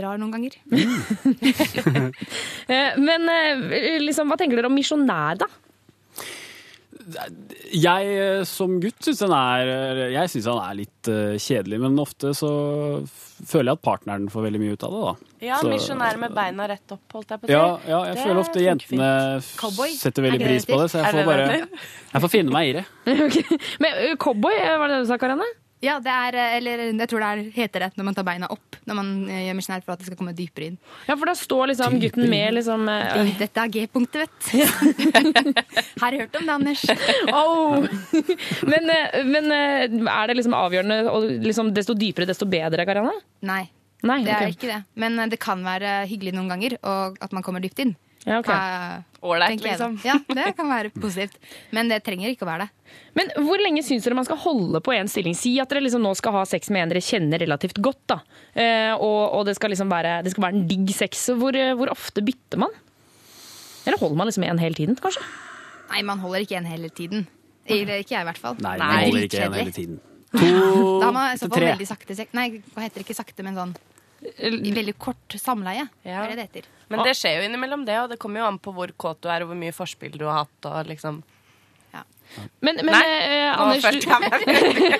rar 0.00 0.16
noen 0.16 0.32
ganger. 0.32 0.56
Eh, 2.72 2.96
Men 2.96 3.28
eh, 3.28 3.98
liksom, 4.00 4.30
hva 4.30 4.38
tenker 4.40 4.56
dere 4.56 4.70
om 4.70 4.76
misjonær, 4.78 5.36
da? 5.42 5.48
Jeg 7.74 8.10
eh, 8.14 8.42
som 8.46 8.76
gutt 8.80 9.02
syns 9.02 9.22
han 9.24 9.32
er 9.34 10.02
Jeg 10.12 10.30
synes 10.30 10.46
han 10.52 10.60
er 10.62 10.76
litt 10.78 11.08
kjedelig, 11.42 11.80
men 11.82 11.98
ofte 11.98 12.30
så 12.38 12.50
føler 13.42 13.72
jeg 13.72 13.78
at 13.80 13.82
partneren 13.82 14.28
får 14.30 14.44
veldig 14.46 14.60
mye 14.62 14.76
ut 14.76 14.84
av 14.86 14.92
det, 14.94 15.00
da. 15.02 15.14
Ja, 15.48 15.56
Så- 15.58 15.72
misjonær 15.72 16.20
med 16.22 16.34
beina 16.36 16.68
rett 16.70 16.94
opp, 16.94 17.02
holdt 17.12 17.34
jeg 17.34 17.40
på 17.42 17.48
å 17.48 17.50
si. 17.50 17.52
Ja, 17.56 17.64
ja 17.90 18.04
jeg 18.06 18.14
Det 18.14 18.22
føler 18.22 18.40
ofte 18.44 18.62
jentene 18.62 19.08
fint. 19.42 19.98
setter 19.98 20.22
er 20.22 20.30
veldig 20.30 20.46
pris 20.46 20.64
på 20.70 20.78
det 20.78 20.90
så 20.92 21.02
jeg 21.02 21.16
får 21.16 21.26
bare? 21.26 21.48
Jeg 22.12 22.22
får 22.22 22.30
finne 22.30 22.54
meg 22.54 22.68
i 22.70 22.72
det. 22.78 22.84
Men 23.82 23.90
eh, 23.98 24.14
cowboy, 24.16 24.54
var 24.62 24.86
det 24.88 25.00
det 25.00 25.02
du 25.08 25.10
sa, 25.10 25.18
Karianne? 25.18 25.50
Ja, 25.82 25.96
det 25.98 26.12
er, 26.14 26.36
eh, 26.38 26.56
eller 26.60 26.80
jeg 26.86 27.08
tror 27.10 27.22
det 27.24 27.28
er, 27.28 27.40
heter 27.56 27.84
det 27.84 27.88
når 27.98 28.06
man 28.06 28.14
tar 28.14 28.26
beina 28.26 28.48
opp. 28.54 28.76
Når 28.86 28.98
man 28.98 29.08
eh, 29.26 29.40
gjør 29.48 29.56
misjonær 29.58 29.82
for 29.82 29.94
at 29.94 30.02
det 30.02 30.06
skal 30.08 30.18
komme 30.20 30.34
dypere 30.38 30.68
inn. 30.70 30.76
Ja, 31.08 31.16
for 31.16 31.26
da 31.26 31.34
står 31.38 31.72
liksom 31.72 31.96
gutten 32.02 32.28
med 32.30 32.54
liksom 32.54 32.86
eh, 32.92 33.32
Dette 33.40 33.64
er 33.64 33.72
G-punktet, 33.74 34.22
vet 34.22 34.46
du. 34.46 35.64
Har 36.02 36.18
hørt 36.20 36.38
om 36.38 36.46
det, 36.46 36.54
Anders. 36.54 36.86
Oh. 37.32 37.84
Men, 38.68 38.88
men 39.28 39.52
er 39.52 40.28
det 40.28 40.36
liksom 40.36 40.54
avgjørende 40.56 40.98
og 41.10 41.26
liksom 41.42 41.70
desto 41.74 41.94
dypere, 41.98 42.26
desto 42.28 42.46
bedre, 42.50 42.84
Karianne? 42.86 43.14
Nei, 43.48 43.64
Nei, 44.06 44.18
det 44.26 44.34
er 44.34 44.52
ikke 44.52 44.70
det. 44.70 44.80
Men 44.98 45.18
det 45.30 45.38
kan 45.42 45.62
være 45.64 46.02
hyggelig 46.10 46.34
noen 46.36 46.50
ganger, 46.52 46.76
og 46.82 47.18
at 47.22 47.34
man 47.34 47.44
kommer 47.46 47.62
dypt 47.64 47.82
inn. 47.84 47.94
Ja, 48.24 48.36
ok. 48.38 48.48
Eh, 48.54 49.24
Ålreit, 49.26 49.50
tenker 49.56 49.68
jeg 49.72 49.78
da. 49.80 49.88
liksom. 49.90 50.06
Ja, 50.06 50.14
det 50.38 50.52
kan 50.58 50.68
være 50.70 50.90
positivt. 51.04 51.38
Men 51.74 51.88
det 51.90 52.00
trenger 52.06 52.30
ikke 52.30 52.46
å 52.46 52.50
være 52.52 52.66
det. 52.68 52.94
Men 53.18 53.32
hvor 53.46 53.58
lenge 53.62 53.82
syns 53.82 54.04
dere 54.06 54.14
man 54.18 54.26
skal 54.28 54.38
holde 54.44 54.80
på 54.84 54.92
en 54.94 55.08
stilling? 55.10 55.34
Si 55.38 55.54
at 55.62 55.70
dere 55.72 55.82
liksom 55.82 56.02
nå 56.04 56.12
skal 56.18 56.36
ha 56.36 56.42
sex 56.48 56.70
med 56.70 56.84
en 56.84 56.92
dere 56.94 57.02
kjenner 57.02 57.42
relativt 57.42 57.80
godt, 57.82 58.00
da. 58.14 58.20
Eh, 58.54 58.92
og, 58.94 59.20
og 59.40 59.46
det 59.48 59.56
skal 59.58 59.72
liksom 59.74 59.90
være, 59.90 60.20
det 60.26 60.32
skal 60.34 60.46
være 60.46 60.58
en 60.60 60.66
digg 60.70 60.92
sex. 60.94 61.26
Så 61.30 61.36
Hvor, 61.40 61.56
eh, 61.58 61.74
hvor 61.78 61.90
ofte 61.92 62.22
bytter 62.24 62.62
man? 62.62 62.70
Eller 63.86 63.98
holder 63.98 64.16
man 64.22 64.28
liksom 64.30 64.44
en 64.46 64.62
hele 64.62 64.78
tiden, 64.78 64.94
kanskje? 65.02 65.24
Nei, 65.90 66.02
man 66.06 66.20
holder 66.22 66.44
ikke 66.46 66.60
en 66.62 66.68
hele 66.70 66.88
tiden. 66.94 67.26
Eller 67.66 68.00
ikke 68.02 68.14
jeg, 68.16 68.22
i 68.22 68.28
hvert 68.30 68.38
fall. 68.42 68.54
Nei, 68.62 68.76
Det 68.78 68.86
man 68.86 68.96
er 68.96 69.06
holder 69.08 69.26
ikke 69.26 69.42
en 69.42 69.52
dritkjedelig. 69.52 69.64
hele 69.66 69.76
tiden. 69.80 70.00
Da 71.02 71.04
har 71.04 71.12
man 71.12 71.26
i 71.34 71.36
så 71.36 71.44
til 71.44 71.50
fall 71.52 71.58
tre. 71.58 71.66
veldig 71.74 71.86
sakte 71.90 72.14
sex. 72.16 72.30
Nei, 72.38 72.46
hva 72.72 72.84
heter 72.86 73.02
det 73.02 73.04
ikke 73.04 73.18
sakte, 73.18 73.44
men 73.44 73.58
sånn 73.58 73.74
veldig 74.38 74.94
kort 75.00 75.36
samleie. 75.40 75.88
Ja. 76.06 76.22
Er 76.22 76.32
det 76.32 76.38
det 76.38 76.48
heter? 76.48 76.70
Men 76.92 77.04
det 77.06 77.14
skjer 77.16 77.38
jo 77.40 77.48
innimellom 77.48 77.86
det, 77.88 77.98
og 78.02 78.10
det 78.12 78.18
kommer 78.22 78.42
jo 78.42 78.48
an 78.50 78.58
på 78.62 78.74
hvor 78.76 78.90
kåt 79.00 79.22
du 79.24 79.30
er, 79.32 79.44
og 79.44 79.52
hvor 79.52 79.58
mye 79.58 79.74
forspill 79.74 80.18
du 80.18 80.26
har 80.28 80.44
hatt, 80.44 80.68
og 80.68 80.90
liksom 80.90 81.22
Men, 82.64 82.78
men 82.80 82.94
Nei, 82.94 83.00
eh, 83.04 83.58
Anders 83.60 83.82
først, 83.84 84.06
meg 84.08 84.46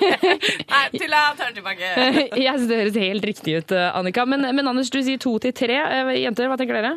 Nei, 0.73 0.81
tulla, 0.93 1.21
tar 1.33 1.55
tilbake. 1.55 1.87
Jeg 2.45 2.59
synes 2.59 2.67
det 2.69 2.77
høres 2.77 2.99
helt 3.01 3.25
riktig 3.25 3.55
ut, 3.57 3.73
eh, 3.73 3.87
Annika. 3.97 4.27
Men, 4.29 4.45
men 4.53 4.69
Anders, 4.69 4.91
du 4.93 4.99
sier 5.01 5.17
to 5.17 5.33
til 5.41 5.55
tre. 5.57 5.79
Eh, 5.81 6.11
Jenter, 6.21 6.45
hva 6.51 6.59
tenker 6.61 6.77
dere? 6.77 6.93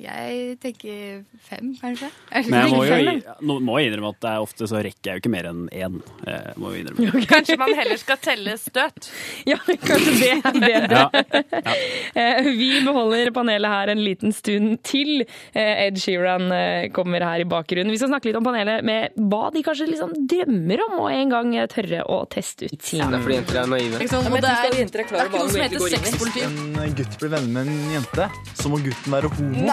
Jeg 0.00 0.54
tenker 0.62 1.24
fem, 1.44 1.74
kanskje. 1.76 2.08
Men 2.48 2.54
jeg 2.62 2.70
må 2.72 2.84
jo 2.88 2.94
i- 2.94 3.44
nå 3.44 3.56
må 3.60 3.74
jeg 3.80 3.90
innrømme 3.90 4.12
at 4.14 4.20
det 4.24 4.30
er 4.30 4.40
ofte 4.40 4.68
så 4.70 4.80
rekker 4.80 5.10
jeg 5.10 5.18
jo 5.18 5.20
ikke 5.20 5.32
mer 5.34 5.48
enn 5.50 5.66
én. 5.68 5.98
eh, 6.26 6.52
innrømme. 6.56 7.24
Kanskje 7.34 7.56
man 7.60 7.74
heller 7.76 7.98
skal 8.00 8.16
telle 8.24 8.56
støt? 8.60 9.10
Ja, 9.50 9.56
kanskje 9.66 10.12
det 10.20 10.30
er 10.38 10.60
bedre. 10.60 11.02
Ja. 11.60 11.74
Ja. 12.16 12.40
Vi 12.46 12.68
beholder 12.84 13.30
panelet 13.36 13.70
her 13.70 13.88
en 13.92 14.00
liten 14.04 14.32
stund 14.32 14.78
til. 14.86 15.24
Eh, 15.52 15.86
Ed 15.86 15.98
Sheeran 16.00 16.48
eh, 16.52 16.88
kommer 16.96 17.20
her 17.24 17.40
i 17.44 17.48
bakgrunnen. 17.48 17.90
Vi 17.92 17.98
skal 18.00 18.08
snakke 18.12 18.30
litt 18.30 18.38
om 18.40 18.44
panelet 18.46 18.84
med 18.86 19.16
hva 19.30 19.50
de 19.52 19.62
kanskje 19.66 19.88
liksom 19.90 20.14
drømmer 20.30 20.84
om 20.88 20.96
å 21.04 21.08
en 21.12 21.28
gang 21.34 21.52
tørre 21.70 22.02
å 22.08 22.22
teste 22.30 22.70
ut. 22.70 22.78
Det 22.80 23.00
er 23.04 23.20
fordi 23.20 23.36
jenter 23.40 23.60
er 23.62 23.70
naive. 23.74 24.00
Ikke? 24.00 24.08
Det 24.08 24.40
er, 24.40 24.70
det 24.80 25.20
er 25.20 25.28
ikke 25.28 25.42
noe 25.42 25.52
som 25.52 25.60
heter 25.60 25.78
Hvis 25.84 26.40
en 26.86 26.94
gutt 26.96 27.18
blir 27.20 27.32
venner 27.36 27.50
med 27.50 27.68
en 27.68 27.94
jente, 27.98 28.28
så 28.60 28.70
må 28.72 28.80
gutten 28.84 29.12
være 29.18 29.30
homo. 29.36 29.66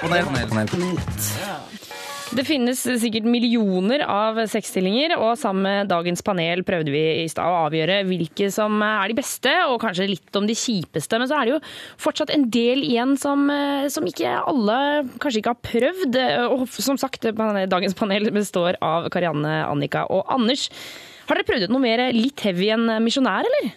Panel, 0.00 0.24
panel, 0.28 0.48
panel, 0.48 0.68
panel. 0.70 1.76
Det 2.36 2.42
finnes 2.44 2.80
sikkert 3.00 3.26
millioner 3.30 4.02
av 4.10 4.38
sexstillinger, 4.50 5.14
og 5.16 5.38
sammen 5.38 5.62
med 5.64 5.90
dagens 5.90 6.24
panel 6.26 6.64
prøvde 6.66 6.90
vi 6.92 7.02
i 7.22 7.28
stad 7.30 7.46
å 7.46 7.68
avgjøre 7.68 8.00
hvilke 8.08 8.48
som 8.52 8.82
er 8.82 9.12
de 9.12 9.16
beste, 9.16 9.52
og 9.70 9.78
kanskje 9.84 10.08
litt 10.10 10.38
om 10.38 10.48
de 10.48 10.56
kjipeste. 10.58 11.20
Men 11.22 11.30
så 11.30 11.38
er 11.38 11.46
det 11.46 11.54
jo 11.54 11.60
fortsatt 12.02 12.34
en 12.34 12.48
del 12.52 12.82
igjen 12.84 13.14
som, 13.20 13.46
eh, 13.50 13.86
som 13.94 14.06
ikke 14.06 14.34
alle 14.42 14.78
kanskje 15.22 15.42
ikke 15.42 15.54
har 15.54 15.64
prøvd. 15.70 16.20
Og 16.50 16.66
som 16.74 16.98
sagt, 17.00 17.30
dagens 17.30 17.94
panel 17.94 18.30
består 18.34 18.76
av 18.82 19.08
Karianne, 19.14 19.62
Annika 19.70 20.04
og 20.10 20.26
Anders. 20.28 20.68
Har 21.26 21.38
dere 21.38 21.46
prøvd 21.48 21.66
ut 21.66 21.74
noe 21.74 21.86
mer 21.86 22.08
litt 22.14 22.42
heavy 22.42 22.70
enn 22.74 22.90
misjonær, 23.06 23.46
eller? 23.48 23.72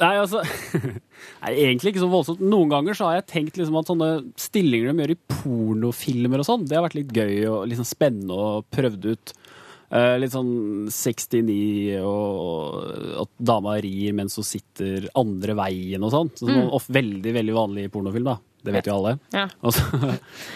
Nei, 0.00 0.14
altså 0.18 0.42
Nei, 1.42 1.52
Egentlig 1.64 1.92
ikke 1.92 2.04
så 2.04 2.10
voldsomt. 2.12 2.40
Noen 2.40 2.70
ganger 2.70 2.94
så 2.98 3.08
har 3.08 3.16
jeg 3.20 3.26
tenkt 3.32 3.56
liksom 3.60 3.78
at 3.80 3.90
sånne 3.90 4.10
stillinger 4.40 4.92
de 4.92 5.02
gjør 5.04 5.14
i 5.14 5.20
pornofilmer 5.34 6.42
og 6.42 6.46
sånn, 6.48 6.66
det 6.68 6.76
har 6.78 6.84
vært 6.86 6.98
litt 7.00 7.12
gøy 7.16 7.34
og 7.50 7.66
liksom 7.70 7.88
spennende 7.88 8.36
og 8.36 8.64
prøvd 8.74 9.08
ut. 9.12 9.32
Eh, 9.92 10.14
litt 10.22 10.32
sånn 10.32 10.52
69 10.88 11.98
og 12.00 13.20
at 13.26 13.32
dama 13.38 13.74
rir 13.84 14.14
mens 14.16 14.38
hun 14.40 14.46
sitter 14.46 15.08
andre 15.20 15.56
veien 15.58 16.02
og 16.06 16.14
sånn. 16.14 16.30
Så 16.32 16.46
sånn 16.48 16.70
Mm. 16.70 16.94
veldig, 16.96 17.32
veldig 17.36 17.54
vanlig 17.58 17.90
pornofilm, 17.92 18.24
da. 18.24 18.38
Det 18.62 18.72
vet 18.76 18.86
jo 18.86 18.94
alle. 18.94 19.12
Ja. 19.34 19.44
Og 19.66 19.72
så, 19.74 19.82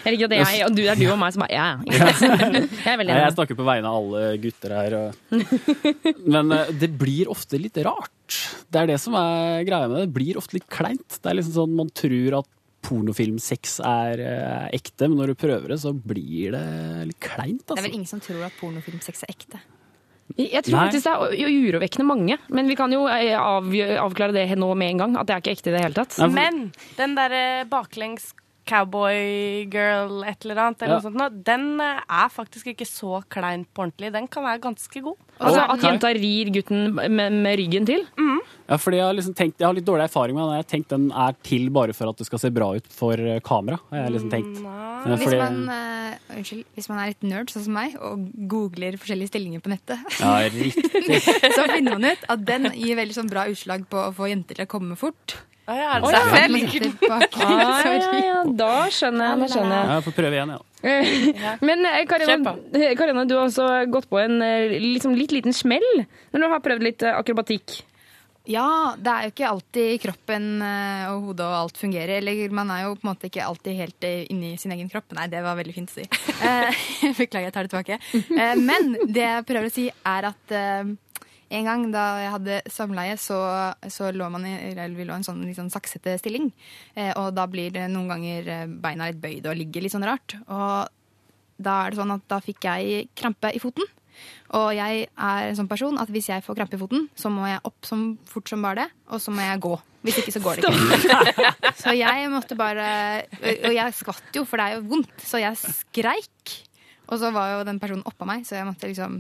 Jeg 0.05 0.15
liker 0.15 0.29
at 0.29 0.33
det 0.33 0.39
er 0.39 0.51
jeg, 0.55 0.65
og 0.69 0.75
du, 0.77 0.83
det 0.85 0.91
er 0.93 1.01
du 1.01 1.07
og 1.11 1.19
meg 1.19 1.33
som 1.35 1.43
bare 1.43 1.57
Ja, 1.57 1.69
ja. 1.83 2.11
Jeg 2.15 2.93
er 2.93 3.01
veldig 3.01 3.17
jeg 3.19 3.35
snakker 3.35 3.59
på 3.59 3.67
vegne 3.67 3.91
av 3.91 3.97
alle 3.99 4.21
gutter 4.45 4.75
her. 4.77 4.97
Og... 5.01 6.21
Men 6.37 6.53
eh, 6.55 6.71
det 6.79 6.91
blir 7.01 7.31
ofte 7.33 7.59
litt 7.59 7.79
rart. 7.87 8.39
Det 8.71 8.83
er 8.85 8.93
det 8.93 9.01
som 9.03 9.17
er 9.19 9.65
greia 9.67 9.89
med 9.91 9.99
det. 9.99 10.05
Det 10.09 10.15
blir 10.21 10.39
ofte 10.39 10.59
litt 10.59 10.69
kleint. 10.71 11.19
Det 11.19 11.33
er 11.33 11.39
liksom 11.41 11.57
sånn 11.59 11.75
Man 11.79 11.91
tror 11.99 12.39
at 12.43 12.51
pornofilmsex 12.87 13.81
er 13.83 14.21
eh, 14.23 14.67
ekte, 14.79 15.09
men 15.11 15.19
når 15.19 15.33
du 15.33 15.39
prøver 15.43 15.73
det, 15.75 15.81
så 15.83 15.91
blir 15.97 16.55
det 16.55 16.67
litt 17.11 17.19
kleint. 17.27 17.65
Det 17.65 17.73
er 17.73 17.81
Altså. 17.81 17.87
vel 17.89 17.97
ingen 17.99 18.11
som 18.11 18.23
tror 18.23 18.45
at 18.47 18.55
pornofilmsex 18.61 19.25
er 19.27 19.33
ekte. 19.35 19.59
Jeg 20.37 20.65
tror 20.67 20.75
Nei. 20.75 20.87
faktisk 20.89 21.07
det 21.07 21.45
er 21.47 21.53
urovekkende 21.71 22.07
mange, 22.09 22.37
men 22.53 22.67
vi 22.69 22.77
kan 22.77 22.93
jo 22.93 23.07
eh, 23.09 23.37
avklare 23.39 24.35
det 24.35 24.49
nå 24.59 24.73
med 24.75 24.95
en 24.95 25.05
gang. 25.05 25.15
At 25.21 25.29
det 25.29 25.37
er 25.37 25.45
ikke 25.45 25.55
ekte 25.57 25.71
i 25.71 25.77
det 25.77 25.85
hele 25.85 25.97
tatt. 25.97 26.19
Men 26.33 26.67
den 26.99 27.15
derre 27.17 27.45
baklengs 27.71 28.33
cowboy 28.67 29.67
girl 29.73 30.23
et 30.27 30.45
eller 30.45 30.61
annet, 30.65 30.83
eller 30.83 30.97
Ja. 30.97 31.01
noe 31.01 31.13
sånt, 31.31 31.45
den 31.47 31.81
eh, 31.81 32.01
er 32.09 32.29
faktisk 32.33 32.67
ikke 32.73 32.87
så 32.89 33.23
klein 33.31 33.65
på 33.75 33.85
ordentlig. 33.87 34.13
Den 34.13 34.27
kan 34.29 34.45
være 34.45 34.61
ganske 34.67 35.03
god. 35.03 35.17
Altså 35.39 35.67
At 35.69 35.83
jenta 35.85 36.09
rir 36.17 36.51
gutten 36.51 36.95
med, 36.95 37.33
med 37.33 37.59
ryggen 37.61 37.87
til? 37.87 38.07
Ja, 38.67 38.77
fordi 38.83 38.97
jeg 38.99 39.05
har 39.07 39.15
liksom 39.15 39.35
tenkt, 39.37 39.61
jeg 39.61 39.67
har 39.69 39.75
litt 39.77 39.87
dårlig 39.87 40.07
erfaring 40.09 40.35
med 40.35 40.43
den. 40.43 40.55
Jeg 40.57 40.65
har 40.65 40.71
tenkt 40.73 40.89
den 40.91 41.11
er 41.13 41.35
til 41.47 41.69
bare 41.71 41.95
for 41.95 42.11
at 42.11 42.17
det 42.19 42.27
skal 42.27 42.41
se 42.43 42.51
bra 42.51 42.71
ut 42.75 42.87
for 42.91 43.13
eh, 43.15 43.39
kamera. 43.45 43.79
har 43.93 44.07
jeg 44.07 44.15
liksom 44.17 44.31
tenkt. 44.33 44.63
Fordi, 45.07 45.19
Hvis 45.23 45.37
man, 45.39 45.59
uh, 45.71 46.37
unnskyld, 46.37 46.65
hvis 46.75 46.89
man 46.91 46.99
er 46.99 47.11
litt 47.13 47.23
nerd, 47.23 47.53
sånn 47.53 47.67
som 47.69 47.77
meg, 47.77 47.95
og 48.03 48.25
googler 48.51 48.97
forskjellige 48.99 49.31
stillinger 49.31 49.63
på 49.63 49.71
nettet, 49.71 50.03
Ja, 50.19 50.41
så 51.55 51.67
finner 51.71 51.95
man 51.95 52.09
ut 52.11 52.25
at 52.33 52.43
den 52.49 52.71
gir 52.75 52.97
veldig 52.99 53.15
sånn 53.15 53.31
bra 53.31 53.47
utslag 53.53 53.87
på 53.93 54.01
å 54.09 54.15
få 54.17 54.31
jenter 54.33 54.59
til 54.59 54.67
å 54.67 54.73
komme 54.73 54.97
fort. 54.99 55.37
Å 55.67 55.75
ja, 55.75 55.87
er 55.97 56.05
det 56.05 56.11
derfor 56.15 56.39
jeg 56.39 56.51
liker 56.55 56.85
den? 56.85 56.93
Ah, 57.11 57.81
ja, 57.91 58.11
ja, 58.23 58.37
da 58.47 58.71
skjønner 58.95 59.33
jeg. 59.33 59.41
Da 59.41 59.49
skjønner 59.51 59.75
jeg. 59.75 59.89
Ja, 59.89 59.97
jeg 59.97 60.05
får 60.07 60.15
prøve 60.21 60.37
igjen, 60.39 60.53
ja. 60.55 60.61
Men 61.67 61.89
eh, 61.91 62.05
Karina, 62.07 62.53
eh, 62.79 62.93
Karina, 62.99 63.25
du 63.27 63.35
har 63.35 63.49
også 63.49 63.67
gått 63.91 64.07
på 64.13 64.21
en 64.23 64.39
liksom 64.95 65.17
litt 65.19 65.35
liten 65.35 65.57
smell 65.57 65.87
når 66.31 66.45
du 66.45 66.47
har 66.53 66.63
prøvd 66.63 66.87
litt 66.87 67.03
akrobatikk. 67.11 67.81
Ja, 68.47 68.95
det 68.95 69.11
er 69.11 69.25
jo 69.27 69.33
ikke 69.33 69.49
alltid 69.49 69.97
kroppen 70.05 70.45
og 70.63 71.25
hodet 71.33 71.47
og 71.49 71.55
alt 71.65 71.81
fungerer. 71.81 72.21
Eller 72.21 72.53
man 72.55 72.71
er 72.71 72.85
jo 72.85 72.93
på 72.95 73.03
en 73.03 73.11
måte 73.11 73.27
ikke 73.27 73.43
alltid 73.43 73.75
helt 73.81 74.07
inni 74.07 74.53
sin 74.63 74.71
egen 74.77 74.87
kropp. 74.93 75.11
Nei, 75.19 75.27
det 75.33 75.41
var 75.43 75.59
veldig 75.59 75.75
fint 75.75 75.91
å 75.91 75.99
si. 75.99 76.07
Eh, 76.47 76.79
Beklager, 77.17 77.49
jeg 77.49 77.55
tar 77.57 77.67
det 77.67 77.73
tilbake. 77.73 77.99
Eh, 78.15 78.55
Men 78.61 78.93
det 79.09 79.25
jeg 79.25 79.47
prøver 79.49 79.67
å 79.67 79.75
si, 79.75 79.89
er 79.91 80.29
at 80.31 80.55
en 81.51 81.65
gang 81.69 81.85
da 81.95 82.05
jeg 82.23 82.33
hadde 82.35 82.57
samleie, 82.73 83.17
så, 83.21 83.37
så 83.93 84.09
lå 84.15 84.27
man 84.33 84.47
i 84.49 84.55
eller 84.73 84.97
vi 84.97 85.05
lå 85.07 85.15
i 85.15 85.21
en 85.21 85.27
sånn 85.27 85.45
litt 85.47 85.59
sånn 85.59 85.71
saksete 85.71 86.17
stilling. 86.19 86.49
Eh, 86.95 87.13
Og 87.21 87.33
da 87.37 87.45
blir 87.51 87.71
det 87.75 87.85
noen 87.93 88.09
ganger 88.11 88.49
eh, 88.55 88.67
beina 88.67 89.11
litt 89.11 89.21
bøyd 89.23 89.47
og 89.47 89.57
ligger 89.61 89.85
litt 89.87 89.95
sånn 89.95 90.07
rart. 90.07 90.35
Og 90.49 90.89
da 91.63 91.77
er 91.87 91.91
det 91.95 92.01
sånn 92.01 92.17
at 92.17 92.27
da 92.29 92.41
fikk 92.45 92.67
jeg 92.69 93.07
krampe 93.17 93.53
i 93.55 93.63
foten. 93.63 93.87
Og 94.57 94.71
jeg 94.73 95.07
er 95.13 95.47
en 95.51 95.57
sånn 95.59 95.69
person 95.69 95.99
at 96.01 96.09
hvis 96.13 96.31
jeg 96.33 96.43
får 96.45 96.57
krampe 96.57 96.77
i 96.79 96.81
foten, 96.81 97.07
så 97.19 97.29
må 97.33 97.45
jeg 97.51 97.61
opp 97.69 97.85
som 97.85 98.05
fort 98.29 98.49
som 98.49 98.63
bare 98.65 98.87
det, 98.87 98.87
og 99.13 99.21
så 99.21 99.33
må 99.35 99.45
jeg 99.45 99.61
gå. 99.61 99.75
Hvis 100.07 100.21
ikke 100.23 100.33
så 100.37 100.41
går 100.45 100.61
det 100.63 100.71
ikke. 100.71 101.51
Så 101.83 101.93
jeg 101.99 102.29
måtte 102.31 102.55
bare 102.59 102.85
Og 103.43 103.73
jeg 103.75 103.97
skvatt 103.99 104.37
jo, 104.39 104.45
for 104.47 104.57
det 104.61 104.67
er 104.71 104.77
jo 104.79 104.85
vondt, 104.93 105.15
så 105.27 105.41
jeg 105.43 105.59
skreik. 105.61 106.55
Og 107.11 107.21
så 107.21 107.29
var 107.35 107.57
jo 107.57 107.65
den 107.69 107.79
personen 107.83 108.07
oppå 108.09 108.27
meg, 108.29 108.47
så 108.49 108.57
jeg 108.59 108.67
måtte 108.69 108.89
liksom 108.91 109.19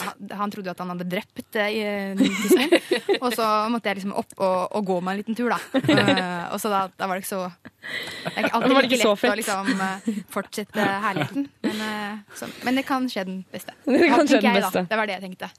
han, 0.00 0.30
han 0.40 0.52
trodde 0.54 0.70
jo 0.70 0.74
at 0.74 0.82
han 0.82 0.92
hadde 0.94 1.06
drept 1.10 1.58
eh, 1.60 2.18
tissen 2.18 2.58
min. 2.62 3.20
Og 3.20 3.32
så 3.36 3.46
måtte 3.72 3.90
jeg 3.90 4.00
liksom 4.00 4.14
opp 4.18 4.34
og, 4.38 4.58
og 4.78 4.88
gå 4.88 4.98
meg 5.04 5.16
en 5.16 5.22
liten 5.22 5.38
tur, 5.38 5.52
da. 5.54 5.60
Eh, 5.78 6.44
og 6.54 6.58
så 6.62 6.72
da, 6.72 6.82
da 6.98 7.08
var 7.10 7.18
det 7.18 7.24
ikke 7.26 7.34
så 7.34 7.44
Det 7.48 8.34
er 8.34 8.48
ikke 8.48 8.54
alltid 8.58 8.76
var 8.78 8.82
det 8.86 8.90
ikke 8.92 9.00
så 9.04 9.14
lett 9.14 9.30
å 9.32 9.38
liksom 9.42 9.86
eh, 9.86 10.20
fortsette 10.34 10.88
herligheten. 11.06 11.48
Men, 11.68 11.86
eh, 11.88 12.18
så, 12.38 12.50
men 12.66 12.80
det 12.82 12.86
kan 12.88 13.08
skje 13.10 13.26
den 13.28 13.40
beste. 13.52 13.76
Det 13.88 14.12
kan 14.12 14.28
skje 14.28 14.42
den 14.44 14.60
beste. 14.60 14.78
jeg, 14.78 14.84
da. 14.84 14.92
Det 14.94 15.00
var 15.02 15.10
det 15.10 15.18
jeg 15.18 15.26
tenkte. 15.30 15.50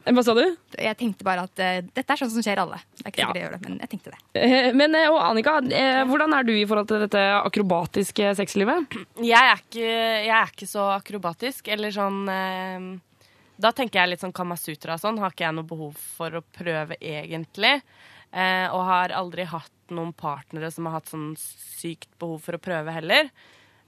Hva 0.00 0.22
sa 0.24 0.32
du? 0.32 0.40
Jeg 0.80 0.96
tenkte 0.96 1.26
bare 1.26 1.42
at 1.44 1.60
uh, 1.60 1.80
dette 1.92 2.14
er 2.14 2.18
sånn 2.22 2.30
som 2.32 2.40
skjer 2.44 2.62
alle. 2.62 2.78
Det 2.96 3.02
er 3.04 3.10
ikke 3.12 3.20
sikkert 3.20 3.36
det 3.36 3.42
gjør 3.42 3.52
det, 3.52 3.58
men 3.66 3.74
jeg 3.82 3.90
tenkte 3.92 4.12
det. 4.14 4.20
Eh, 4.40 4.68
Men 4.72 4.96
eh, 4.96 5.10
og 5.12 5.18
Annika, 5.20 5.58
eh, 5.76 6.00
hvordan 6.08 6.32
er 6.38 6.46
du 6.48 6.54
i 6.56 6.64
forhold 6.64 6.88
til 6.88 7.02
dette 7.04 7.20
akrobatiske 7.36 8.30
sexlivet? 8.38 8.96
Jeg 9.20 9.50
er 9.52 9.60
ikke, 9.60 9.84
jeg 9.84 10.32
er 10.38 10.54
ikke 10.54 10.70
så 10.70 10.86
akrobatisk, 10.94 11.68
eller 11.76 11.92
sånn 11.92 12.22
eh, 12.32 12.88
Da 13.60 13.72
tenker 13.76 14.00
jeg 14.00 14.14
litt 14.14 14.24
sånn 14.24 14.34
Kamasutra 14.36 14.96
og 14.96 15.02
sånn. 15.02 15.20
Har 15.20 15.34
ikke 15.34 15.46
jeg 15.46 15.58
noe 15.58 15.68
behov 15.68 15.98
for 16.16 16.38
å 16.38 16.44
prøve 16.56 16.96
egentlig. 16.96 17.76
Eh, 18.30 18.66
og 18.70 18.84
har 18.86 19.14
aldri 19.16 19.44
hatt 19.50 19.94
noen 19.94 20.12
partnere 20.14 20.70
som 20.70 20.86
har 20.86 21.00
hatt 21.00 21.10
sånn 21.10 21.32
sykt 21.36 22.12
behov 22.22 22.44
for 22.44 22.56
å 22.56 22.62
prøve 22.62 22.94
heller. 22.94 23.30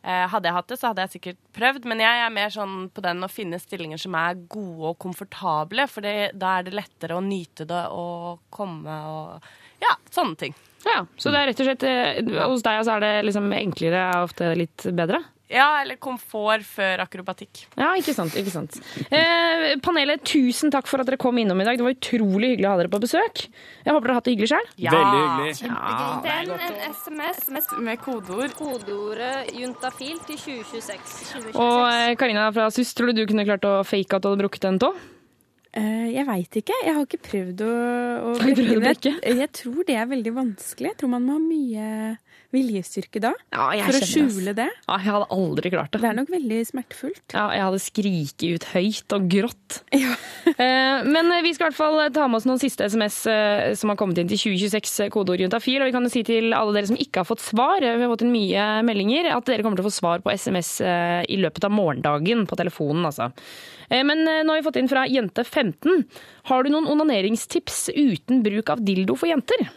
Eh, 0.03 0.25
hadde 0.27 0.49
jeg 0.49 0.57
hatt 0.57 0.71
det, 0.73 0.79
så 0.81 0.91
hadde 0.91 1.05
jeg 1.05 1.13
sikkert 1.15 1.39
prøvd, 1.55 1.85
men 1.87 2.03
jeg 2.03 2.23
er 2.25 2.33
mer 2.35 2.51
sånn 2.51 2.89
på 2.91 3.05
den 3.05 3.23
å 3.23 3.31
finne 3.31 3.61
stillinger 3.63 4.01
som 4.03 4.17
er 4.19 4.41
gode 4.51 4.91
og 4.91 4.99
komfortable, 5.05 5.87
for 5.87 6.03
da 6.03 6.57
er 6.57 6.67
det 6.67 6.75
lettere 6.75 7.15
å 7.15 7.23
nyte 7.23 7.69
det 7.71 7.85
og 7.95 8.43
komme 8.51 8.97
og 9.13 9.53
Ja, 9.83 9.95
sånne 10.15 10.39
ting. 10.39 10.59
Ja, 10.83 11.05
Så 11.17 11.31
det 11.31 11.39
er 11.39 11.47
rett 11.51 11.63
og 11.63 11.69
slett 11.69 11.85
eh, 11.87 12.19
hos 12.51 12.63
deg 12.67 12.83
så 12.83 12.97
er 12.97 13.05
det 13.05 13.13
liksom 13.29 13.47
enklere, 13.55 14.03
og 14.17 14.29
ofte 14.31 14.51
litt 14.59 14.89
bedre? 14.91 15.23
Ja, 15.53 15.69
eller 15.83 15.99
komfort 16.01 16.65
før 16.65 17.03
akrobatikk. 17.05 17.67
Ja, 17.77 17.91
ikke 17.99 18.15
sant. 18.17 18.37
ikke 18.39 18.53
sant. 18.55 18.79
Eh, 19.13 19.75
panelet, 19.85 20.25
tusen 20.25 20.73
takk 20.73 20.89
for 20.89 21.03
at 21.03 21.11
dere 21.11 21.21
kom 21.21 21.39
innom 21.43 21.61
i 21.61 21.67
dag. 21.69 21.77
Det 21.77 21.85
var 21.85 21.97
utrolig 21.97 22.55
hyggelig 22.55 22.69
å 22.71 22.73
ha 22.73 22.81
dere 22.81 22.93
på 22.93 23.03
besøk. 23.03 23.45
Jeg 23.85 23.93
håper 23.93 24.07
dere 24.09 24.15
har 24.17 24.21
hatt 24.21 24.31
det 24.31 24.37
hyggelig 24.37 24.51
sjøl. 24.55 24.71
Ja. 24.81 24.97
Veldig 24.97 25.23
hyggelig. 25.23 25.55
Ja. 25.69 26.93
Send 27.05 27.21
en 27.21 27.25
SMS 27.37 27.73
med 27.85 28.03
kodeord. 28.03 28.57
Kodeordet 28.57 29.53
juntafil 29.59 30.21
til 30.29 30.41
2026. 30.41 31.53
Og 31.53 31.81
eh, 31.91 32.15
Karina 32.21 32.49
fra 32.55 32.71
SUS, 32.73 32.95
tror 32.97 33.13
du 33.13 33.23
du 33.23 33.27
kunne 33.29 33.47
klart 33.49 33.69
å 33.69 33.81
fake 33.87 34.17
at 34.17 34.25
du 34.25 34.33
hadde 34.33 34.45
brukket 34.47 34.71
en 34.73 34.81
tå? 34.83 34.95
Eh, 35.73 36.09
jeg 36.13 36.27
veit 36.29 36.59
ikke. 36.61 36.77
Jeg 36.85 36.97
har 36.97 37.07
ikke 37.07 37.23
prøvd 37.25 37.63
å, 37.65 37.73
å 38.29 38.35
brekke 38.37 38.99
det. 39.01 39.15
Jeg 39.41 39.53
tror 39.57 39.87
det 39.89 39.97
er 39.97 40.11
veldig 40.11 40.35
vanskelig. 40.37 40.93
Jeg 40.93 41.01
tror 41.01 41.13
man 41.15 41.25
må 41.25 41.39
ha 41.39 41.43
mye 41.43 42.19
viljestyrke 42.53 43.21
da. 43.23 43.33
jeg 43.73 43.87
for 43.87 43.97
å 43.97 44.09
skjule 44.09 44.53
det. 44.57 44.69
Ja, 44.69 44.99
jeg 45.01 45.09
hadde 45.09 45.29
aldri 45.33 45.73
klart 45.73 45.95
det. 45.95 46.03
Det 46.03 46.09
er 46.11 46.19
nok 46.19 46.33
veldig 46.33 46.59
smertefullt. 46.69 47.25
Ja, 47.33 47.47
jeg 47.57 47.65
hadde 47.65 47.81
skriket 47.81 48.45
ut 48.45 48.67
høyt 48.75 49.17
og 49.17 49.31
grått. 49.33 49.81
Ja. 50.03 50.17
Men 51.07 51.31
vi 51.45 51.53
skal 51.55 51.69
i 51.69 51.71
hvert 51.71 51.79
fall 51.79 51.99
ta 52.15 52.25
med 52.29 52.41
oss 52.41 52.47
noen 52.47 52.61
siste 52.61 52.85
SMS 52.91 53.21
eh, 53.31 53.73
som 53.79 53.93
har 53.93 53.97
kommet 53.99 54.19
inn 54.19 54.29
til 54.31 54.41
2026, 54.41 54.93
eh, 55.05 55.11
kodeord 55.15 55.41
juntafil. 55.41 55.81
Og 55.81 55.89
vi 55.89 55.95
kan 55.95 56.07
jo 56.07 56.11
si 56.13 56.25
til 56.27 56.53
alle 56.57 56.75
dere 56.75 56.91
som 56.91 56.99
ikke 57.01 57.23
har 57.23 57.29
fått 57.29 57.45
svar, 57.45 57.83
eh, 57.83 57.97
vi 57.97 58.05
har 58.05 58.11
fått 58.11 58.25
inn 58.27 58.35
mye 58.35 58.67
meldinger, 58.87 59.31
at 59.33 59.49
dere 59.49 59.65
kommer 59.65 59.79
til 59.79 59.87
å 59.87 59.89
få 59.89 59.95
svar 59.95 60.25
på 60.25 60.35
SMS 60.35 60.75
eh, 60.85 61.23
i 61.31 61.39
løpet 61.41 61.67
av 61.69 61.75
morgendagen 61.75 62.45
på 62.51 62.59
telefonen, 62.59 63.07
altså. 63.09 63.31
Eh, 63.89 64.05
Men 64.05 64.27
eh, 64.29 64.43
nå 64.45 64.55
har 64.55 64.61
vi 64.61 64.67
fått 64.67 64.81
inn 64.81 64.91
fra 64.91 65.07
jente15. 65.09 66.05
Har 66.51 66.65
du 66.65 66.73
noen 66.73 66.89
onaneringstips 66.91 67.89
uten 67.95 68.43
bruk 68.43 68.73
av 68.73 68.83
dildo 68.85 69.17
for 69.19 69.31
jenter? 69.31 69.69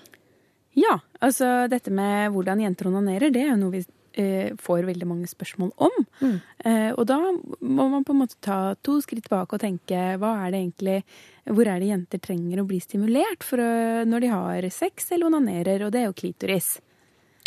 Ja, 0.75 0.97
altså 1.23 1.67
dette 1.71 1.93
med 1.93 2.33
hvordan 2.35 2.63
jenter 2.63 2.89
onanerer, 2.91 3.31
det 3.31 3.45
er 3.45 3.53
jo 3.53 3.61
noe 3.61 3.77
vi 3.77 3.83
eh, 4.19 4.49
får 4.59 4.87
veldig 4.89 5.07
mange 5.07 5.29
spørsmål 5.31 5.71
om. 5.87 6.01
Mm. 6.19 6.35
og 6.95 7.05
da 7.07 7.19
må 7.61 7.85
man 7.91 8.03
på 8.07 8.13
en 8.15 8.19
måte 8.23 8.39
ta 8.43 8.75
to 8.83 8.97
skritt 9.03 9.27
tilbake 9.27 9.55
og 9.55 9.61
tenke 9.61 10.01
hva 10.19 10.31
er 10.45 10.51
det 10.53 10.61
egentlig 10.61 10.95
Hvor 11.45 11.67
er 11.69 11.79
det 11.79 11.91
jenter 11.91 12.19
trenger 12.23 12.61
å 12.61 12.65
bli 12.65 12.79
stimulert 12.81 13.43
for 13.45 13.61
når 13.61 14.23
de 14.23 14.31
har 14.31 14.69
sex 14.73 15.11
eller 15.11 15.29
onanerer, 15.29 15.85
og 15.85 15.91
det 15.93 16.01
er 16.01 16.07
jo 16.09 16.17
klitoris. 16.17 16.79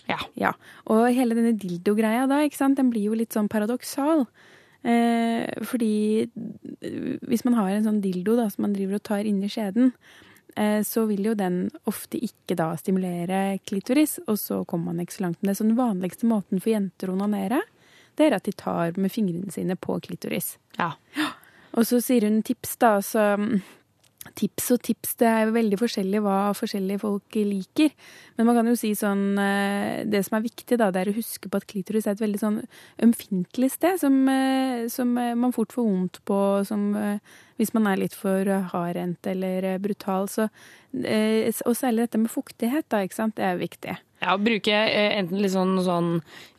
Ja. 0.09 0.53
Og 0.89 1.09
hele 1.13 1.37
denne 1.37 1.57
dildo-greia 1.59 2.29
da, 2.31 2.41
den 2.47 2.93
blir 2.93 3.11
jo 3.11 3.19
litt 3.19 3.35
sånn 3.35 3.51
paradoksal. 3.51 4.25
Eh, 4.87 5.65
fordi 5.67 6.23
eh, 6.23 7.17
hvis 7.27 7.45
man 7.45 7.57
har 7.59 7.73
en 7.75 7.87
sånn 7.89 8.03
dildo 8.05 8.37
da, 8.39 8.47
som 8.53 8.67
man 8.67 8.77
driver 8.77 8.99
og 8.99 9.07
tar 9.09 9.27
inni 9.29 9.51
skjeden, 9.51 9.93
eh, 10.55 10.81
så 10.87 11.07
vil 11.11 11.31
jo 11.31 11.35
den 11.39 11.65
ofte 11.91 12.21
ikke 12.23 12.57
da 12.59 12.71
stimulere 12.79 13.59
klitoris, 13.67 14.19
og 14.27 14.39
så 14.41 14.63
kommer 14.69 14.93
man 14.93 15.03
ikke 15.05 15.19
så 15.19 15.27
langt 15.27 15.43
med 15.43 15.53
det. 15.53 15.59
Så 15.59 15.67
den 15.67 15.81
vanligste 15.81 16.31
måten 16.31 16.63
for 16.63 16.75
jenter 16.75 17.11
å 17.11 17.19
onanere, 17.19 17.63
det 18.19 18.29
er 18.29 18.39
at 18.39 18.47
de 18.49 18.55
tar 18.59 18.97
med 18.99 19.13
fingrene 19.15 19.53
sine 19.55 19.77
på 19.79 19.99
klitoris. 20.03 20.57
Ja. 20.79 20.95
Og 21.79 21.87
så 21.87 22.01
sier 22.03 22.27
hun 22.27 22.41
tips, 22.47 22.79
da. 22.83 22.97
Så 23.05 23.23
tips 24.37 24.71
og 24.75 24.83
tips, 24.87 25.15
det 25.21 25.29
er 25.29 25.47
jo 25.47 25.55
veldig 25.55 25.79
forskjellig 25.81 26.21
hva 26.25 26.37
forskjellige 26.57 27.03
folk 27.03 27.39
liker. 27.49 27.93
Men 28.37 28.49
man 28.49 28.59
kan 28.59 28.71
jo 28.71 28.77
si 28.79 28.93
sånn 28.99 29.39
eh, 29.43 30.05
Det 30.09 30.23
som 30.27 30.39
er 30.39 30.47
viktig, 30.47 30.79
da, 30.81 30.91
det 30.95 31.03
er 31.03 31.13
å 31.13 31.17
huske 31.17 31.51
på 31.51 31.61
at 31.61 31.69
klitoris 31.71 32.09
er 32.09 32.17
et 32.17 32.25
veldig 32.25 32.41
sånn 32.43 32.59
ømfintlig 33.05 33.71
sted 33.75 34.01
som, 34.03 34.19
eh, 34.33 34.87
som 34.93 35.15
eh, 35.21 35.35
man 35.39 35.55
fort 35.57 35.75
får 35.75 35.89
vondt 35.89 36.21
på 36.29 36.41
som 36.69 36.91
hvis 37.59 37.73
man 37.75 37.89
er 37.91 37.99
litt 37.99 38.15
for 38.15 38.47
hardhendt 38.73 39.27
eller 39.27 39.81
brutal. 39.83 40.29
Så, 40.31 40.47
og 40.95 41.75
særlig 41.75 42.07
dette 42.07 42.21
med 42.23 42.31
fuktighet, 42.31 42.87
da, 42.93 43.03
ikke 43.03 43.19
sant. 43.19 43.35
Det 43.39 43.47
er 43.49 43.59
viktig. 43.59 43.97
Ja, 44.19 44.35
Bruke 44.41 44.75
eh, 44.75 45.13
enten 45.21 45.39
litt 45.39 45.53
sånn, 45.53 45.77
sånn 45.87 46.09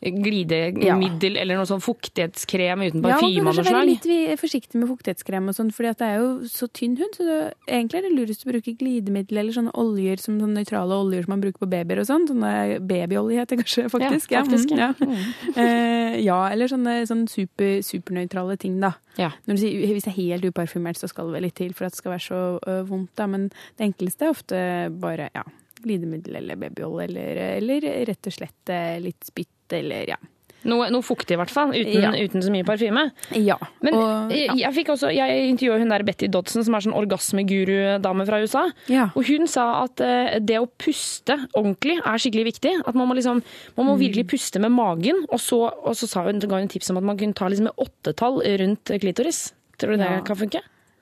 glidemiddel 0.00 1.36
eller 1.36 1.58
noe 1.60 1.68
sånn 1.68 1.82
fuktighetskrem 1.84 2.86
uten 2.86 3.02
Ja, 3.04 3.18
parfyme 3.18 3.44
man 3.44 3.52
av 3.52 3.58
bør 3.58 3.66
noe 3.66 3.66
kanskje 3.66 3.74
være 3.76 3.88
litt 3.90 4.40
forsiktig 4.40 4.80
med 4.80 4.88
fuktighetskrem 4.88 5.50
og 5.50 5.56
sånn, 5.58 5.72
fordi 5.76 5.90
at 5.92 6.00
det 6.00 6.08
er 6.08 6.22
jo 6.22 6.30
så 6.48 6.70
tynn 6.72 6.96
hund. 7.00 7.18
Så 7.18 7.26
det, 7.28 7.38
egentlig 7.68 8.00
er 8.00 8.06
det 8.06 8.12
lurest 8.16 8.46
å 8.46 8.50
bruke 8.52 8.74
glidemiddel 8.80 9.42
eller 9.42 9.56
sånne 9.56 9.74
oljer 9.82 10.22
som 10.22 10.40
sånne 10.40 10.62
nøytrale 10.62 11.00
oljer 11.04 11.26
som 11.26 11.34
man 11.34 11.44
bruker 11.44 11.64
på 11.66 11.70
babyer 11.74 12.00
og 12.00 12.08
sånn. 12.08 12.26
Sånne 12.30 12.54
babyolje 12.80 13.42
heter 13.42 13.56
det 13.60 13.66
kanskje, 13.66 13.86
faktisk. 13.92 14.32
Ja, 14.32 14.44
faktisk, 14.48 14.72
mm, 14.72 14.80
ja. 14.80 14.90
ja. 14.96 15.60
Eh, 15.60 16.18
ja, 16.24 16.40
eller 16.48 16.70
sånne, 16.72 17.00
sånne 17.10 17.28
super, 17.30 17.78
supernøytrale 17.84 18.56
ting, 18.60 18.80
da. 18.80 18.94
Ja. 19.20 19.34
Når 19.44 19.58
du 19.58 19.62
sier, 19.66 19.92
hvis 19.92 20.06
det 20.08 20.14
er 20.14 20.20
helt 20.22 20.48
uparfymert, 20.48 21.00
så 21.00 21.10
skal 21.10 21.28
det 21.28 21.36
vel 21.36 21.48
litt 21.48 21.58
til 21.60 21.74
for 21.76 21.88
at 21.88 21.94
det 21.94 22.00
skal 22.00 22.14
være 22.16 22.24
så 22.24 22.42
ø, 22.56 22.82
vondt, 22.88 23.12
da. 23.20 23.28
Men 23.30 23.50
det 23.76 23.90
enkleste 23.90 24.26
er 24.26 24.32
ofte 24.32 24.62
bare 25.02 25.28
ja, 25.34 25.44
glidemiddel 25.82 26.36
eller 26.42 26.56
babyolje, 26.56 27.08
eller, 27.08 27.40
eller 27.60 27.88
rett 28.10 28.26
og 28.26 28.32
slett 28.36 28.68
eh, 28.74 28.98
litt 29.00 29.24
spytt, 29.24 29.72
eller 29.72 30.08
ja. 30.14 30.20
Noe, 30.68 30.90
noe 30.92 31.00
fuktig, 31.00 31.32
i 31.32 31.38
hvert 31.40 31.48
fall. 31.48 31.70
Uten, 31.72 32.02
Ja. 32.02 32.10
uten 32.12 32.42
så 32.44 32.50
mye 32.52 32.66
parfyme. 32.68 33.06
Ja. 33.32 33.54
Men 33.80 33.94
og, 33.96 34.32
ja. 34.36 34.52
jeg, 34.60 34.74
fikk 34.76 34.90
også, 34.92 35.08
jeg 35.08 35.46
intervjuet 35.54 35.80
hun 35.80 35.88
der 35.88 36.02
Betty 36.04 36.28
Dodson, 36.28 36.60
som 36.66 36.74
er 36.76 36.84
sånn 36.84 36.92
orgasmeguru-dame 36.98 38.26
fra 38.28 38.40
USA. 38.42 38.66
Ja. 38.92 39.06
Og 39.16 39.24
hun 39.30 39.48
sa 39.48 39.64
at 39.86 40.02
eh, 40.04 40.36
det 40.44 40.58
å 40.60 40.68
puste 40.68 41.38
ordentlig 41.56 41.96
er 42.04 42.20
skikkelig 42.20 42.44
viktig. 42.52 42.74
At 42.84 42.94
man 42.98 43.08
må, 43.08 43.16
liksom, 43.16 43.40
man 43.78 43.86
må 43.88 43.94
Mm. 43.96 44.02
virkelig 44.04 44.26
puste 44.34 44.60
med 44.60 44.72
magen. 44.76 45.24
Og 45.32 45.40
så, 45.40 45.62
og 45.72 45.96
så 45.96 46.06
sa 46.06 46.24
hun, 46.28 46.38
ga 46.44 46.60
hun 46.60 46.68
tips 46.68 46.90
om 46.92 46.98
at 47.00 47.04
man 47.08 47.16
kunne 47.16 47.34
ta 47.34 47.48
liksom 47.48 47.66
et 47.72 47.80
åttetall 47.80 48.42
rundt 48.60 48.84
klitoris. 49.00 49.52
Tror 49.80 49.96
du 49.96 50.04
det 50.04 50.24
kan 50.28 50.36
funke? 50.36 50.60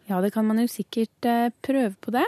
Ja, 0.09 0.21
det 0.23 0.33
kan 0.33 0.47
man 0.47 0.59
jo 0.63 0.67
sikkert 0.71 1.27
eh, 1.27 1.51
prøve 1.67 1.97
på 2.01 2.15
det. 2.15 2.25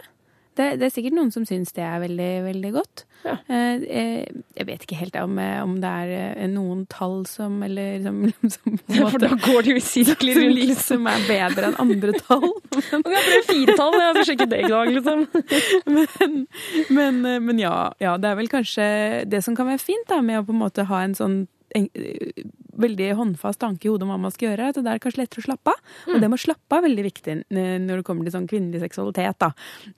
Det. 0.60 0.68
Det 0.80 0.88
er 0.88 0.92
sikkert 0.94 1.16
noen 1.16 1.32
som 1.34 1.46
syns 1.48 1.72
det 1.76 1.84
er 1.86 2.02
veldig, 2.02 2.32
veldig 2.46 2.72
godt. 2.76 3.04
Ja. 3.20 3.34
eh, 3.52 4.24
jeg 4.56 4.64
vet 4.64 4.84
ikke 4.86 4.96
helt 4.96 5.16
om, 5.20 5.34
eh, 5.42 5.58
om 5.60 5.74
det 5.82 5.88
er 6.04 6.12
eh, 6.40 6.46
noen 6.48 6.86
tall 6.88 7.26
som 7.28 7.58
Eller 7.66 7.98
som, 8.00 8.22
som 8.54 8.78
Ja, 8.96 9.10
for 9.12 9.20
da 9.20 9.34
går 9.34 9.66
det 9.66 9.74
jo 9.74 9.76
i 9.76 9.84
sirkler 9.84 10.38
som 10.38 10.46
rundt. 10.46 10.60
liksom 10.70 11.10
er 11.10 11.26
bedre 11.28 11.68
enn 11.68 11.78
andre 11.84 12.14
tall. 12.24 12.48
Men, 12.72 13.04
jeg 13.12 13.26
prøver 13.26 13.46
firetall, 13.50 13.98
jeg 13.98 14.08
har 14.08 14.30
sjekke 14.30 14.48
det 14.54 14.62
i 14.64 14.72
dag, 14.72 14.92
liksom. 14.96 15.26
men, 15.96 16.38
men, 16.88 17.20
eh, 17.28 17.40
men 17.50 17.60
ja, 17.60 17.74
ja, 18.00 18.16
det 18.20 18.32
er 18.32 18.40
vel 18.40 18.50
kanskje 18.52 18.88
det 19.30 19.44
som 19.44 19.58
kan 19.58 19.68
være 19.68 19.84
fint 19.84 20.08
da, 20.08 20.22
med 20.24 20.40
å 20.40 20.46
på 20.48 20.56
en 20.56 20.62
måte 20.64 20.88
ha 20.88 21.04
en 21.04 21.16
sånn 21.18 21.42
eh, 21.76 22.48
veldig 22.82 23.08
håndfast 23.18 23.60
tanke 23.62 23.86
i 23.86 23.90
hodet 23.92 24.06
om 24.06 24.12
hva 24.14 24.18
man 24.26 24.34
skal 24.34 24.50
gjøre. 24.50 24.70
Så 24.74 24.84
det 24.84 24.92
er 24.92 25.02
kanskje 25.02 25.22
lettere 25.22 25.44
å 25.44 25.46
slappe 25.48 25.74
av. 25.74 25.82
Og 26.08 26.20
det 26.20 26.30
med 26.30 26.38
å 26.38 26.42
slappe 26.44 26.76
av 26.76 26.80
er 26.80 26.86
veldig 26.88 27.06
viktig 27.06 27.36
eh, 27.36 27.74
når 27.82 28.00
det 28.00 28.06
kommer 28.08 28.26
til 28.26 28.36
sånn 28.36 28.48
kvinnelig 28.50 28.82
seksualitet, 28.84 29.38
da. 29.42 29.50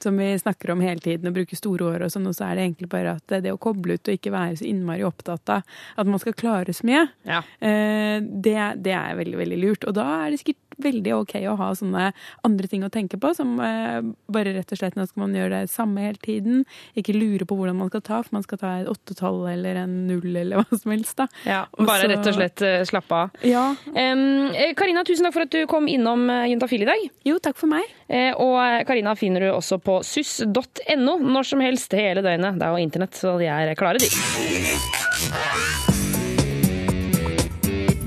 Som 0.03 0.21
vi 0.23 0.31
snakker 0.41 0.75
om 0.75 0.85
hele 0.85 1.03
tiden 1.05 1.31
og 1.31 1.37
bruker 1.37 1.59
store 1.59 1.91
ord 1.91 2.07
og 2.07 2.15
sånn. 2.15 2.29
Og 2.31 2.37
så 2.39 2.49
er 2.49 2.59
det 2.59 2.67
egentlig 2.67 2.91
bare 2.93 3.17
at 3.19 3.37
det 3.45 3.55
å 3.55 3.61
koble 3.63 3.99
ut 3.99 4.13
og 4.13 4.19
ikke 4.19 4.35
være 4.35 4.59
så 4.61 4.69
innmari 4.69 5.07
opptatt 5.07 5.57
av 5.57 5.79
at 5.99 6.09
man 6.09 6.21
skal 6.23 6.37
klare 6.39 6.75
så 6.75 6.87
mye, 6.89 7.03
ja. 7.29 7.41
det, 7.61 8.59
det 8.85 8.95
er 8.97 9.17
veldig, 9.19 9.39
veldig 9.41 9.59
lurt. 9.61 9.87
Og 9.89 9.97
da 9.97 10.07
er 10.23 10.33
det 10.33 10.41
sikkert 10.43 10.62
veldig 10.83 11.15
ok 11.21 11.35
å 11.51 11.57
ha 11.61 11.71
sånne 11.77 12.09
andre 12.47 12.71
ting 12.71 12.85
å 12.87 12.91
tenke 12.93 13.19
på, 13.21 13.33
som 13.37 13.55
eh, 13.63 14.01
bare 14.33 14.55
rett 14.57 14.73
og 14.73 14.81
slett 14.81 14.97
nå 14.99 15.07
skal 15.09 15.25
man 15.25 15.37
gjøre 15.37 15.63
det 15.63 15.73
samme 15.73 16.05
hele 16.07 16.21
tiden. 16.23 16.65
Ikke 16.99 17.17
lure 17.17 17.47
på 17.49 17.57
hvordan 17.59 17.79
man 17.81 17.91
skal 17.93 18.05
ta, 18.07 18.21
for 18.25 18.39
man 18.39 18.47
skal 18.47 18.61
ta 18.63 18.73
et 18.81 18.91
åttetall 18.91 19.43
eller 19.53 19.83
en 19.85 19.95
null 20.09 20.31
eller 20.31 20.63
hva 20.63 20.79
som 20.79 20.95
helst, 20.95 21.17
da. 21.21 21.29
Ja, 21.49 21.63
bare 21.79 22.07
Også, 22.07 22.11
rett 22.15 22.31
og 22.33 22.39
slett 22.39 22.65
eh, 22.67 22.79
slappe 22.89 23.23
av. 23.25 23.39
Ja. 23.47 23.67
Eh, 23.93 24.73
Karina, 24.79 25.05
tusen 25.09 25.29
takk 25.29 25.37
for 25.37 25.47
at 25.47 25.55
du 25.55 25.63
kom 25.71 25.89
innom 25.91 26.29
Juntafil 26.51 26.87
i 26.87 26.91
dag. 26.91 27.07
Jo, 27.29 27.39
takk 27.43 27.59
for 27.61 27.71
meg. 27.73 27.89
Eh, 28.09 28.33
og 28.33 28.87
Karina 28.89 29.15
finner 29.19 29.47
du 29.47 29.53
også 29.53 29.81
på 29.83 30.01
suss.no 30.07 31.19
når 31.23 31.51
som 31.53 31.65
helst 31.65 31.97
hele 31.97 32.25
døgnet. 32.25 32.59
Det 32.61 32.69
er 32.69 32.77
jo 32.77 32.85
internett, 32.89 33.17
så 33.19 33.39
de 33.41 33.51
er 33.53 33.75
klare, 33.79 34.03
de. 34.03 35.92